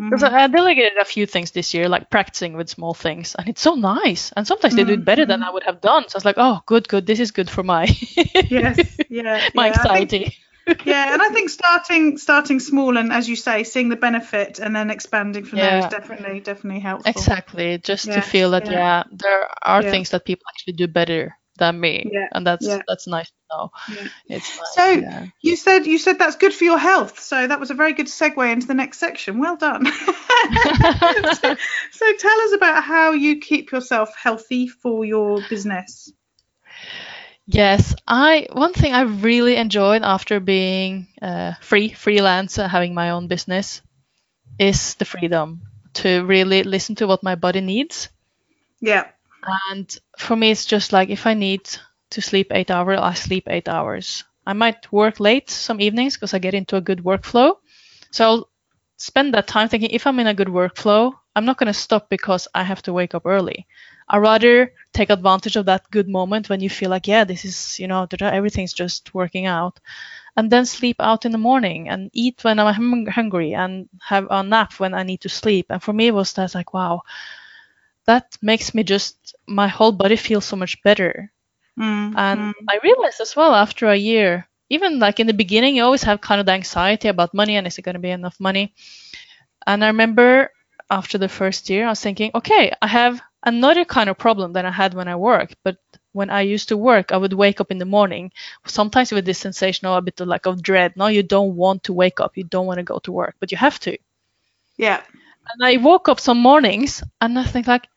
Mhm. 0.00 0.22
I 0.32 0.46
delegated 0.46 0.96
a 0.98 1.04
few 1.04 1.26
things 1.26 1.50
this 1.50 1.74
year, 1.74 1.88
like 1.88 2.08
practicing 2.08 2.52
with 2.56 2.68
small 2.70 2.94
things, 2.94 3.34
and 3.36 3.48
it's 3.48 3.60
so 3.60 3.74
nice. 3.74 4.30
And 4.36 4.46
sometimes 4.46 4.76
they 4.76 4.84
do 4.84 4.92
it 4.92 5.04
better 5.04 5.26
than 5.26 5.42
I 5.42 5.50
would 5.50 5.64
have 5.64 5.80
done. 5.80 6.04
So 6.08 6.14
I 6.16 6.18
was 6.18 6.24
like, 6.24 6.36
oh, 6.38 6.60
good, 6.66 6.88
good. 6.88 7.04
This 7.04 7.18
is 7.18 7.32
good 7.32 7.50
for 7.50 7.64
my 7.64 7.86
Yes, 8.48 8.96
yeah, 9.10 9.48
my 9.54 9.66
yeah, 9.66 9.72
I 9.72 10.06
think- 10.06 10.12
anxiety. 10.12 10.36
yeah, 10.84 11.14
and 11.14 11.22
I 11.22 11.30
think 11.30 11.48
starting 11.50 12.18
starting 12.18 12.60
small 12.60 12.98
and 12.98 13.10
as 13.10 13.26
you 13.28 13.36
say, 13.36 13.64
seeing 13.64 13.88
the 13.88 13.96
benefit 13.96 14.58
and 14.60 14.76
then 14.76 14.90
expanding 14.90 15.44
from 15.46 15.58
there 15.58 15.78
Yeah. 15.78 15.86
is 15.86 15.90
definitely 15.90 16.40
definitely 16.40 16.80
helpful. 16.80 17.10
Exactly. 17.10 17.78
Just 17.78 18.06
Yeah, 18.06 18.16
to 18.16 18.20
feel 18.20 18.50
that 18.50 18.66
yeah. 18.66 18.72
yeah, 18.72 19.02
there 19.10 19.48
are 19.62 19.82
Yeah. 19.82 19.90
things 19.90 20.10
that 20.10 20.24
people 20.26 20.44
actually 20.50 20.74
do 20.74 20.86
better 20.86 21.34
than 21.58 21.80
me, 21.80 22.08
Yeah, 22.12 22.28
and 22.32 22.46
that's 22.46 22.66
yeah. 22.66 22.82
that's 22.86 23.06
nice 23.06 23.28
to 23.28 23.34
know. 23.50 23.70
Yeah. 23.88 24.08
Nice, 24.30 24.60
So 24.74 25.28
you 25.42 25.56
said 25.56 25.86
you 25.86 25.98
said 25.98 26.18
that's 26.18 26.36
good 26.36 26.54
for 26.54 26.64
your 26.64 26.78
health. 26.78 27.20
So 27.20 27.46
that 27.46 27.60
was 27.60 27.70
a 27.70 27.74
very 27.74 27.92
good 27.92 28.06
segue 28.06 28.52
into 28.52 28.66
the 28.66 28.74
next 28.74 28.98
section. 28.98 29.38
Well 29.38 29.56
done. 29.56 29.86
so, 29.92 31.56
so 31.92 32.12
tell 32.18 32.40
us 32.40 32.52
about 32.54 32.84
how 32.84 33.12
you 33.12 33.40
keep 33.40 33.72
yourself 33.72 34.14
healthy 34.16 34.68
for 34.68 35.04
your 35.04 35.40
business. 35.48 36.12
Yes, 37.46 37.94
I 38.06 38.48
one 38.52 38.74
thing 38.74 38.92
I 38.92 39.02
really 39.02 39.56
enjoyed 39.56 40.02
after 40.02 40.38
being 40.38 41.08
uh, 41.22 41.54
free 41.62 41.92
freelance, 41.94 42.58
uh, 42.58 42.68
having 42.68 42.94
my 42.94 43.10
own 43.10 43.26
business, 43.26 43.80
is 44.58 44.94
the 44.96 45.04
freedom 45.06 45.62
to 45.94 46.24
really 46.24 46.62
listen 46.62 46.94
to 46.96 47.06
what 47.06 47.22
my 47.22 47.34
body 47.36 47.60
needs. 47.60 48.10
Yeah. 48.80 49.06
And 49.70 49.96
for 50.18 50.36
me, 50.36 50.50
it's 50.50 50.66
just 50.66 50.92
like 50.92 51.10
if 51.10 51.26
I 51.26 51.34
need 51.34 51.68
to 52.10 52.20
sleep 52.20 52.48
eight 52.52 52.70
hours, 52.70 52.98
I 53.00 53.14
sleep 53.14 53.44
eight 53.48 53.68
hours. 53.68 54.24
I 54.46 54.52
might 54.52 54.90
work 54.92 55.20
late 55.20 55.50
some 55.50 55.80
evenings 55.80 56.14
because 56.14 56.34
I 56.34 56.38
get 56.38 56.54
into 56.54 56.76
a 56.76 56.80
good 56.80 57.00
workflow. 57.00 57.56
So 58.10 58.24
I'll 58.24 58.50
spend 58.96 59.34
that 59.34 59.46
time 59.46 59.68
thinking 59.68 59.90
if 59.90 60.06
I'm 60.06 60.18
in 60.18 60.26
a 60.26 60.34
good 60.34 60.48
workflow, 60.48 61.12
I'm 61.36 61.44
not 61.44 61.58
going 61.58 61.68
to 61.68 61.74
stop 61.74 62.08
because 62.08 62.48
I 62.54 62.62
have 62.62 62.82
to 62.82 62.92
wake 62.92 63.14
up 63.14 63.26
early. 63.26 63.66
I 64.08 64.18
rather 64.18 64.72
take 64.92 65.10
advantage 65.10 65.56
of 65.56 65.66
that 65.66 65.90
good 65.90 66.08
moment 66.08 66.48
when 66.48 66.60
you 66.60 66.70
feel 66.70 66.90
like, 66.90 67.06
yeah, 67.06 67.24
this 67.24 67.44
is, 67.44 67.78
you 67.78 67.86
know, 67.86 68.06
everything's 68.20 68.72
just 68.72 69.14
working 69.14 69.46
out. 69.46 69.78
And 70.36 70.50
then 70.50 70.66
sleep 70.66 70.96
out 71.00 71.26
in 71.26 71.32
the 71.32 71.38
morning 71.38 71.88
and 71.88 72.10
eat 72.12 72.42
when 72.42 72.58
I'm 72.58 73.06
hungry 73.06 73.54
and 73.54 73.88
have 74.00 74.26
a 74.30 74.42
nap 74.42 74.74
when 74.80 74.94
I 74.94 75.02
need 75.02 75.20
to 75.22 75.28
sleep. 75.28 75.66
And 75.68 75.82
for 75.82 75.92
me, 75.92 76.08
it 76.08 76.14
was 76.14 76.32
that 76.34 76.54
like, 76.54 76.72
wow, 76.72 77.02
that 78.08 78.38
makes 78.42 78.74
me 78.74 78.84
just, 78.84 79.36
my 79.48 79.68
whole 79.68 79.92
body 79.92 80.16
feels 80.16 80.46
so 80.46 80.56
much 80.56 80.82
better. 80.84 81.32
Mm, 81.78 82.14
And 82.16 82.54
mm. 82.54 82.54
I 82.68 82.80
realized 82.82 83.20
as 83.20 83.36
well 83.36 83.54
after 83.54 83.88
a 83.88 83.96
year, 83.96 84.48
even 84.70 84.98
like 85.00 85.20
in 85.20 85.28
the 85.28 85.34
beginning, 85.34 85.76
you 85.76 85.84
always 85.84 86.04
have 86.04 86.20
kind 86.22 86.40
of 86.40 86.46
the 86.46 86.52
anxiety 86.52 87.08
about 87.08 87.34
money 87.34 87.56
and 87.56 87.66
is 87.66 87.78
it 87.78 87.82
going 87.82 87.94
to 87.94 88.00
be 88.00 88.10
enough 88.10 88.40
money? 88.40 88.74
And 89.66 89.84
I 89.84 89.88
remember 89.88 90.50
after 90.90 91.18
the 91.18 91.28
first 91.28 91.70
year, 91.70 91.86
I 91.86 91.90
was 91.90 92.00
thinking, 92.00 92.32
okay, 92.34 92.72
I 92.82 92.88
have 92.88 93.20
another 93.44 93.84
kind 93.84 94.10
of 94.10 94.18
problem 94.18 94.52
than 94.52 94.66
I 94.66 94.72
had 94.72 94.94
when 94.94 95.08
I 95.08 95.16
worked. 95.16 95.56
But 95.64 95.78
when 96.12 96.30
I 96.30 96.42
used 96.42 96.68
to 96.70 96.76
work, 96.78 97.12
I 97.12 97.18
would 97.18 97.34
wake 97.34 97.60
up 97.60 97.70
in 97.70 97.78
the 97.78 97.86
morning, 97.86 98.32
sometimes 98.66 99.12
with 99.12 99.24
this 99.26 99.38
sensation 99.38 99.86
of 99.88 99.96
a 99.96 100.02
bit 100.02 100.20
of 100.20 100.28
like 100.28 100.46
of 100.46 100.62
dread. 100.62 100.96
No, 100.96 101.06
you 101.08 101.22
don't 101.22 101.56
want 101.56 101.84
to 101.84 101.94
wake 101.94 102.20
up, 102.20 102.36
you 102.36 102.44
don't 102.44 102.66
want 102.66 102.78
to 102.78 102.84
go 102.84 102.98
to 103.00 103.12
work, 103.12 103.36
but 103.40 103.52
you 103.52 103.58
have 103.58 103.80
to. 103.80 103.98
yeah. 104.78 105.02
And 105.52 105.64
I 105.64 105.76
woke 105.78 106.08
up 106.08 106.20
some 106.20 106.38
mornings 106.38 107.02
and 107.20 107.38
I 107.38 107.44
think 107.44 107.66
like 107.66 107.88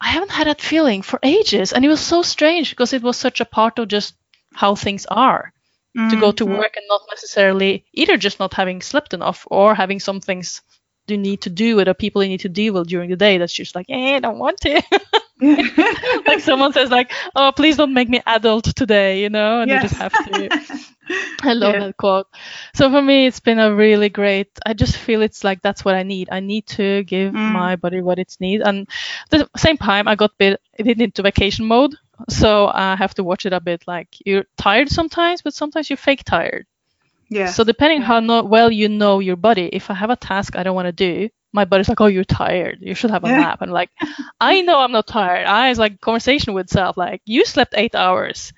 I 0.00 0.08
haven't 0.08 0.30
had 0.32 0.46
that 0.46 0.60
feeling 0.60 1.02
for 1.02 1.18
ages. 1.22 1.72
And 1.72 1.84
it 1.84 1.88
was 1.88 2.00
so 2.00 2.22
strange 2.22 2.70
because 2.70 2.92
it 2.92 3.02
was 3.02 3.16
such 3.16 3.40
a 3.40 3.44
part 3.44 3.78
of 3.78 3.88
just 3.88 4.14
how 4.54 4.74
things 4.74 5.06
are 5.06 5.52
to 6.08 6.16
go 6.16 6.32
to 6.32 6.46
Mm, 6.46 6.46
work 6.46 6.76
and 6.76 6.86
not 6.88 7.02
necessarily 7.10 7.84
either 7.92 8.16
just 8.16 8.38
not 8.40 8.54
having 8.54 8.80
slept 8.82 9.14
enough 9.14 9.46
or 9.50 9.74
having 9.74 10.00
some 10.00 10.20
things 10.20 10.62
you 11.08 11.18
need 11.18 11.42
to 11.42 11.50
do 11.50 11.76
with 11.76 11.88
or 11.88 11.94
people 11.94 12.22
you 12.22 12.28
need 12.28 12.40
to 12.40 12.48
deal 12.48 12.74
with 12.74 12.88
during 12.88 13.10
the 13.10 13.16
day 13.16 13.38
that's 13.38 13.52
just 13.52 13.74
like, 13.74 13.86
eh, 13.88 14.16
I 14.16 14.20
don't 14.20 14.38
want 14.38 14.60
to. 14.62 14.82
like 16.26 16.40
someone 16.40 16.72
says 16.72 16.90
like, 16.90 17.12
oh, 17.34 17.52
please 17.54 17.76
don't 17.76 17.94
make 17.94 18.08
me 18.08 18.20
adult 18.26 18.64
today, 18.76 19.20
you 19.22 19.28
know, 19.30 19.60
and 19.60 19.70
you 19.70 19.78
just 19.78 19.96
have 19.96 20.18
to. 20.20 20.50
I 21.42 21.54
love 21.54 21.76
Yeah. 21.76 21.78
that 21.78 21.96
quote. 21.96 22.26
So 22.74 22.90
for 22.90 23.00
me, 23.02 23.26
it's 23.26 23.40
been 23.40 23.58
a 23.58 23.74
really 23.74 24.08
great. 24.08 24.48
I 24.64 24.74
just 24.74 24.96
feel 24.96 25.22
it's 25.22 25.44
like 25.44 25.62
that's 25.62 25.84
what 25.84 25.94
I 25.94 26.02
need. 26.02 26.28
I 26.30 26.40
need 26.40 26.66
to 26.78 27.02
give 27.04 27.34
Mm. 27.34 27.42
my 27.46 27.76
body 27.76 28.00
what 28.00 28.18
it 28.18 28.36
needs, 28.40 28.62
and 28.64 28.88
the 29.30 29.48
same 29.56 29.76
time, 29.78 30.06
I 30.08 30.14
got 30.16 30.36
bit 30.38 30.60
it 30.78 31.00
into 31.00 31.22
vacation 31.22 31.66
mode. 31.66 31.94
So 32.28 32.66
I 32.68 32.96
have 32.96 33.14
to 33.14 33.24
watch 33.24 33.46
it 33.46 33.52
a 33.52 33.60
bit. 33.60 33.84
Like 33.86 34.08
you're 34.24 34.44
tired 34.56 34.88
sometimes, 34.88 35.42
but 35.42 35.54
sometimes 35.54 35.88
you're 35.90 35.96
fake 35.96 36.24
tired. 36.24 36.66
Yeah. 37.30 37.54
So 37.54 37.64
depending 37.64 38.02
how 38.02 38.20
no, 38.20 38.42
well 38.44 38.70
you 38.70 38.88
know 38.88 39.18
your 39.20 39.36
body, 39.36 39.68
if 39.72 39.90
I 39.90 39.94
have 39.94 40.10
a 40.10 40.16
task 40.16 40.56
I 40.56 40.62
don't 40.64 40.74
want 40.74 40.86
to 40.86 40.92
do, 40.92 41.28
my 41.52 41.64
body's 41.64 41.88
like, 41.88 42.00
"Oh, 42.00 42.06
you're 42.06 42.24
tired. 42.24 42.78
You 42.80 42.94
should 42.94 43.10
have 43.10 43.24
a 43.24 43.30
Yeah. 43.30 43.42
nap." 43.42 43.62
And 43.62 43.72
like, 43.72 43.90
I 44.40 44.62
know 44.62 44.78
I'm 44.78 44.92
not 44.92 45.06
tired. 45.06 45.46
I 45.46 45.70
it's 45.70 45.78
like 45.78 46.00
conversation 46.00 46.54
with 46.54 46.70
self, 46.70 46.96
like, 46.96 47.22
"You 47.26 47.44
slept 47.44 47.74
eight 47.76 47.94
hours. 47.94 48.52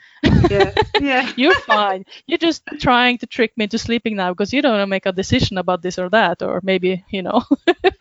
yeah. 0.48 0.72
Yeah. 0.98 1.32
You're 1.36 1.54
fine. 1.54 2.04
You're 2.26 2.38
just 2.38 2.64
trying 2.80 3.18
to 3.18 3.26
trick 3.26 3.52
me 3.56 3.64
into 3.64 3.78
sleeping 3.78 4.16
now 4.16 4.30
because 4.32 4.52
you 4.52 4.62
don't 4.62 4.72
want 4.72 4.82
to 4.82 4.86
make 4.86 5.06
a 5.06 5.12
decision 5.12 5.58
about 5.58 5.82
this 5.82 5.98
or 5.98 6.08
that, 6.10 6.42
or 6.42 6.60
maybe 6.62 7.04
you 7.10 7.22
know, 7.22 7.42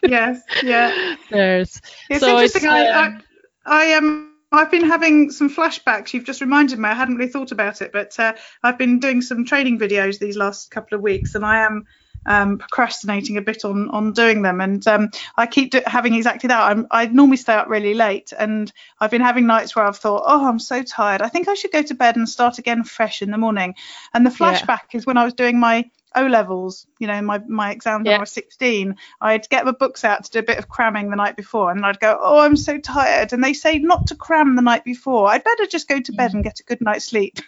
yes. 0.05 0.41
Yeah. 0.61 0.93
there's 1.29 1.81
It's 2.09 2.25
So 2.25 2.27
interesting. 2.27 2.63
it's, 2.63 2.65
I, 2.67 2.87
um, 2.93 3.17
I, 3.65 3.65
I 3.65 3.83
am. 3.97 4.30
I've 4.51 4.71
been 4.71 4.85
having 4.85 5.31
some 5.31 5.49
flashbacks. 5.49 6.13
You've 6.13 6.25
just 6.25 6.41
reminded 6.41 6.77
me. 6.77 6.89
I 6.89 6.93
hadn't 6.93 7.15
really 7.15 7.31
thought 7.31 7.51
about 7.51 7.81
it, 7.81 7.91
but 7.93 8.19
uh, 8.19 8.33
I've 8.63 8.77
been 8.77 8.99
doing 8.99 9.21
some 9.21 9.45
training 9.45 9.79
videos 9.79 10.19
these 10.19 10.35
last 10.37 10.71
couple 10.71 10.95
of 10.97 11.01
weeks, 11.01 11.35
and 11.35 11.45
I 11.45 11.59
am 11.59 11.85
um, 12.25 12.57
procrastinating 12.57 13.37
a 13.37 13.41
bit 13.41 13.63
on 13.63 13.89
on 13.89 14.11
doing 14.11 14.41
them. 14.41 14.59
And 14.59 14.85
um, 14.87 15.09
I 15.37 15.47
keep 15.47 15.71
do- 15.71 15.81
having 15.85 16.13
exactly 16.15 16.49
that. 16.49 16.61
I'm, 16.61 16.85
I 16.91 17.05
normally 17.05 17.37
stay 17.37 17.53
up 17.53 17.69
really 17.69 17.93
late, 17.93 18.33
and 18.37 18.71
I've 18.99 19.11
been 19.11 19.21
having 19.21 19.47
nights 19.47 19.73
where 19.75 19.85
I've 19.85 19.97
thought, 19.97 20.23
oh, 20.25 20.47
I'm 20.47 20.59
so 20.59 20.83
tired. 20.83 21.21
I 21.21 21.29
think 21.29 21.47
I 21.47 21.53
should 21.53 21.71
go 21.71 21.81
to 21.83 21.95
bed 21.95 22.17
and 22.17 22.27
start 22.27 22.57
again 22.57 22.83
fresh 22.83 23.21
in 23.21 23.31
the 23.31 23.37
morning. 23.37 23.75
And 24.13 24.25
the 24.25 24.31
Yeah. 24.31 24.67
flashback 24.67 24.93
is 24.93 25.05
when 25.05 25.17
I 25.17 25.23
was 25.23 25.33
doing 25.33 25.59
my 25.59 25.89
O 26.15 26.25
levels, 26.25 26.87
you 26.99 27.07
know, 27.07 27.21
my 27.21 27.39
my 27.47 27.71
exams 27.71 28.05
when 28.05 28.15
I 28.15 28.19
was 28.19 28.31
16. 28.31 28.95
I'd 29.21 29.47
get 29.49 29.65
my 29.65 29.71
books 29.71 30.03
out 30.03 30.25
to 30.25 30.31
do 30.31 30.39
a 30.39 30.43
bit 30.43 30.57
of 30.57 30.67
cramming 30.67 31.09
the 31.09 31.15
night 31.15 31.37
before, 31.37 31.71
and 31.71 31.85
I'd 31.85 31.99
go, 31.99 32.17
"Oh, 32.21 32.39
I'm 32.39 32.57
so 32.57 32.77
tired." 32.77 33.33
And 33.33 33.43
they 33.43 33.53
say 33.53 33.79
not 33.79 34.07
to 34.07 34.15
cram 34.15 34.55
the 34.55 34.61
night 34.61 34.83
before. 34.83 35.29
I'd 35.29 35.43
better 35.43 35.65
just 35.65 35.87
go 35.87 35.99
to 35.99 36.11
bed 36.11 36.31
mm. 36.31 36.35
and 36.35 36.43
get 36.43 36.59
a 36.59 36.63
good 36.63 36.81
night's 36.81 37.05
sleep. 37.05 37.39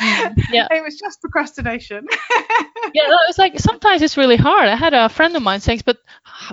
Mm. 0.00 0.44
yeah. 0.52 0.66
it 0.70 0.82
was 0.82 0.98
just 0.98 1.20
procrastination. 1.20 2.06
yeah, 2.94 3.06
no, 3.06 3.18
was 3.28 3.38
like 3.38 3.58
sometimes 3.60 4.02
it's 4.02 4.16
really 4.16 4.36
hard. 4.36 4.68
I 4.68 4.76
had 4.76 4.94
a 4.94 5.08
friend 5.08 5.36
of 5.36 5.42
mine 5.42 5.60
saying, 5.60 5.82
"But 5.84 5.98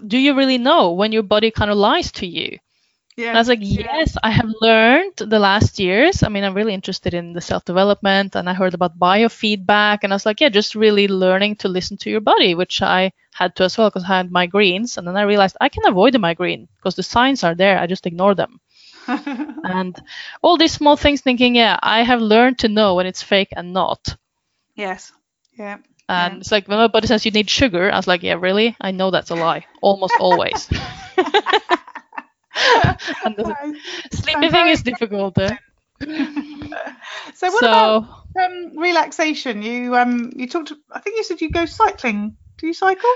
do 0.05 0.17
you 0.17 0.35
really 0.35 0.59
know 0.59 0.91
when 0.91 1.11
your 1.11 1.23
body 1.23 1.51
kind 1.51 1.71
of 1.71 1.77
lies 1.77 2.11
to 2.13 2.27
you?" 2.27 2.59
Yeah. 3.17 3.29
And 3.29 3.37
I 3.37 3.41
was 3.41 3.47
like, 3.47 3.59
yes, 3.61 4.17
I 4.23 4.31
have 4.31 4.49
learned 4.61 5.15
the 5.17 5.39
last 5.39 5.79
years. 5.79 6.23
I 6.23 6.29
mean, 6.29 6.43
I'm 6.43 6.53
really 6.53 6.73
interested 6.73 7.13
in 7.13 7.33
the 7.33 7.41
self 7.41 7.63
development 7.65 8.35
and 8.35 8.49
I 8.49 8.53
heard 8.53 8.73
about 8.73 8.99
biofeedback. 8.99 9.99
And 10.03 10.11
I 10.13 10.15
was 10.15 10.25
like, 10.25 10.41
yeah, 10.41 10.49
just 10.49 10.75
really 10.75 11.07
learning 11.07 11.55
to 11.57 11.67
listen 11.69 11.97
to 11.97 12.09
your 12.09 12.21
body, 12.21 12.55
which 12.55 12.81
I 12.81 13.11
had 13.33 13.55
to 13.55 13.63
as 13.65 13.77
well 13.77 13.89
because 13.89 14.03
I 14.03 14.17
had 14.17 14.31
migraines. 14.31 14.97
And 14.97 15.07
then 15.07 15.15
I 15.17 15.23
realized 15.23 15.57
I 15.61 15.69
can 15.69 15.85
avoid 15.85 16.13
the 16.13 16.19
migraine 16.19 16.67
because 16.77 16.95
the 16.95 17.03
signs 17.03 17.43
are 17.43 17.55
there. 17.55 17.77
I 17.79 17.87
just 17.87 18.05
ignore 18.05 18.35
them. 18.35 18.59
and 19.07 19.95
all 20.41 20.57
these 20.57 20.73
small 20.73 20.97
things 20.97 21.21
thinking, 21.21 21.55
yeah, 21.55 21.77
I 21.81 22.03
have 22.03 22.21
learned 22.21 22.59
to 22.59 22.67
know 22.69 22.95
when 22.95 23.05
it's 23.07 23.21
fake 23.23 23.49
and 23.55 23.73
not. 23.73 24.15
yes. 24.75 25.11
Yeah. 25.57 25.77
And 26.09 26.35
Yeah. 26.35 26.39
it's 26.39 26.51
like 26.51 26.67
when 26.67 26.77
my 26.77 26.87
body 26.87 27.07
says 27.07 27.25
you 27.25 27.31
need 27.31 27.49
sugar, 27.49 27.91
I 27.91 27.95
was 27.97 28.07
like, 28.07 28.23
yeah, 28.23 28.33
really? 28.39 28.75
I 28.81 28.91
know 28.91 29.09
that's 29.11 29.31
a 29.31 29.35
lie. 29.35 29.65
Almost 29.81 30.17
always. 30.19 30.69
and 33.25 33.35
the 33.35 33.75
sleeping 34.11 34.51
thing 34.51 34.67
is 34.67 34.83
difficult. 34.83 35.37
eh? 35.37 35.55
So 37.35 37.51
what 37.51 37.59
so 37.59 37.67
about 37.67 38.25
um, 38.39 38.77
relaxation? 38.77 39.61
You 39.61 39.95
um 39.95 40.31
you 40.35 40.47
talked. 40.47 40.73
I 40.91 40.99
think 40.99 41.17
you 41.17 41.23
said 41.23 41.41
you 41.41 41.49
go 41.51 41.65
cycling. 41.65 42.37
Do 42.57 42.67
you 42.67 42.73
cycle? 42.73 43.09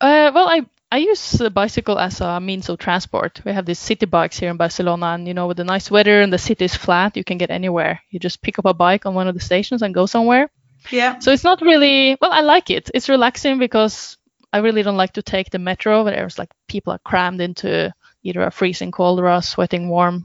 Uh, 0.00 0.30
well, 0.34 0.48
I 0.48 0.66
I 0.90 0.98
use 0.98 1.40
a 1.40 1.50
bicycle 1.50 1.98
as 1.98 2.20
a 2.20 2.40
means 2.40 2.68
of 2.68 2.78
transport. 2.78 3.40
We 3.44 3.52
have 3.52 3.66
these 3.66 3.78
city 3.78 4.06
bikes 4.06 4.38
here 4.38 4.50
in 4.50 4.56
Barcelona, 4.56 5.06
and 5.06 5.26
you 5.26 5.34
know, 5.34 5.46
with 5.46 5.56
the 5.56 5.64
nice 5.64 5.90
weather 5.90 6.20
and 6.20 6.32
the 6.32 6.38
city 6.38 6.64
is 6.64 6.76
flat, 6.76 7.16
you 7.16 7.24
can 7.24 7.38
get 7.38 7.50
anywhere. 7.50 8.00
You 8.10 8.18
just 8.18 8.42
pick 8.42 8.58
up 8.58 8.64
a 8.64 8.74
bike 8.74 9.06
on 9.06 9.14
one 9.14 9.28
of 9.28 9.34
the 9.34 9.40
stations 9.40 9.82
and 9.82 9.94
go 9.94 10.06
somewhere. 10.06 10.50
Yeah. 10.90 11.18
So 11.18 11.32
it's 11.32 11.44
not 11.44 11.60
really 11.62 12.16
well. 12.20 12.32
I 12.32 12.42
like 12.42 12.70
it. 12.70 12.90
It's 12.94 13.08
relaxing 13.08 13.58
because 13.58 14.18
I 14.52 14.58
really 14.58 14.82
don't 14.82 14.96
like 14.96 15.14
to 15.14 15.22
take 15.22 15.50
the 15.50 15.58
metro 15.58 16.04
where 16.04 16.14
there's 16.14 16.38
like 16.38 16.50
people 16.68 16.92
are 16.92 17.00
crammed 17.00 17.40
into 17.40 17.92
either 18.24 18.42
a 18.42 18.50
freezing 18.50 18.92
cold 18.92 19.20
or 19.20 19.26
a 19.28 19.42
sweating 19.42 19.88
warm 19.88 20.24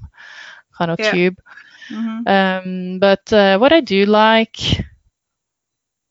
kind 0.77 0.91
of 0.91 1.00
Yeah. 1.00 1.02
tube. 1.02 1.35
hmm 1.89 2.23
Um, 2.25 3.00
but 3.00 3.31
uh, 3.33 3.58
what 3.60 3.73
I 3.73 3.81
do 3.81 4.06
like 4.06 4.58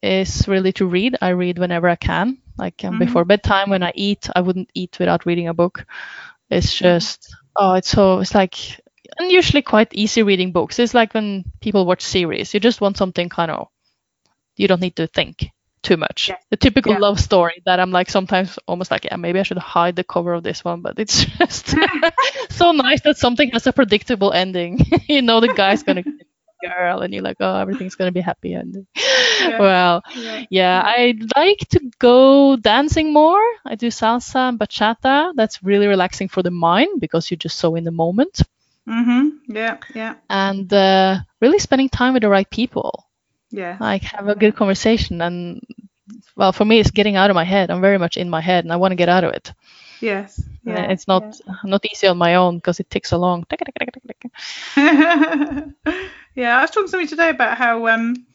is 0.02 0.48
really 0.48 0.72
to 0.72 0.86
read. 0.86 1.16
I 1.20 1.30
read 1.30 1.58
whenever 1.58 1.88
I 1.88 1.96
can. 1.96 2.38
Like 2.58 2.84
um, 2.84 2.98
Mhm. 2.98 2.98
before 2.98 3.24
bedtime, 3.24 3.70
when 3.70 3.82
I 3.82 3.92
eat, 3.94 4.28
I 4.34 4.40
wouldn't 4.40 4.70
eat 4.74 4.98
without 4.98 5.26
reading 5.26 5.48
a 5.48 5.54
book. 5.54 5.86
It's 6.50 6.74
just 6.74 7.34
oh, 7.56 7.74
it's 7.74 7.88
so 7.88 8.20
it's 8.20 8.34
like 8.34 8.80
and 9.18 9.30
usually 9.30 9.62
quite 9.62 9.94
easy 9.94 10.22
reading 10.22 10.52
books. 10.52 10.78
It's 10.78 10.94
like 10.94 11.14
when 11.14 11.44
people 11.60 11.86
watch 11.86 12.02
series, 12.02 12.54
you 12.54 12.60
just 12.60 12.80
want 12.80 12.96
something 12.96 13.28
kind 13.28 13.50
of 13.50 13.68
you 14.56 14.68
don't 14.68 14.80
need 14.80 14.96
to 14.96 15.06
think 15.06 15.50
too 15.82 15.96
much. 15.96 16.28
Yeah. 16.28 16.36
The 16.50 16.56
typical 16.56 16.92
Yeah. 16.92 16.98
love 16.98 17.20
story 17.20 17.62
that 17.66 17.80
I'm 17.80 17.90
like 17.90 18.10
sometimes 18.10 18.58
almost 18.66 18.90
like 18.90 19.04
yeah 19.04 19.16
maybe 19.16 19.40
I 19.40 19.42
should 19.44 19.58
hide 19.58 19.96
the 19.96 20.04
cover 20.04 20.34
of 20.34 20.42
this 20.42 20.64
one, 20.64 20.80
but 20.82 20.98
it's 20.98 21.24
just 21.38 21.74
so 22.50 22.72
nice 22.72 23.00
that 23.02 23.16
something 23.18 23.50
has 23.50 23.66
a 23.66 23.72
predictable 23.72 24.32
ending. 24.32 24.80
you 25.08 25.22
know 25.22 25.40
the 25.40 25.52
guy's 25.54 25.82
gonna 25.82 26.02
get 26.02 26.14
the 26.18 26.68
girl, 26.68 27.00
and 27.00 27.12
you're 27.14 27.22
like 27.22 27.36
oh 27.40 27.56
everything's 27.56 27.94
gonna 27.94 28.12
be 28.12 28.20
happy 28.20 28.54
ending. 28.54 28.86
Well, 29.58 30.02
Yeah. 30.16 30.44
yeah, 30.50 30.82
I 30.84 31.14
like 31.36 31.58
to 31.70 31.80
go 31.98 32.56
dancing 32.56 33.12
more. 33.12 33.40
I 33.64 33.74
do 33.76 33.88
salsa 33.88 34.48
and 34.48 34.58
bachata. 34.58 35.32
That's 35.34 35.62
really 35.62 35.86
relaxing 35.86 36.28
for 36.28 36.42
the 36.42 36.50
mind 36.50 37.00
because 37.00 37.30
you're 37.30 37.38
just 37.38 37.58
so 37.58 37.74
in 37.76 37.84
the 37.84 37.90
moment. 37.92 38.40
Mm-hmm. 38.88 39.54
Yeah, 39.54 39.76
yeah, 39.94 40.14
and 40.30 40.72
uh, 40.72 41.18
really 41.40 41.58
spending 41.58 41.88
time 41.90 42.14
with 42.14 42.22
the 42.22 42.28
right 42.28 42.48
people. 42.48 43.04
Yeah. 43.50 43.76
Like 43.80 44.02
have 44.02 44.28
a 44.28 44.34
good 44.34 44.56
conversation 44.56 45.20
and 45.20 45.62
well, 46.36 46.52
for 46.52 46.64
me, 46.64 46.78
it's 46.78 46.90
getting 46.90 47.16
out 47.16 47.30
of 47.30 47.34
my 47.34 47.44
head. 47.44 47.70
I'm 47.70 47.80
very 47.80 47.98
much 47.98 48.16
in 48.16 48.30
my 48.30 48.40
head, 48.40 48.64
and 48.64 48.72
I 48.72 48.76
want 48.76 48.92
to 48.92 48.96
get 48.96 49.08
out 49.08 49.24
of 49.24 49.32
it. 49.34 49.52
Yes. 50.00 50.40
Yeah. 50.64 50.90
it's 50.90 51.08
not 51.08 51.40
not 51.64 51.84
easy 51.90 52.06
on 52.06 52.18
my 52.18 52.36
own 52.36 52.56
because 52.56 52.78
it 52.80 52.88
ticks 52.90 53.12
along. 53.12 53.46
yeah. 54.76 55.64
yeah, 56.34 56.58
I 56.58 56.62
was 56.62 56.70
talking 56.70 56.86
to 56.86 56.90
somebody 56.90 57.08
today 57.08 57.30
about 57.30 57.58
how 57.58 57.88
um 57.88 58.26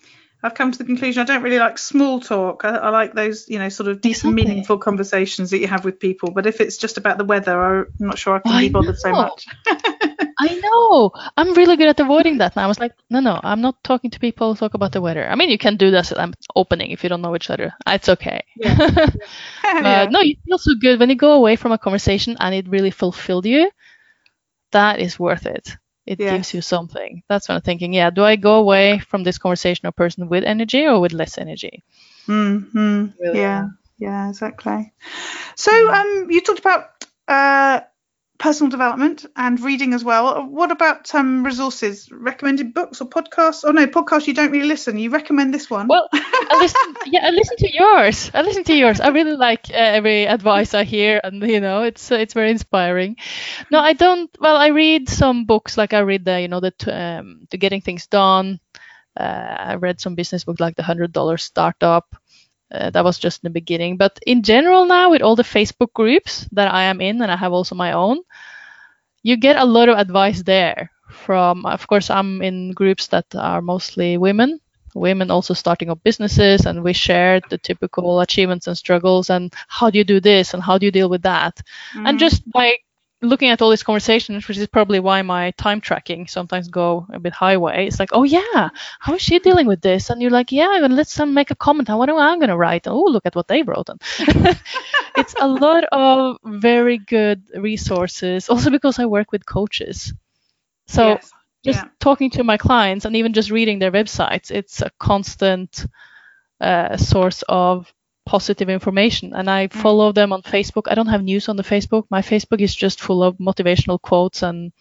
I've 0.43 0.55
come 0.55 0.73
to 0.73 0.77
the 0.77 0.83
conclusion 0.83 1.21
I 1.21 1.25
don't 1.25 1.41
really 1.41 1.59
like 1.59 1.77
small 1.77 2.19
talk. 2.19 2.65
I, 2.65 2.75
I 2.75 2.89
like 2.89 3.13
those, 3.13 3.47
you 3.47 3.59
know, 3.59 3.69
sort 3.69 3.87
of 3.87 4.01
decent, 4.01 4.33
Exactly. 4.33 4.49
meaningful 4.49 4.77
conversations 4.77 5.51
that 5.51 5.59
you 5.59 5.67
have 5.67 5.85
with 5.85 6.01
people. 6.01 6.31
But 6.31 6.45
if 6.45 6.59
it's 6.59 6.75
just 6.75 6.97
about 6.97 7.17
the 7.17 7.23
weather, 7.23 7.85
I'm 7.85 7.87
not 7.99 8.17
sure 8.17 8.35
I 8.35 8.39
can 8.39 8.59
be 8.59 8.67
bothered 8.69 8.97
so 8.97 9.11
much. 9.11 9.47
I 10.43 10.53
know. 10.55 11.11
I'm 11.37 11.53
really 11.53 11.77
good 11.77 11.87
at 11.89 11.99
avoiding 11.99 12.37
that 12.39 12.55
now. 12.55 12.63
I 12.65 12.67
was 12.67 12.79
like, 12.79 12.93
no, 13.09 13.19
no, 13.19 13.39
I'm 13.43 13.61
not 13.61 13.83
talking 13.83 14.09
to 14.11 14.19
people. 14.19 14.55
Talk 14.55 14.73
about 14.73 14.91
the 14.91 15.01
weather. 15.01 15.27
I 15.27 15.35
mean, 15.35 15.49
you 15.49 15.57
can 15.57 15.77
do 15.77 15.91
this 15.91 16.11
at 16.11 16.17
an 16.17 16.33
opening 16.55 16.91
if 16.91 17.03
you 17.03 17.09
don't 17.09 17.21
know 17.21 17.35
each 17.35 17.49
other. 17.49 17.73
It's 17.87 18.09
okay. 18.09 18.41
Yeah. 18.55 18.77
Uh, 19.81 20.05
no, 20.09 20.21
you 20.21 20.35
feel 20.45 20.57
so 20.57 20.73
good 20.79 20.99
when 20.99 21.09
you 21.09 21.15
go 21.15 21.33
away 21.33 21.55
from 21.57 21.71
a 21.71 21.77
conversation 21.77 22.37
and 22.39 22.55
it 22.55 22.69
really 22.69 22.91
fulfilled 22.91 23.45
you. 23.45 23.69
That 24.71 24.99
is 24.99 25.19
worth 25.19 25.45
it. 25.45 25.77
It 26.05 26.19
Yeah. 26.19 26.25
gives 26.25 26.53
you 26.53 26.61
something. 26.61 27.23
That's 27.29 27.47
what 27.47 27.55
I'm 27.55 27.61
thinking. 27.61 27.93
Yeah, 27.93 28.09
do 28.09 28.23
I 28.23 28.35
go 28.35 28.55
away 28.59 28.99
from 28.99 29.23
this 29.23 29.37
conversation 29.37 29.87
or 29.87 29.91
person 29.91 30.27
with 30.29 30.43
energy 30.43 30.85
or 30.85 30.99
with 30.99 31.13
less 31.13 31.37
energy? 31.37 31.83
Mm-hmm. 32.27 33.05
Really, 33.19 33.39
yeah, 33.39 33.67
yeah, 33.97 34.29
exactly. 34.29 34.93
So, 35.55 35.71
um, 35.93 36.27
you 36.29 36.41
talked 36.41 36.59
about 36.59 37.05
uh, 37.27 37.81
personal 38.43 38.69
development 38.69 39.25
and 39.37 39.57
reading 39.61 39.93
as 39.93 40.03
well. 40.03 40.45
What 40.45 40.69
about 40.69 41.15
um, 41.15 41.45
resources? 41.45 42.11
Recommended 42.11 42.73
books 42.73 42.99
or 42.99 43.07
podcasts? 43.07 43.63
Oh 43.63 43.71
no, 43.71 43.87
podcasts 43.87 44.27
you 44.27 44.33
don't 44.33 44.51
really 44.51 44.67
listen. 44.67 44.99
You 44.99 45.11
recommend 45.11 45.53
this 45.53 45.69
one? 45.69 45.87
Well, 45.87 46.09
I 46.11 46.57
listen. 46.59 46.95
Yeah, 47.05 47.25
I 47.25 47.29
listen 47.29 47.55
to 47.57 47.73
yours. 47.73 48.31
I 48.33 48.41
listen 48.41 48.65
to 48.65 48.75
yours. 48.75 48.99
I 48.99 49.09
really 49.09 49.37
like 49.37 49.69
uh, 49.69 49.75
every 49.75 50.27
advice 50.27 50.73
I 50.73 50.83
hear, 50.83 51.21
and 51.23 51.41
you 51.41 51.61
know, 51.61 51.83
it's 51.83 52.11
uh, 52.11 52.15
it's 52.15 52.33
very 52.33 52.51
inspiring. 52.51 53.15
No, 53.71 53.79
I 53.79 53.93
don't. 53.93 54.29
Well, 54.41 54.57
I 54.57 54.67
read 54.67 55.07
some 55.07 55.45
books. 55.45 55.77
Like 55.77 55.93
I 55.93 55.99
read 55.99 56.25
the, 56.25 56.41
you 56.41 56.49
know, 56.49 56.59
the 56.59 56.73
um, 56.91 57.47
to 57.49 57.57
getting 57.57 57.79
things 57.79 58.07
done. 58.07 58.59
Uh, 59.15 59.55
I 59.71 59.75
read 59.75 60.01
some 60.01 60.15
business 60.15 60.43
books 60.43 60.59
like 60.59 60.75
the 60.75 60.83
hundred 60.83 61.13
dollar 61.13 61.37
startup. 61.37 62.13
Uh, 62.73 62.89
that 62.89 63.03
was 63.03 63.19
just 63.19 63.43
in 63.43 63.47
the 63.47 63.53
beginning, 63.53 63.97
but 63.97 64.19
in 64.25 64.41
general 64.41 64.85
now 64.85 65.11
with 65.11 65.21
all 65.21 65.35
the 65.35 65.43
Facebook 65.43 65.93
groups 65.93 66.47
that 66.51 66.73
I 66.73 66.83
am 66.83 67.01
in, 67.01 67.21
and 67.21 67.31
I 67.31 67.37
have 67.37 67.53
also 67.53 67.75
my 67.75 67.91
own, 67.93 68.19
you 69.21 69.37
get 69.37 69.57
a 69.57 69.65
lot 69.65 69.89
of 69.89 69.97
advice 69.97 70.41
there. 70.41 70.91
From, 71.09 71.65
of 71.65 71.85
course, 71.87 72.09
I'm 72.09 72.41
in 72.41 72.71
groups 72.71 73.07
that 73.07 73.25
are 73.35 73.61
mostly 73.61 74.17
women, 74.17 74.59
women 74.95 75.31
also 75.31 75.53
starting 75.53 75.89
up 75.89 76.03
businesses 76.03 76.65
and 76.65 76.83
we 76.83 76.93
shared 76.93 77.43
the 77.49 77.57
typical 77.57 78.21
achievements 78.21 78.67
and 78.67 78.77
struggles 78.77 79.29
and 79.29 79.53
how 79.67 79.89
do 79.89 79.97
you 79.97 80.03
do 80.03 80.19
this 80.19 80.53
and 80.53 80.63
how 80.63 80.77
do 80.77 80.85
you 80.85 80.91
deal 80.91 81.09
with 81.09 81.23
that? 81.23 81.61
And 82.05 82.17
just 82.19 82.49
by 82.51 82.77
looking 83.23 83.49
at 83.49 83.61
all 83.61 83.69
these 83.69 83.83
conversations 83.83 84.47
which 84.47 84.57
is 84.57 84.67
probably 84.67 84.99
why 84.99 85.21
my 85.21 85.51
time 85.51 85.81
tracking 85.81 86.27
sometimes 86.27 86.67
go 86.67 87.07
a 87.13 87.19
bit 87.19 87.33
highway 87.33 87.87
it's 87.87 87.99
like 87.99 88.09
oh 88.13 88.23
yeah 88.23 88.69
how 88.99 89.13
is 89.15 89.21
she 89.21 89.39
dealing 89.39 89.67
with 89.67 89.81
this? 89.81 90.09
And 90.09 90.21
you're 90.21 90.31
like 90.31 90.51
yeah 90.51 90.87
let's 90.89 91.19
um, 91.19 91.33
make 91.33 91.51
a 91.51 91.55
comment. 91.55 91.89
On 91.89 91.97
what 91.97 92.09
am 92.09 92.17
i 92.17 92.35
going 92.35 92.49
to 92.49 92.57
write? 92.57 92.87
Oh 92.87 93.03
look 93.03 93.25
at 93.25 93.35
what 93.35 93.47
they 93.47 93.63
wrote 93.63 93.89
and 93.89 94.01
it's 95.15 95.35
a 95.39 95.47
lot 95.47 95.83
of 95.91 96.37
very 96.43 96.97
good 96.97 97.43
resources 97.55 98.49
also 98.49 98.69
because 98.69 98.99
i 98.99 99.05
work 99.05 99.31
with 99.31 99.45
coaches. 99.45 100.13
So 100.87 101.19
Yes. 101.19 101.31
just 101.65 101.85
Yeah. 101.85 101.89
talking 101.99 102.29
to 102.31 102.43
my 102.43 102.57
clients 102.57 103.05
and 103.05 103.15
even 103.15 103.33
just 103.33 103.51
reading 103.51 103.79
their 103.79 103.91
websites 103.91 104.51
it's 104.51 104.81
a 104.81 104.91
constant 104.99 105.85
uh, 106.61 106.97
source 106.97 107.43
of 107.49 107.91
positive 108.25 108.69
information 108.69 109.33
and 109.33 109.49
i 109.49 109.67
follow 109.67 110.11
them 110.11 110.31
on 110.33 110.41
facebook 110.41 110.83
i 110.89 110.95
don't 110.95 111.07
have 111.07 111.23
news 111.23 111.49
on 111.49 111.55
the 111.57 111.63
facebook 111.63 112.05
my 112.09 112.21
facebook 112.21 112.61
is 112.61 112.73
just 112.75 113.01
full 113.01 113.23
of 113.23 113.37
motivational 113.37 114.01
quotes 114.01 114.43
and 114.43 114.71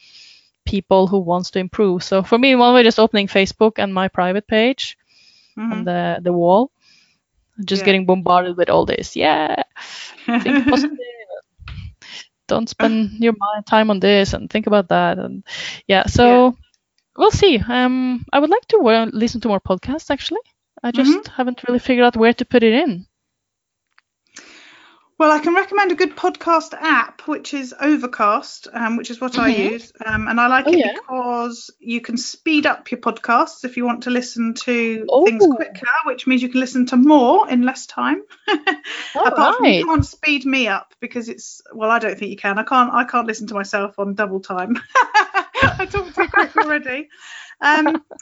people 0.64 1.06
who 1.08 1.18
wants 1.18 1.50
to 1.50 1.58
improve 1.58 2.02
so 2.04 2.22
for 2.22 2.38
me 2.38 2.54
one 2.54 2.74
way 2.74 2.82
just 2.82 2.98
opening 3.00 3.26
facebook 3.26 3.72
and 3.78 3.92
my 3.94 4.08
private 4.08 4.46
page 4.46 4.96
Mhm. 5.58 5.72
on 5.72 5.84
the 5.84 6.18
the 6.22 6.32
wall 6.32 6.70
just 7.64 7.80
Yeah. 7.82 7.86
getting 7.86 8.06
bombarded 8.06 8.56
with 8.56 8.70
all 8.70 8.86
this 8.86 9.16
yeah 9.16 9.62
think 10.40 10.68
positive. 10.68 10.98
Don't 12.48 12.68
spend 12.68 13.12
your 13.20 13.34
time 13.66 13.90
on 13.90 14.00
this 14.00 14.32
and 14.34 14.50
think 14.50 14.66
about 14.66 14.88
that. 14.88 15.18
And 15.18 15.44
yeah, 15.86 16.06
so 16.06 16.56
we'll 17.16 17.30
see. 17.30 17.58
Um, 17.58 18.24
I 18.32 18.40
would 18.40 18.50
like 18.50 18.66
to 18.68 18.78
uh, 18.88 19.06
listen 19.12 19.40
to 19.42 19.48
more 19.48 19.60
podcasts. 19.60 20.10
Actually, 20.10 20.40
I 20.82 20.90
just 20.92 21.28
haven't 21.28 21.62
really 21.66 21.78
figured 21.78 22.04
out 22.04 22.16
where 22.16 22.34
to 22.34 22.44
put 22.44 22.62
it 22.62 22.74
in. 22.74 23.06
Well, 25.22 25.30
I 25.30 25.38
can 25.38 25.54
recommend 25.54 25.92
a 25.92 25.94
good 25.94 26.16
podcast 26.16 26.74
app, 26.74 27.28
which 27.28 27.54
is 27.54 27.72
Overcast, 27.80 28.66
um, 28.72 28.96
which 28.96 29.08
is 29.08 29.20
what 29.20 29.38
I 29.38 29.52
Mhm. 29.52 29.70
use, 29.70 29.92
um, 30.04 30.26
and 30.26 30.40
I 30.40 30.48
like 30.48 30.66
Oh, 30.66 30.72
it 30.72 30.80
yeah. 30.80 30.94
because 30.94 31.70
you 31.78 32.00
can 32.00 32.16
speed 32.16 32.66
up 32.66 32.90
your 32.90 32.98
podcasts 32.98 33.64
if 33.64 33.76
you 33.76 33.84
want 33.84 34.02
to 34.02 34.10
listen 34.10 34.54
to 34.64 35.06
Oh. 35.08 35.24
things 35.24 35.46
quicker, 35.46 35.86
which 36.06 36.26
means 36.26 36.42
you 36.42 36.48
can 36.48 36.58
listen 36.58 36.86
to 36.86 36.96
more 36.96 37.48
in 37.48 37.62
less 37.62 37.86
time. 37.86 38.24
Apart 39.14 39.58
from 39.58 39.66
you 39.66 39.86
can't 39.86 40.04
speed 40.04 40.44
me 40.44 40.66
up 40.66 40.92
because 40.98 41.28
it's 41.28 41.62
well, 41.72 41.92
I 41.92 42.00
don't 42.00 42.18
think 42.18 42.32
you 42.32 42.36
can. 42.36 42.58
I 42.58 42.64
can't. 42.64 42.92
I 42.92 43.04
can't 43.04 43.28
listen 43.28 43.46
to 43.46 43.54
myself 43.54 44.00
on 44.00 44.14
double 44.14 44.40
time. 44.40 44.76
I 45.62 45.86
talk 45.88 46.12
too 46.12 46.26
quick 46.26 46.56
already. 46.56 47.10
Um, 47.60 48.02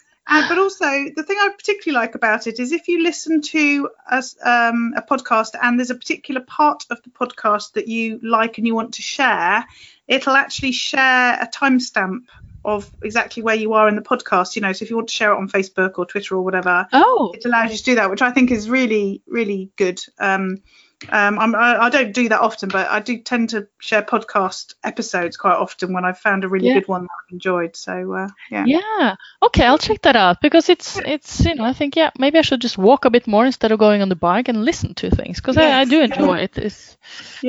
but 0.49 0.59
also, 0.59 0.85
the 1.16 1.24
thing 1.26 1.37
I 1.41 1.51
particularly 1.57 2.01
like 2.01 2.14
about 2.14 2.47
it 2.47 2.61
is 2.61 2.70
if 2.72 2.87
you 2.87 3.03
listen 3.03 3.43
to 3.43 3.91
a, 4.09 4.22
um, 4.45 4.95
a 4.97 5.03
podcast 5.03 5.51
and 5.61 5.78
there's 5.78 5.91
a 5.91 5.95
particular 5.97 6.41
part 6.41 6.85
of 6.91 7.03
the 7.03 7.11
podcast 7.11 7.72
that 7.72 7.89
you 7.89 8.20
like 8.22 8.57
and 8.59 8.66
you 8.66 8.74
want 8.74 8.95
to 8.95 9.03
share, 9.03 9.64
it'll 10.07 10.37
actually 10.37 10.72
share 10.72 11.35
a 11.41 11.49
timestamp 11.49 12.20
of 12.64 12.91
exactly 13.03 13.43
where 13.43 13.57
you 13.57 13.72
are 13.72 13.89
in 13.89 13.97
the 13.97 14.03
podcast. 14.03 14.55
You 14.55 14.62
know, 14.62 14.72
so 14.72 14.85
if 14.85 14.91
you 14.91 14.97
want 14.97 15.09
to 15.09 15.14
share 15.14 15.33
it 15.33 15.37
on 15.37 15.49
Facebook 15.49 15.99
or 15.99 16.07
Twitter 16.07 16.37
or 16.37 16.43
whatever, 16.43 16.87
Oh, 16.93 17.33
it 17.35 17.45
allows 17.45 17.72
you 17.72 17.78
to 17.78 17.85
do 17.85 17.95
that, 17.97 18.11
which 18.11 18.22
I 18.22 18.31
think 18.31 18.51
is 18.51 18.70
really, 18.70 19.22
really 19.26 19.70
good. 19.76 20.01
Um, 20.18 20.62
um, 21.09 21.38
I'm, 21.38 21.55
I, 21.55 21.84
I 21.84 21.88
don't 21.90 22.12
do 22.12 22.28
that 22.28 22.40
often, 22.40 22.68
but 22.68 22.90
I 22.90 23.01
do 23.01 23.18
tend 23.18 23.51
to 23.51 23.66
share 23.78 24.03
podcast 24.03 24.74
episodes 24.84 25.36
quite 25.36 25.57
often 25.57 25.92
when 25.92 26.05
I've 26.05 26.18
found 26.18 26.44
a 26.44 26.48
really 26.48 26.68
Yeah. 26.68 26.74
good 26.74 26.88
one 26.88 27.03
that 27.03 27.09
I've 27.26 27.32
enjoyed. 27.32 27.74
So 27.76 28.12
uh, 28.12 28.28
yeah. 28.51 28.64
yeah. 28.66 29.14
Okay, 29.42 29.64
I'll 29.64 29.78
check 29.78 30.03
that 30.03 30.16
out 30.16 30.40
because 30.42 30.68
it's 30.68 30.98
it's 31.05 31.44
you 31.44 31.55
know 31.55 31.64
I 31.64 31.72
think 31.72 31.96
yeah 31.96 32.11
maybe 32.18 32.38
I 32.38 32.42
should 32.42 32.61
just 32.61 32.76
walk 32.78 33.05
a 33.05 33.11
bit 33.11 33.26
more 33.26 33.46
instead 33.46 33.72
of 33.72 33.78
going 33.78 34.03
on 34.03 34.09
the 34.09 34.16
bike 34.16 34.48
and 34.48 34.64
listen 34.64 34.94
to 34.94 35.11
things 35.11 35.40
because 35.40 35.57
I, 35.57 35.80
I 35.80 35.84
do 35.84 36.01
enjoy 36.03 36.38
it. 36.40 36.59
It's, 36.59 36.96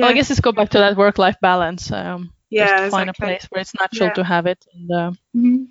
Well, 0.00 0.10
I 0.10 0.12
Yeah. 0.12 0.14
guess 0.14 0.30
it's 0.30 0.40
go 0.40 0.52
back 0.52 0.70
to 0.70 0.78
that 0.78 0.96
work-life 0.96 1.36
balance. 1.40 1.90
Um, 1.92 2.32
Yeah, 2.50 2.64
just 2.64 2.76
to 2.78 2.84
find 2.90 3.10
a 3.10 3.14
place 3.14 3.44
where 3.50 3.60
it's 3.60 3.74
natural 3.78 4.08
Yeah. 4.08 4.14
to 4.14 4.24
have 4.24 4.46
it. 4.46 4.64
And, 4.74 4.90
uh, 4.90 5.12
Mhm. 5.34 5.66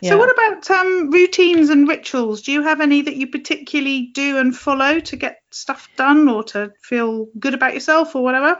Yeah. 0.00 0.10
So 0.10 0.18
what 0.18 0.32
about 0.32 0.70
um, 0.70 1.10
routines 1.10 1.70
and 1.70 1.88
rituals? 1.88 2.42
Do 2.42 2.52
you 2.52 2.62
have 2.62 2.80
any 2.80 3.02
that 3.02 3.16
you 3.16 3.26
particularly 3.26 4.10
do 4.12 4.38
and 4.38 4.56
follow 4.56 5.00
to 5.00 5.16
get 5.16 5.38
stuff 5.50 5.88
done 5.96 6.28
or 6.28 6.44
to 6.44 6.72
feel 6.82 7.26
good 7.38 7.54
about 7.54 7.74
yourself 7.74 8.14
or 8.14 8.22
whatever? 8.22 8.58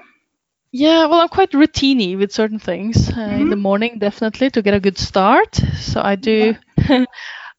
Yeah, 0.71 1.07
well, 1.07 1.21
I'm 1.21 1.29
quite 1.29 1.53
routiney 1.53 2.19
with 2.19 2.33
certain 2.33 2.59
things. 2.59 3.11
Uh, 3.11 3.21
In 3.21 3.49
the 3.49 3.57
morning, 3.57 3.99
definitely 3.99 4.51
to 4.51 4.63
get 4.63 4.75
a 4.75 4.81
good 4.81 4.99
start. 4.99 5.55
So 5.79 6.03
I 6.03 6.17
do. 6.17 6.57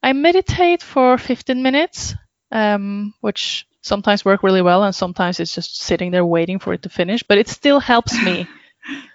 I 0.04 0.14
meditate 0.14 0.84
for 0.84 1.18
15 1.18 1.62
minutes, 1.62 2.16
um, 2.52 3.14
which 3.22 3.66
sometimes 3.82 4.24
work 4.24 4.44
really 4.44 4.62
well, 4.62 4.84
and 4.84 4.94
sometimes 4.94 5.40
it's 5.40 5.56
just 5.56 5.82
sitting 5.82 6.12
there 6.12 6.26
waiting 6.26 6.60
for 6.60 6.74
it 6.74 6.84
to 6.84 6.90
finish. 6.90 7.24
But 7.24 7.40
it 7.40 7.48
still 7.48 7.80
helps 7.80 8.22
me. 8.22 8.48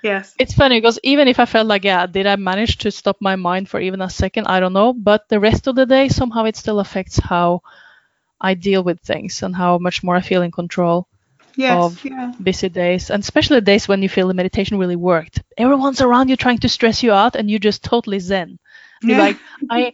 Yes. 0.02 0.34
it's 0.38 0.54
funny 0.54 0.78
because 0.80 0.98
even 1.02 1.28
if 1.28 1.38
I 1.38 1.46
felt 1.46 1.66
like, 1.66 1.84
yeah, 1.84 2.06
did 2.06 2.26
I 2.26 2.36
manage 2.36 2.78
to 2.78 2.90
stop 2.90 3.16
my 3.20 3.36
mind 3.36 3.68
for 3.68 3.80
even 3.80 4.00
a 4.02 4.10
second? 4.10 4.46
I 4.46 4.60
don't 4.60 4.72
know. 4.72 4.92
But 4.92 5.28
the 5.28 5.40
rest 5.40 5.66
of 5.66 5.76
the 5.76 5.86
day, 5.86 6.08
somehow 6.08 6.44
it 6.44 6.56
still 6.56 6.80
affects 6.80 7.18
how 7.18 7.62
I 8.40 8.54
deal 8.54 8.82
with 8.82 9.00
things 9.00 9.42
and 9.42 9.54
how 9.54 9.78
much 9.78 10.02
more 10.02 10.16
I 10.16 10.20
feel 10.20 10.42
in 10.42 10.50
control 10.52 11.08
Yes. 11.56 11.74
of 11.74 12.04
yeah. 12.04 12.32
busy 12.42 12.68
days 12.68 13.10
and 13.10 13.22
especially 13.22 13.60
days 13.60 13.88
when 13.88 14.02
you 14.02 14.08
feel 14.08 14.28
the 14.28 14.34
meditation 14.34 14.78
really 14.78 14.96
worked 14.96 15.42
everyone's 15.56 16.00
around 16.00 16.28
you 16.28 16.36
trying 16.36 16.58
to 16.58 16.68
stress 16.68 17.02
you 17.02 17.12
out 17.12 17.36
and 17.36 17.50
you 17.50 17.58
just 17.58 17.82
totally 17.84 18.18
zen 18.18 18.58
you're 19.06 19.16
like 19.18 19.38
i 19.70 19.92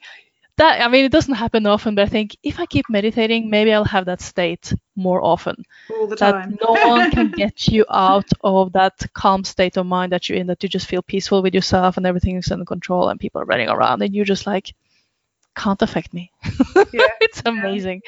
that 0.60 0.80
i 0.84 0.88
mean 0.92 1.04
it 1.04 1.12
doesn't 1.16 1.34
happen 1.44 1.66
often 1.66 1.94
but 1.94 2.02
i 2.08 2.10
think 2.16 2.36
if 2.42 2.58
i 2.62 2.66
keep 2.74 2.86
meditating 2.98 3.48
maybe 3.50 3.72
i'll 3.74 3.84
have 3.96 4.04
that 4.06 4.20
state 4.20 4.72
more 4.96 5.20
often 5.32 5.56
All 5.90 6.06
the 6.06 6.16
that 6.16 6.32
time. 6.32 6.58
no 6.64 6.72
one 6.92 7.10
can 7.10 7.30
get 7.42 7.68
you 7.68 7.84
out 7.90 8.28
of 8.42 8.72
that 8.72 8.96
calm 9.22 9.44
state 9.44 9.76
of 9.78 9.86
mind 9.86 10.12
that 10.12 10.28
you're 10.28 10.38
in 10.38 10.46
that 10.48 10.62
you 10.62 10.68
just 10.68 10.86
feel 10.92 11.02
peaceful 11.02 11.42
with 11.42 11.54
yourself 11.54 11.96
and 11.96 12.06
everything 12.06 12.36
is 12.36 12.50
under 12.52 12.64
control 12.74 13.08
and 13.08 13.18
people 13.20 13.40
are 13.40 13.46
running 13.52 13.68
around 13.68 14.02
and 14.02 14.14
you're 14.14 14.32
just 14.34 14.46
like 14.46 14.74
can't 15.56 15.82
affect 15.82 16.12
me 16.14 16.30
Yeah. 16.92 17.06
it's 17.26 17.42
amazing 17.44 18.00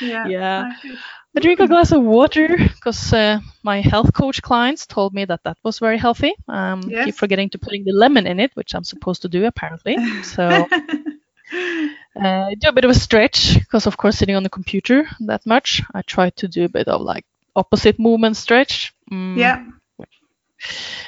Yeah. 0.00 0.26
yeah. 0.28 0.72
Okay. 0.84 0.94
I 1.36 1.40
drink 1.40 1.60
a 1.60 1.68
glass 1.68 1.92
of 1.92 2.02
water 2.02 2.48
because 2.56 3.12
uh, 3.12 3.38
my 3.62 3.80
health 3.92 4.10
coach 4.14 4.40
clients 4.42 4.86
told 4.86 5.12
me 5.14 5.24
that 5.26 5.42
that 5.44 5.58
was 5.62 5.78
very 5.78 5.98
healthy. 5.98 6.32
Um, 6.48 6.80
Yes. 6.88 7.04
Keep 7.04 7.14
forgetting 7.22 7.50
to 7.50 7.58
putting 7.58 7.84
the 7.84 7.92
lemon 7.92 8.26
in 8.26 8.40
it, 8.40 8.50
which 8.56 8.74
I'm 8.74 8.82
supposed 8.82 9.22
to 9.22 9.28
do 9.28 9.44
apparently. 9.44 9.94
So 10.34 10.66
uh, 12.22 12.50
do 12.58 12.68
a 12.68 12.72
bit 12.72 12.84
of 12.84 12.90
a 12.90 12.94
stretch 12.94 13.54
because, 13.58 13.86
of 13.86 13.96
course, 13.96 14.18
sitting 14.18 14.36
on 14.36 14.42
the 14.42 14.50
computer 14.50 15.06
that 15.20 15.46
much, 15.46 15.82
I 15.94 16.02
try 16.02 16.30
to 16.30 16.48
do 16.48 16.64
a 16.64 16.68
bit 16.68 16.88
of 16.88 17.00
like 17.00 17.24
opposite 17.56 17.98
movement 17.98 18.36
stretch. 18.36 18.94
Mm, 19.10 19.36
yeah. 19.36 19.64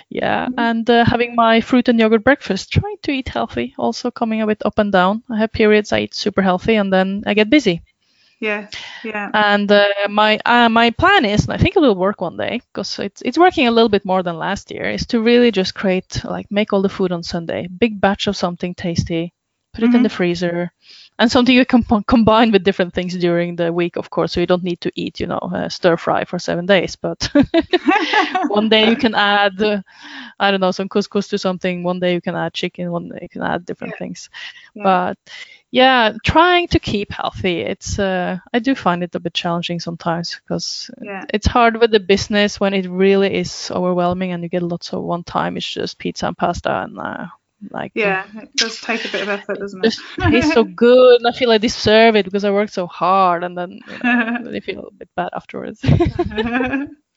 Yeah, 0.08 0.48
and 0.56 0.88
uh, 0.88 1.04
having 1.04 1.34
my 1.34 1.60
fruit 1.60 1.88
and 1.88 1.98
yogurt 1.98 2.24
breakfast, 2.24 2.72
trying 2.72 2.96
to 3.02 3.12
eat 3.12 3.28
healthy, 3.28 3.74
also 3.78 4.10
coming 4.10 4.42
a 4.42 4.46
bit 4.46 4.62
up 4.64 4.78
and 4.78 4.92
down. 4.92 5.22
I 5.30 5.38
have 5.38 5.52
periods 5.52 5.92
I 5.92 6.00
eat 6.00 6.14
super 6.14 6.42
healthy 6.42 6.74
and 6.76 6.92
then 6.92 7.22
I 7.26 7.34
get 7.34 7.50
busy. 7.50 7.82
Yeah. 8.40 8.68
Yeah. 9.04 9.30
And 9.34 9.70
uh, 9.70 9.86
my 10.08 10.38
uh, 10.46 10.68
my 10.68 10.90
plan 10.90 11.24
is, 11.24 11.44
and 11.44 11.52
I 11.52 11.58
think 11.58 11.76
it 11.76 11.80
will 11.80 11.94
work 11.94 12.20
one 12.20 12.36
day, 12.36 12.62
because 12.72 12.98
it's 12.98 13.22
it's 13.22 13.38
working 13.38 13.66
a 13.68 13.70
little 13.70 13.88
bit 13.90 14.04
more 14.04 14.22
than 14.22 14.38
last 14.38 14.70
year, 14.70 14.88
is 14.90 15.06
to 15.08 15.20
really 15.20 15.50
just 15.50 15.74
create 15.74 16.22
like 16.24 16.50
make 16.50 16.72
all 16.72 16.82
the 16.82 16.88
food 16.88 17.12
on 17.12 17.22
Sunday, 17.22 17.68
big 17.68 18.00
batch 18.00 18.26
of 18.28 18.36
something 18.36 18.74
tasty, 18.74 19.32
put 19.74 19.84
it 19.84 19.94
in 19.94 20.00
Mhm. 20.00 20.04
the 20.04 20.08
freezer, 20.08 20.72
and 21.20 21.30
something 21.30 21.54
you 21.54 21.66
can 21.66 21.84
com- 21.84 22.04
combine 22.04 22.50
with 22.52 22.64
different 22.64 22.94
things 22.94 23.16
during 23.16 23.56
the 23.56 23.72
week, 23.72 23.96
of 23.96 24.10
course. 24.10 24.32
So 24.32 24.40
you 24.40 24.46
don't 24.46 24.64
need 24.64 24.80
to 24.82 24.92
eat, 24.96 25.20
you 25.20 25.28
know, 25.28 25.38
uh, 25.38 25.68
stir 25.68 25.96
fry 25.98 26.24
for 26.24 26.40
seven 26.40 26.66
days, 26.66 26.96
but 26.96 27.30
one 28.48 28.68
day 28.70 28.88
you 28.88 28.96
can 28.96 29.14
add, 29.14 29.60
uh, 29.62 29.82
I 30.40 30.50
don't 30.50 30.60
know, 30.60 30.72
some 30.72 30.88
couscous 30.88 31.28
to 31.30 31.38
something. 31.38 31.84
One 31.84 32.00
day 32.00 32.14
you 32.14 32.20
can 32.20 32.36
add 32.36 32.54
chicken. 32.54 32.90
One 32.90 33.08
day 33.10 33.20
you 33.22 33.28
can 33.28 33.42
add 33.42 33.66
different 33.66 33.96
things. 33.98 34.30
Yeah. 34.74 34.82
But 34.84 35.18
yeah, 35.70 36.14
trying 36.24 36.68
to 36.68 36.80
keep 36.80 37.12
healthy. 37.12 37.60
It's 37.60 37.98
uh, 37.98 38.38
I 38.52 38.58
do 38.58 38.74
find 38.74 39.02
it 39.04 39.14
a 39.14 39.20
bit 39.20 39.34
challenging 39.34 39.80
sometimes 39.80 40.34
because 40.42 40.90
Yeah. 41.02 41.24
it's 41.32 41.46
hard 41.46 41.78
with 41.80 41.92
the 41.92 42.00
business 42.00 42.58
when 42.58 42.74
it 42.74 42.88
really 42.88 43.34
is 43.34 43.70
overwhelming 43.70 44.32
and 44.32 44.42
you 44.42 44.48
get 44.48 44.62
lots 44.62 44.92
of 44.92 45.02
one 45.02 45.24
time. 45.24 45.56
It's 45.56 45.70
just 45.70 45.98
pizza 45.98 46.26
and 46.26 46.36
pasta 46.36 46.82
and 46.82 46.98
uh, 46.98 47.26
like 47.70 47.92
Yeah. 47.94 48.26
It 48.34 48.54
does 48.56 48.80
take 48.80 49.04
a 49.04 49.08
bit 49.08 49.22
of 49.22 49.28
effort, 49.28 49.58
doesn't 49.58 49.84
it? 49.84 49.94
tastes 50.20 50.54
so 50.54 50.64
good 50.64 51.20
and 51.20 51.26
I 51.26 51.32
feel 51.36 51.50
I 51.50 51.58
deserve 51.58 52.16
it 52.16 52.24
because 52.24 52.44
I 52.44 52.50
worked 52.50 52.72
so 52.72 52.86
hard 52.86 53.44
and 53.44 53.56
then 53.56 53.80
you 53.86 53.98
know, 54.02 54.38
then 54.44 54.54
you 54.54 54.60
feel 54.60 54.88
a 54.88 54.92
bit 54.92 55.08
bad 55.16 55.30
afterwards. 55.34 55.80
so 55.82 55.90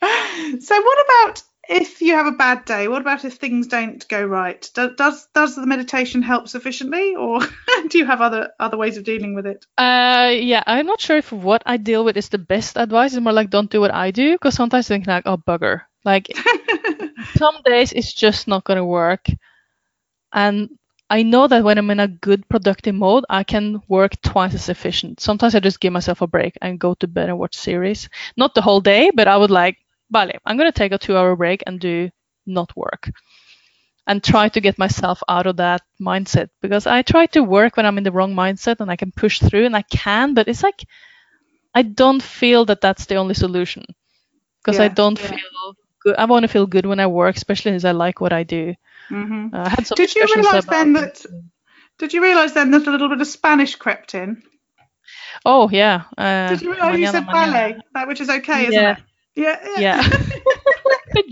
what 0.02 1.06
about 1.06 1.44
if 1.70 2.02
you 2.02 2.14
have 2.14 2.26
a 2.26 2.32
bad 2.32 2.66
day 2.66 2.89
what 2.89 3.02
about 3.02 3.24
if 3.24 3.36
things 3.36 3.68
don't 3.68 4.06
go 4.10 4.22
right 4.22 4.70
does 4.74 4.91
does, 4.98 5.28
does 5.34 5.56
the 5.56 5.66
meditation 5.66 6.22
help 6.22 6.50
sufficiently 6.50 7.16
or 7.16 7.39
do 7.88 7.98
you 7.98 8.06
have 8.06 8.20
other 8.20 8.52
other 8.60 8.78
ways 8.78 8.98
of 8.98 9.06
dealing 9.06 9.34
with 9.34 9.46
it 9.46 9.66
Uh, 9.78 10.32
yeah, 10.34 10.64
I'm 10.66 10.86
not 10.86 11.02
sure 11.02 11.18
if 11.18 11.32
what 11.32 11.64
I 11.66 11.78
deal 11.78 12.04
with 12.04 12.18
is 12.18 12.30
the 12.30 12.38
best 12.38 12.78
advice. 12.78 13.14
It's 13.14 13.22
more 13.22 13.34
like 13.34 13.50
don't 13.50 13.70
do 13.70 13.82
what 13.82 13.94
I 13.94 14.12
do 14.12 14.34
because 14.34 14.56
sometimes 14.56 14.89
I 14.89 14.96
think 14.96 15.08
like, 15.08 15.24
oh 15.26 15.38
bugger, 15.38 15.82
like 16.06 16.28
some 17.36 17.56
days 17.66 17.91
it's 17.91 18.14
just 18.14 18.48
not 18.48 18.64
gonna 18.64 18.86
work, 18.86 19.28
and 20.34 20.70
I 21.10 21.22
know 21.24 21.48
that 21.48 21.64
when 21.64 21.78
I'm 21.78 21.92
in 21.92 22.00
a 22.00 22.08
good 22.08 22.48
productive 22.50 22.96
mode, 22.96 23.26
I 23.30 23.44
can 23.44 23.82
work 23.88 24.20
twice 24.22 24.56
as 24.56 24.70
efficient. 24.70 25.20
Sometimes 25.20 25.54
I 25.56 25.60
just 25.60 25.80
give 25.80 25.94
myself 25.94 26.22
a 26.22 26.28
break 26.28 26.58
and 26.62 26.80
go 26.80 26.96
to 26.96 27.08
bed 27.08 27.30
and 27.30 27.38
watch 27.38 27.56
series, 27.56 28.10
not 28.36 28.56
the 28.56 28.62
whole 28.62 28.82
day, 28.82 29.12
but 29.14 29.28
I 29.28 29.38
would 29.38 29.52
like, 29.52 29.78
vale, 30.12 30.32
I'm 30.46 30.58
gonna 30.58 30.72
take 30.72 30.92
a 30.92 30.98
two-hour 30.98 31.36
break 31.36 31.64
and 31.68 31.80
do 31.80 32.10
not 32.46 32.76
work. 32.76 33.12
And 34.08 34.24
try 34.24 34.50
to 34.50 34.60
get 34.62 34.78
myself 34.78 35.24
out 35.30 35.48
of 35.48 35.58
that 35.58 35.82
mindset 36.02 36.50
because 36.62 36.88
I 36.88 37.04
try 37.04 37.26
to 37.28 37.44
work 37.44 37.78
when 37.78 37.86
I'm 37.86 37.98
in 37.98 38.04
the 38.04 38.12
wrong 38.12 38.34
mindset 38.36 38.82
and 38.82 38.92
I 38.92 38.98
can 38.98 39.12
push 39.12 39.40
through 39.40 39.66
and 39.66 39.76
I 39.76 39.84
can, 39.84 40.34
but 40.34 40.48
it's 40.50 40.64
like 40.64 40.84
I 41.74 41.84
don't 41.84 42.22
feel 42.22 42.66
that 42.66 42.82
that's 42.82 43.06
the 43.06 43.16
only 43.16 43.34
solution 43.36 43.86
because 44.62 44.80
I 44.80 44.88
don't 44.90 45.20
yeah. 45.20 45.28
feel 45.28 45.76
good. 46.02 46.16
I 46.18 46.26
want 46.26 46.44
to 46.44 46.48
feel 46.48 46.68
good 46.68 46.86
when 46.86 47.00
I 47.00 47.08
work, 47.08 47.36
especially 47.36 47.74
as 47.74 47.86
I 47.86 47.92
like 47.92 48.22
what 48.22 48.34
I 48.34 48.44
do. 48.44 48.76
Hmm 49.10 49.47
Uh, 49.54 49.70
had 49.70 49.86
some 49.88 49.95
Did 49.95 50.16
you 50.16 50.26
realise 50.36 50.66
then 50.66 50.93
that- 50.93 51.26
did 51.99 52.14
you 52.14 52.22
realize 52.22 52.54
then 52.54 52.72
that 52.72 52.88
a 52.88 52.91
little 52.91 53.10
bit 53.10 53.22
of 53.22 53.28
spanish 53.28 53.76
crept 53.76 54.16
in 54.16 54.41
Oh 55.45 55.70
yeah. 55.70 56.04
Uh, 56.18 56.49
did 56.49 56.62
you 56.62 56.72
realize 56.72 56.99
you 56.99 57.08
said 57.08 57.26
vale 57.26 57.82
that 57.93 58.08
which 58.08 58.22
is 58.22 58.30
okay 58.30 58.68
isn't 58.68 58.74
Yeah. 58.74 58.91
it 58.97 59.04
yeah 59.36 59.58
Yeah. 59.80 60.01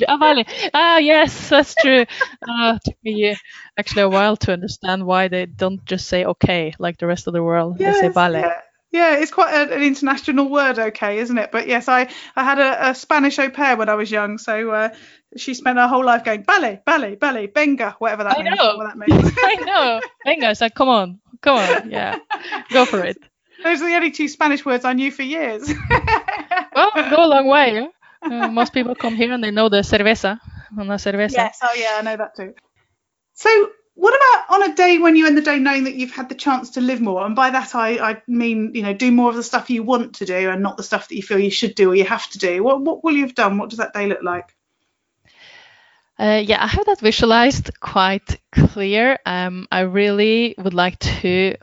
ah, 0.08 0.18
vale. 0.18 0.44
ah, 0.74 0.98
yes, 0.98 1.50
that's 1.50 1.76
true. 1.76 2.02
Uh, 2.48 2.76
it 2.76 2.82
took 2.86 2.98
me 3.04 3.32
uh, 3.32 3.36
actually 3.78 4.04
a 4.04 4.10
while 4.10 4.36
to 4.38 4.54
understand 4.54 5.06
why 5.06 5.28
they 5.28 5.46
don't 5.46 5.84
just 5.86 6.08
say 6.08 6.26
okay 6.26 6.74
like 6.80 6.98
the 6.98 7.08
rest 7.08 7.28
of 7.28 7.34
the 7.34 7.44
world. 7.44 7.78
they 7.78 7.92
say 7.94 8.10
vale. 8.10 8.34
Yeah. 8.34 8.62
Yeah, 8.92 9.18
it's 9.18 9.32
quite 9.32 9.54
a, 9.54 9.74
an 9.74 9.82
international 9.82 10.50
word, 10.50 10.78
okay, 10.78 11.20
isn't 11.20 11.38
it? 11.38 11.52
But 11.52 11.68
yes, 11.68 11.88
I, 11.88 12.10
I 12.36 12.44
had 12.44 12.60
a, 12.60 12.90
a 12.90 12.96
Spanish 12.96 13.40
au 13.40 13.50
pair 13.50 13.78
when 13.78 13.88
I 13.88 13.96
was 13.96 14.12
young, 14.12 14.38
so 14.38 14.72
uh, 14.72 14.90
she 15.38 15.54
spent 15.54 15.78
her 15.78 15.88
whole 15.88 16.04
life 16.04 16.26
going 16.26 16.44
vale, 16.44 16.80
vale, 16.86 17.16
vale, 17.16 17.48
benga, 17.48 17.96
whatever 18.00 18.26
that 18.26 18.38
I 18.38 18.44
means. 18.44 18.58
know. 18.58 18.84
That 18.84 18.98
means. 18.98 19.34
I 19.44 19.56
know. 19.56 20.02
Benga. 20.26 20.50
it's 20.52 20.60
like, 20.60 20.76
come 20.76 20.90
on, 20.90 21.22
come 21.42 21.58
on, 21.58 21.90
yeah, 21.90 22.20
go 22.70 22.86
for 22.86 23.02
it. 23.04 23.18
Those 23.64 23.82
are 23.82 23.88
the 23.88 23.96
only 23.96 24.12
two 24.12 24.28
Spanish 24.28 24.66
words 24.66 24.84
I 24.86 24.94
knew 24.94 25.12
for 25.12 25.24
years. 25.24 25.72
Well, 26.74 26.92
go 27.10 27.26
a 27.26 27.28
long 27.28 27.48
way. 27.48 27.90
Uh, 28.22 28.48
most 28.48 28.74
people 28.74 28.96
come 28.96 29.16
here 29.16 29.32
and 29.34 29.44
they 29.44 29.52
know 29.52 29.68
the 29.70 29.84
cerveza, 29.84 30.40
una 30.78 30.96
cerveza. 30.98 31.34
yes, 31.34 31.60
oh 31.62 31.74
yeah, 31.76 31.98
I 32.00 32.02
know 32.02 32.16
that 32.18 32.36
too. 32.36 32.54
So, 33.34 33.50
what 33.96 34.16
about 34.16 34.56
on 34.62 34.72
a 34.72 34.76
day 34.76 34.98
when 34.98 35.16
you 35.16 35.28
end 35.28 35.38
the 35.38 35.42
day 35.42 35.60
knowing 35.60 35.84
that 35.84 35.96
you've 35.96 36.12
had 36.12 36.30
the 36.30 36.36
chance 36.36 36.72
to 36.72 36.82
live 36.82 37.02
more? 37.02 37.26
And 37.26 37.36
by 37.36 37.50
that, 37.50 37.76
I, 37.76 38.12
I 38.12 38.22
mean, 38.28 38.72
you 38.74 38.82
know, 38.82 38.94
do 38.94 39.12
more 39.12 39.30
of 39.30 39.36
the 39.36 39.44
stuff 39.44 39.70
you 39.70 39.84
want 39.84 40.16
to 40.16 40.26
do 40.26 40.50
and 40.50 40.64
not 40.64 40.78
the 40.78 40.84
stuff 40.84 41.10
that 41.10 41.16
you 41.16 41.24
feel 41.24 41.40
you 41.40 41.52
should 41.52 41.76
do 41.76 41.92
or 41.92 41.96
you 41.96 42.06
have 42.06 42.30
to 42.32 42.38
do. 42.38 42.64
What, 42.64 42.82
what 42.82 43.04
will 43.04 43.14
you 43.14 43.24
have 43.24 43.36
done? 43.36 43.58
What 43.58 43.70
does 43.70 43.80
that 43.80 43.94
day 43.94 44.08
look 44.08 44.24
like? 44.24 44.56
Uh, 46.18 46.42
yeah, 46.46 46.64
I 46.64 46.68
have 46.68 46.86
that 46.86 47.00
visualized 47.00 47.72
quite 47.80 48.40
clear. 48.52 49.18
Um, 49.26 49.68
I 49.72 49.82
really 49.82 50.56
would 50.58 50.74
like 50.74 51.00
to 51.00 51.56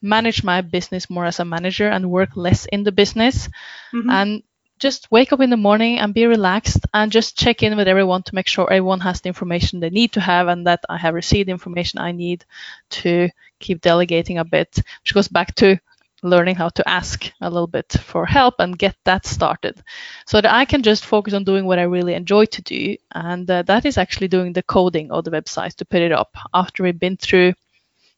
manage 0.00 0.42
my 0.42 0.60
business 0.60 1.08
more 1.10 1.24
as 1.24 1.40
a 1.40 1.44
manager 1.44 1.88
and 1.88 2.10
work 2.10 2.36
less 2.36 2.66
in 2.66 2.84
the 2.84 2.92
business 2.92 3.48
Mhm. 3.92 4.10
and 4.10 4.42
just 4.78 5.10
wake 5.10 5.32
up 5.32 5.40
in 5.40 5.50
the 5.50 5.56
morning 5.56 5.98
and 5.98 6.14
be 6.14 6.26
relaxed 6.26 6.80
and 6.92 7.12
just 7.12 7.38
check 7.38 7.62
in 7.62 7.76
with 7.76 7.88
everyone 7.88 8.22
to 8.24 8.34
make 8.34 8.46
sure 8.46 8.70
everyone 8.70 9.00
has 9.00 9.20
the 9.20 9.28
information 9.28 9.80
they 9.80 9.90
need 9.90 10.12
to 10.12 10.20
have 10.20 10.48
and 10.48 10.66
that 10.66 10.84
I 10.88 10.96
have 10.98 11.14
received 11.14 11.48
information 11.48 12.00
I 12.00 12.12
need 12.12 12.44
to 12.90 13.28
keep 13.60 13.80
delegating 13.80 14.38
a 14.38 14.44
bit, 14.44 14.76
which 15.02 15.14
goes 15.14 15.28
back 15.28 15.54
to 15.56 15.78
learning 16.22 16.56
how 16.56 16.70
to 16.70 16.88
ask 16.88 17.30
a 17.40 17.50
little 17.50 17.66
bit 17.66 17.92
for 17.92 18.24
help 18.24 18.54
and 18.58 18.78
get 18.78 18.96
that 19.04 19.26
started 19.26 19.82
so 20.26 20.40
that 20.40 20.52
I 20.52 20.64
can 20.64 20.82
just 20.82 21.04
focus 21.04 21.34
on 21.34 21.44
doing 21.44 21.66
what 21.66 21.78
I 21.78 21.82
really 21.82 22.14
enjoy 22.14 22.46
to 22.46 22.62
do. 22.62 22.96
And 23.12 23.48
uh, 23.50 23.62
that 23.62 23.84
is 23.84 23.98
actually 23.98 24.28
doing 24.28 24.52
the 24.52 24.62
coding 24.62 25.10
of 25.10 25.24
the 25.24 25.30
website 25.30 25.74
to 25.76 25.84
put 25.84 26.00
it 26.00 26.12
up 26.12 26.36
after 26.52 26.82
we've 26.82 26.98
been 26.98 27.18
through 27.18 27.52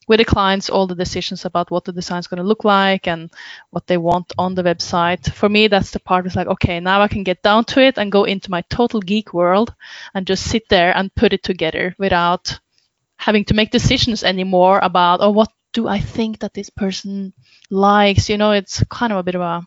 with 0.08 0.18
the 0.18 0.24
clients 0.24 0.70
all 0.70 0.86
the 0.86 0.94
decisions 0.94 1.44
about 1.44 1.70
what 1.70 1.84
the 1.84 1.92
design 1.92 2.20
is 2.20 2.26
going 2.26 2.38
to 2.38 2.48
look 2.48 2.64
like 2.64 3.08
and 3.08 3.30
what 3.70 3.86
they 3.86 3.96
want 3.96 4.32
on 4.38 4.54
the 4.54 4.62
website. 4.62 5.32
For 5.32 5.48
me, 5.48 5.68
that's 5.68 5.90
the 5.90 6.00
part 6.00 6.24
that's 6.24 6.36
like, 6.36 6.46
okay, 6.46 6.80
now 6.80 7.02
I 7.02 7.08
can 7.08 7.24
get 7.24 7.42
down 7.42 7.64
to 7.66 7.80
it 7.80 7.98
and 7.98 8.12
go 8.12 8.24
into 8.24 8.50
my 8.50 8.62
total 8.62 9.00
geek 9.00 9.34
world 9.34 9.74
and 10.14 10.26
just 10.26 10.44
sit 10.44 10.68
there 10.68 10.96
and 10.96 11.14
put 11.14 11.32
it 11.32 11.42
together 11.42 11.94
without 11.98 12.58
having 13.18 13.44
to 13.46 13.54
make 13.54 13.70
decisions 13.70 14.22
anymore 14.22 14.78
about, 14.82 15.20
oh, 15.22 15.30
what 15.30 15.50
do 15.72 15.88
I 15.88 16.00
think 16.00 16.40
that 16.40 16.54
this 16.54 16.70
person 16.70 17.32
likes? 17.70 18.28
You 18.28 18.38
know, 18.38 18.52
it's 18.52 18.82
kind 18.84 19.12
of 19.12 19.18
a 19.18 19.22
bit 19.22 19.34
of 19.34 19.40
a 19.40 19.62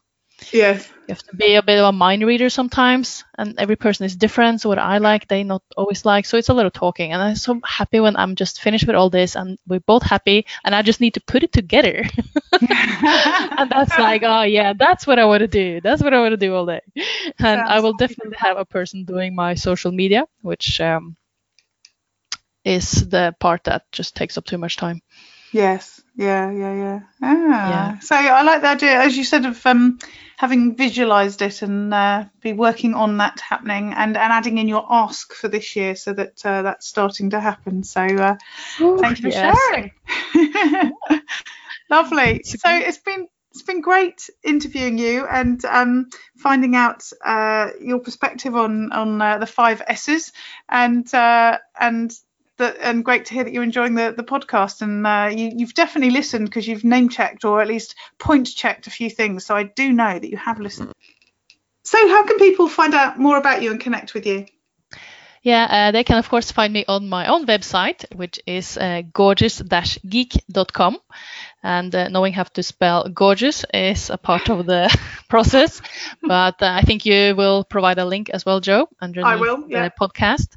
Yes. 0.51 0.91
you 1.07 1.13
have 1.13 1.23
to 1.23 1.35
be 1.35 1.55
a 1.55 1.63
bit 1.63 1.79
of 1.79 1.85
a 1.85 1.91
mind 1.91 2.23
reader 2.25 2.49
sometimes 2.49 3.23
and 3.37 3.59
every 3.59 3.75
person 3.75 4.05
is 4.05 4.15
different 4.15 4.61
so 4.61 4.69
what 4.69 4.77
i 4.79 4.97
like 4.99 5.27
they 5.27 5.43
not 5.43 5.63
always 5.75 6.05
like 6.05 6.25
so 6.25 6.37
it's 6.37 6.49
a 6.49 6.53
lot 6.53 6.65
of 6.65 6.73
talking 6.73 7.11
and 7.11 7.21
i'm 7.21 7.35
so 7.35 7.59
happy 7.65 7.99
when 7.99 8.15
i'm 8.15 8.35
just 8.35 8.61
finished 8.61 8.85
with 8.87 8.95
all 8.95 9.09
this 9.09 9.35
and 9.35 9.57
we're 9.67 9.79
both 9.79 10.03
happy 10.03 10.45
and 10.63 10.75
i 10.75 10.81
just 10.81 11.01
need 11.01 11.13
to 11.15 11.21
put 11.21 11.43
it 11.43 11.51
together 11.51 12.03
and 12.61 13.69
that's 13.69 13.97
like 13.97 14.21
oh 14.23 14.43
yeah 14.43 14.73
that's 14.73 15.07
what 15.07 15.19
i 15.19 15.25
want 15.25 15.41
to 15.41 15.47
do 15.47 15.81
that's 15.81 16.01
what 16.01 16.13
i 16.13 16.19
want 16.19 16.31
to 16.31 16.37
do 16.37 16.53
all 16.53 16.65
day 16.65 16.81
and 17.39 17.61
i 17.61 17.79
will 17.79 17.93
definitely 17.93 18.37
have 18.37 18.57
a 18.57 18.65
person 18.65 19.03
doing 19.03 19.35
my 19.35 19.55
social 19.55 19.91
media 19.91 20.25
which 20.41 20.79
um, 20.79 21.15
is 22.63 23.09
the 23.09 23.33
part 23.39 23.63
that 23.63 23.83
just 23.91 24.15
takes 24.15 24.37
up 24.37 24.45
too 24.45 24.57
much 24.57 24.77
time 24.77 25.01
Yes. 25.51 25.98
Yeah. 26.19 26.51
Yeah. 26.51 26.73
Yeah. 26.75 26.99
Ah. 27.21 27.69
Yeah. 27.69 27.99
So 27.99 28.15
I 28.15 28.41
like 28.43 28.61
the 28.61 28.67
idea, 28.67 28.99
as 29.01 29.15
you 29.17 29.23
said, 29.23 29.45
of 29.45 29.65
um, 29.65 29.99
having 30.37 30.75
visualised 30.75 31.41
it 31.41 31.61
and 31.61 31.93
uh, 31.93 32.25
be 32.41 32.51
working 32.53 32.93
on 32.93 33.17
that 33.17 33.39
happening 33.39 33.93
and, 33.93 34.17
and 34.17 34.33
adding 34.33 34.57
in 34.57 34.67
your 34.67 34.85
ask 34.89 35.33
for 35.33 35.47
this 35.47 35.75
year 35.77 35.95
so 35.95 36.13
that 36.13 36.45
uh, 36.45 36.61
that's 36.63 36.87
starting 36.87 37.29
to 37.29 37.39
happen. 37.39 37.83
So 37.83 38.01
uh, 38.01 38.35
thank 38.99 39.19
you 39.19 39.23
for 39.23 39.31
Yes. 39.31 39.57
sharing. 39.71 39.91
Lovely. 41.89 42.43
So 42.43 42.69
it's 42.69 42.99
been 42.99 43.27
it's 43.51 43.63
been 43.63 43.81
great 43.81 44.29
interviewing 44.43 44.97
you 44.97 45.25
and 45.25 45.63
um, 45.65 46.09
finding 46.37 46.75
out 46.75 47.03
uh, 47.25 47.69
your 47.81 47.99
perspective 47.99 48.55
on 48.55 48.91
on 48.91 49.21
uh, 49.21 49.37
the 49.37 49.47
five 49.47 49.81
S's 49.87 50.31
and 50.69 51.11
uh, 51.13 51.57
and 51.79 52.13
the, 52.59 52.85
and 52.85 53.03
great 53.03 53.25
to 53.25 53.33
hear 53.33 53.43
that 53.43 53.51
you're 53.51 53.63
enjoying 53.63 53.95
the, 53.95 54.13
the 54.15 54.23
podcast 54.23 54.83
and 54.83 55.07
uh, 55.07 55.29
you, 55.35 55.51
you've 55.55 55.73
definitely 55.73 56.11
listened 56.11 56.45
because 56.45 56.67
you've 56.67 56.83
name 56.83 57.09
checked 57.09 57.43
or 57.43 57.61
at 57.61 57.67
least 57.67 57.95
point 58.19 58.47
checked 58.55 58.85
a 58.85 58.91
few 58.91 59.09
things. 59.09 59.45
So 59.45 59.55
I 59.55 59.63
do 59.63 59.91
know 59.91 60.19
that 60.19 60.29
you 60.29 60.37
have 60.37 60.59
listened. 60.59 60.93
So, 61.83 61.97
how 62.07 62.23
can 62.23 62.37
people 62.37 62.67
find 62.69 62.93
out 62.93 63.17
more 63.17 63.37
about 63.37 63.63
you 63.63 63.71
and 63.71 63.79
connect 63.79 64.13
with 64.13 64.27
you? 64.27 64.45
Yeah, 65.41 65.67
uh, 65.69 65.91
they 65.91 66.03
can 66.03 66.17
of 66.17 66.29
course 66.29 66.51
find 66.51 66.73
me 66.73 66.83
on 66.87 67.07
my 67.07 67.27
own 67.27 67.45
website, 67.45 68.03
which 68.13 68.39
is 68.45 68.77
uh, 68.77 69.03
gorgeous-geek.com. 69.13 70.97
And 71.63 71.95
uh, 71.95 72.09
knowing 72.09 72.33
how 72.33 72.43
to 72.43 72.63
spell 72.63 73.07
gorgeous 73.09 73.65
is 73.73 74.09
a 74.09 74.17
part 74.17 74.49
of 74.49 74.65
the 74.65 74.95
process. 75.29 75.81
But 76.21 76.61
uh, 76.61 76.67
I 76.67 76.81
think 76.81 77.05
you 77.05 77.35
will 77.35 77.63
provide 77.63 77.97
a 77.97 78.05
link 78.05 78.29
as 78.29 78.45
well, 78.45 78.59
Jo, 78.59 78.89
under 79.01 79.25
I 79.25 79.37
will, 79.37 79.63
yeah. 79.67 79.85
the 79.85 79.93
podcast. 79.99 80.55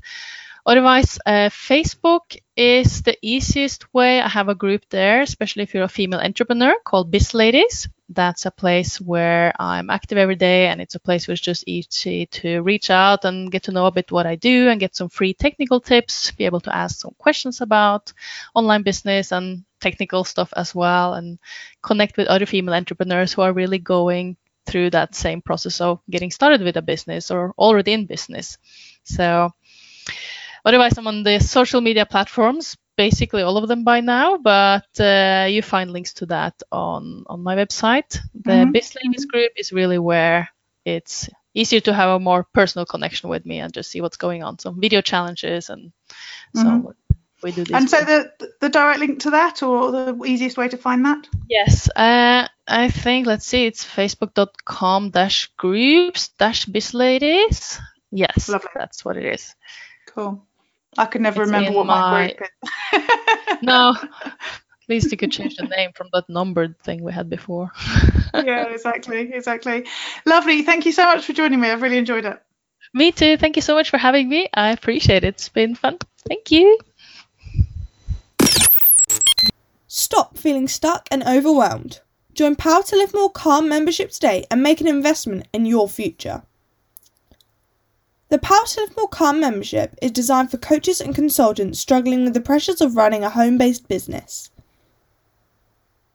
Otherwise, 0.64 1.18
uh, 1.26 1.50
Facebook 1.50 2.36
is 2.56 3.02
the 3.02 3.18
easiest 3.20 3.92
way. 3.92 4.20
I 4.20 4.28
have 4.28 4.48
a 4.48 4.54
group 4.54 4.82
there, 4.90 5.22
especially 5.22 5.64
if 5.64 5.74
you're 5.74 5.82
a 5.82 5.88
female 5.88 6.20
entrepreneur 6.20 6.74
called 6.84 7.10
Biz 7.10 7.34
Ladies. 7.34 7.88
That's 8.08 8.46
a 8.46 8.52
place 8.52 9.00
where 9.00 9.52
I'm 9.58 9.90
active 9.90 10.18
every 10.18 10.36
day, 10.36 10.68
and 10.68 10.80
it's 10.80 10.94
a 10.94 11.00
place 11.00 11.26
where 11.26 11.32
it's 11.32 11.42
just 11.42 11.64
easy 11.66 12.26
to 12.26 12.62
reach 12.62 12.90
out 12.90 13.24
and 13.24 13.50
get 13.50 13.64
to 13.64 13.72
know 13.72 13.86
a 13.86 13.90
bit 13.90 14.12
what 14.12 14.26
I 14.26 14.36
do 14.36 14.68
and 14.68 14.78
get 14.78 14.94
some 14.94 15.08
free 15.08 15.34
technical 15.34 15.80
tips, 15.80 16.30
be 16.30 16.44
able 16.44 16.60
to 16.60 16.76
ask 16.76 17.00
some 17.00 17.14
questions 17.18 17.60
about 17.60 18.12
online 18.54 18.82
business 18.82 19.32
and 19.32 19.64
technical 19.80 20.22
stuff 20.22 20.52
as 20.56 20.74
well, 20.74 21.14
and 21.14 21.40
connect 21.82 22.16
with 22.16 22.28
other 22.28 22.46
female 22.46 22.74
entrepreneurs 22.74 23.32
who 23.32 23.42
are 23.42 23.52
really 23.52 23.78
going 23.78 24.36
through 24.66 24.90
that 24.90 25.14
same 25.14 25.42
process 25.42 25.80
of 25.80 26.00
getting 26.08 26.30
started 26.30 26.62
with 26.62 26.76
a 26.76 26.82
business 26.82 27.32
or 27.32 27.52
already 27.58 27.92
in 27.92 28.06
business. 28.06 28.58
So, 29.02 29.50
Otherwise, 30.64 30.96
I'm 30.96 31.06
on 31.06 31.22
the 31.22 31.40
social 31.40 31.80
media 31.80 32.06
platforms, 32.06 32.76
basically 32.96 33.42
all 33.42 33.56
of 33.56 33.68
them 33.68 33.84
by 33.84 34.00
now, 34.00 34.38
but 34.38 35.00
uh, 35.00 35.46
you 35.48 35.62
find 35.62 35.90
links 35.90 36.12
to 36.14 36.26
that 36.26 36.62
on, 36.70 37.24
on 37.26 37.42
my 37.42 37.56
website. 37.56 38.18
The 38.34 38.52
mm-hmm. 38.52 38.72
Biz 38.72 38.96
Ladies 39.02 39.24
group 39.24 39.52
is 39.56 39.72
really 39.72 39.98
where 39.98 40.48
it's 40.84 41.28
easier 41.54 41.80
to 41.80 41.92
have 41.92 42.10
a 42.10 42.20
more 42.20 42.46
personal 42.54 42.86
connection 42.86 43.28
with 43.28 43.44
me 43.44 43.58
and 43.58 43.72
just 43.72 43.90
see 43.90 44.00
what's 44.00 44.16
going 44.16 44.42
on. 44.42 44.58
So 44.58 44.70
video 44.70 45.00
challenges 45.00 45.68
and 45.68 45.92
so 46.54 46.62
mm-hmm. 46.62 46.88
we 47.42 47.52
do 47.52 47.64
this. 47.64 47.74
And 47.74 47.90
so 47.90 48.00
the 48.00 48.32
the 48.60 48.68
direct 48.68 49.00
link 49.00 49.20
to 49.20 49.30
that 49.30 49.62
or 49.62 49.90
the 49.90 50.24
easiest 50.24 50.56
way 50.56 50.68
to 50.68 50.76
find 50.76 51.04
that? 51.04 51.28
Yes. 51.48 51.88
Uh, 51.90 52.46
I 52.66 52.88
think 52.88 53.26
let's 53.26 53.46
see, 53.46 53.66
it's 53.66 53.84
facebook.com 53.84 55.10
dash 55.10 55.50
groups 55.56 56.28
dash 56.38 56.68
ladies. 56.94 57.80
Yes, 58.10 58.48
Lovely. 58.48 58.70
that's 58.74 59.04
what 59.04 59.16
it 59.16 59.24
is. 59.24 59.54
Cool. 60.06 60.46
I 60.98 61.06
could 61.06 61.20
never 61.20 61.42
it's 61.42 61.50
remember 61.50 61.72
what 61.72 61.86
my, 61.86 62.00
my 62.00 62.26
group 62.32 62.48
is. 62.92 63.58
no. 63.62 63.96
At 64.22 64.88
least 64.88 65.10
you 65.10 65.16
could 65.16 65.32
change 65.32 65.56
the 65.56 65.66
name 65.66 65.92
from 65.94 66.08
that 66.12 66.28
numbered 66.28 66.78
thing 66.80 67.02
we 67.02 67.12
had 67.12 67.30
before. 67.30 67.70
yeah, 68.34 68.66
exactly, 68.68 69.32
exactly. 69.32 69.86
Lovely. 70.26 70.62
Thank 70.62 70.86
you 70.86 70.92
so 70.92 71.04
much 71.04 71.24
for 71.24 71.32
joining 71.32 71.60
me. 71.60 71.70
I've 71.70 71.82
really 71.82 71.98
enjoyed 71.98 72.24
it. 72.24 72.42
Me 72.92 73.12
too. 73.12 73.36
Thank 73.36 73.56
you 73.56 73.62
so 73.62 73.74
much 73.74 73.90
for 73.90 73.96
having 73.96 74.28
me. 74.28 74.48
I 74.52 74.72
appreciate 74.72 75.24
it. 75.24 75.28
It's 75.28 75.48
been 75.48 75.74
fun. 75.74 75.98
Thank 76.28 76.50
you. 76.50 76.78
Stop 79.86 80.36
feeling 80.36 80.68
stuck 80.68 81.06
and 81.10 81.22
overwhelmed. 81.22 82.00
Join 82.34 82.56
Power 82.56 82.82
to 82.82 82.96
Live 82.96 83.14
More 83.14 83.30
Calm 83.30 83.68
membership 83.68 84.10
today 84.10 84.46
and 84.50 84.62
make 84.62 84.80
an 84.80 84.88
investment 84.88 85.46
in 85.52 85.64
your 85.64 85.88
future. 85.88 86.42
The 88.32 88.38
Power 88.38 88.64
to 88.64 88.80
Live 88.80 88.96
More 88.96 89.08
Calm 89.08 89.40
membership 89.40 89.94
is 90.00 90.10
designed 90.10 90.50
for 90.50 90.56
coaches 90.56 91.02
and 91.02 91.14
consultants 91.14 91.78
struggling 91.78 92.24
with 92.24 92.32
the 92.32 92.40
pressures 92.40 92.80
of 92.80 92.96
running 92.96 93.22
a 93.22 93.28
home 93.28 93.58
based 93.58 93.88
business. 93.88 94.48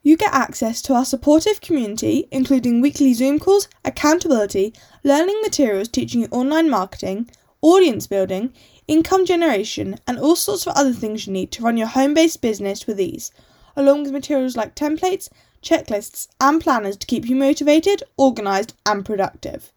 You 0.01 0.17
get 0.17 0.33
access 0.33 0.81
to 0.81 0.95
our 0.95 1.05
supportive 1.05 1.61
community, 1.61 2.27
including 2.31 2.81
weekly 2.81 3.13
Zoom 3.13 3.37
calls, 3.37 3.67
accountability, 3.85 4.73
learning 5.03 5.39
materials 5.43 5.89
teaching 5.89 6.21
you 6.21 6.27
online 6.31 6.71
marketing, 6.71 7.29
audience 7.61 8.07
building, 8.07 8.51
income 8.87 9.23
generation, 9.23 9.99
and 10.07 10.17
all 10.17 10.35
sorts 10.35 10.65
of 10.65 10.75
other 10.75 10.93
things 10.93 11.27
you 11.27 11.33
need 11.33 11.51
to 11.51 11.61
run 11.61 11.77
your 11.77 11.85
home 11.85 12.15
based 12.15 12.41
business 12.41 12.87
with 12.87 12.99
ease, 12.99 13.29
along 13.75 14.01
with 14.01 14.11
materials 14.11 14.57
like 14.57 14.73
templates, 14.73 15.29
checklists, 15.61 16.27
and 16.41 16.61
planners 16.61 16.97
to 16.97 17.05
keep 17.05 17.29
you 17.29 17.35
motivated, 17.35 18.01
organised, 18.17 18.73
and 18.87 19.05
productive. 19.05 19.71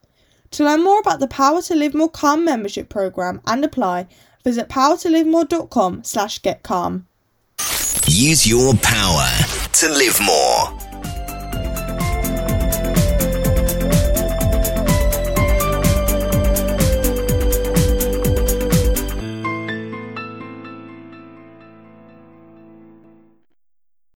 To 0.53 0.64
learn 0.64 0.82
more 0.82 0.98
about 0.98 1.20
the 1.20 1.28
Power 1.28 1.62
to 1.62 1.74
Live 1.76 1.94
More 1.94 2.11
Calm 2.11 2.44
membership 2.44 2.88
program 2.88 3.40
and 3.46 3.64
apply, 3.64 4.09
visit 4.42 4.68
powertolivemore.com 4.68 6.03
slash 6.03 6.42
get 6.42 6.64
calm. 6.64 7.07
Use 8.09 8.46
your 8.48 8.74
power 8.82 9.28
to 9.74 9.88
live 9.88 10.18
more. 10.20 10.89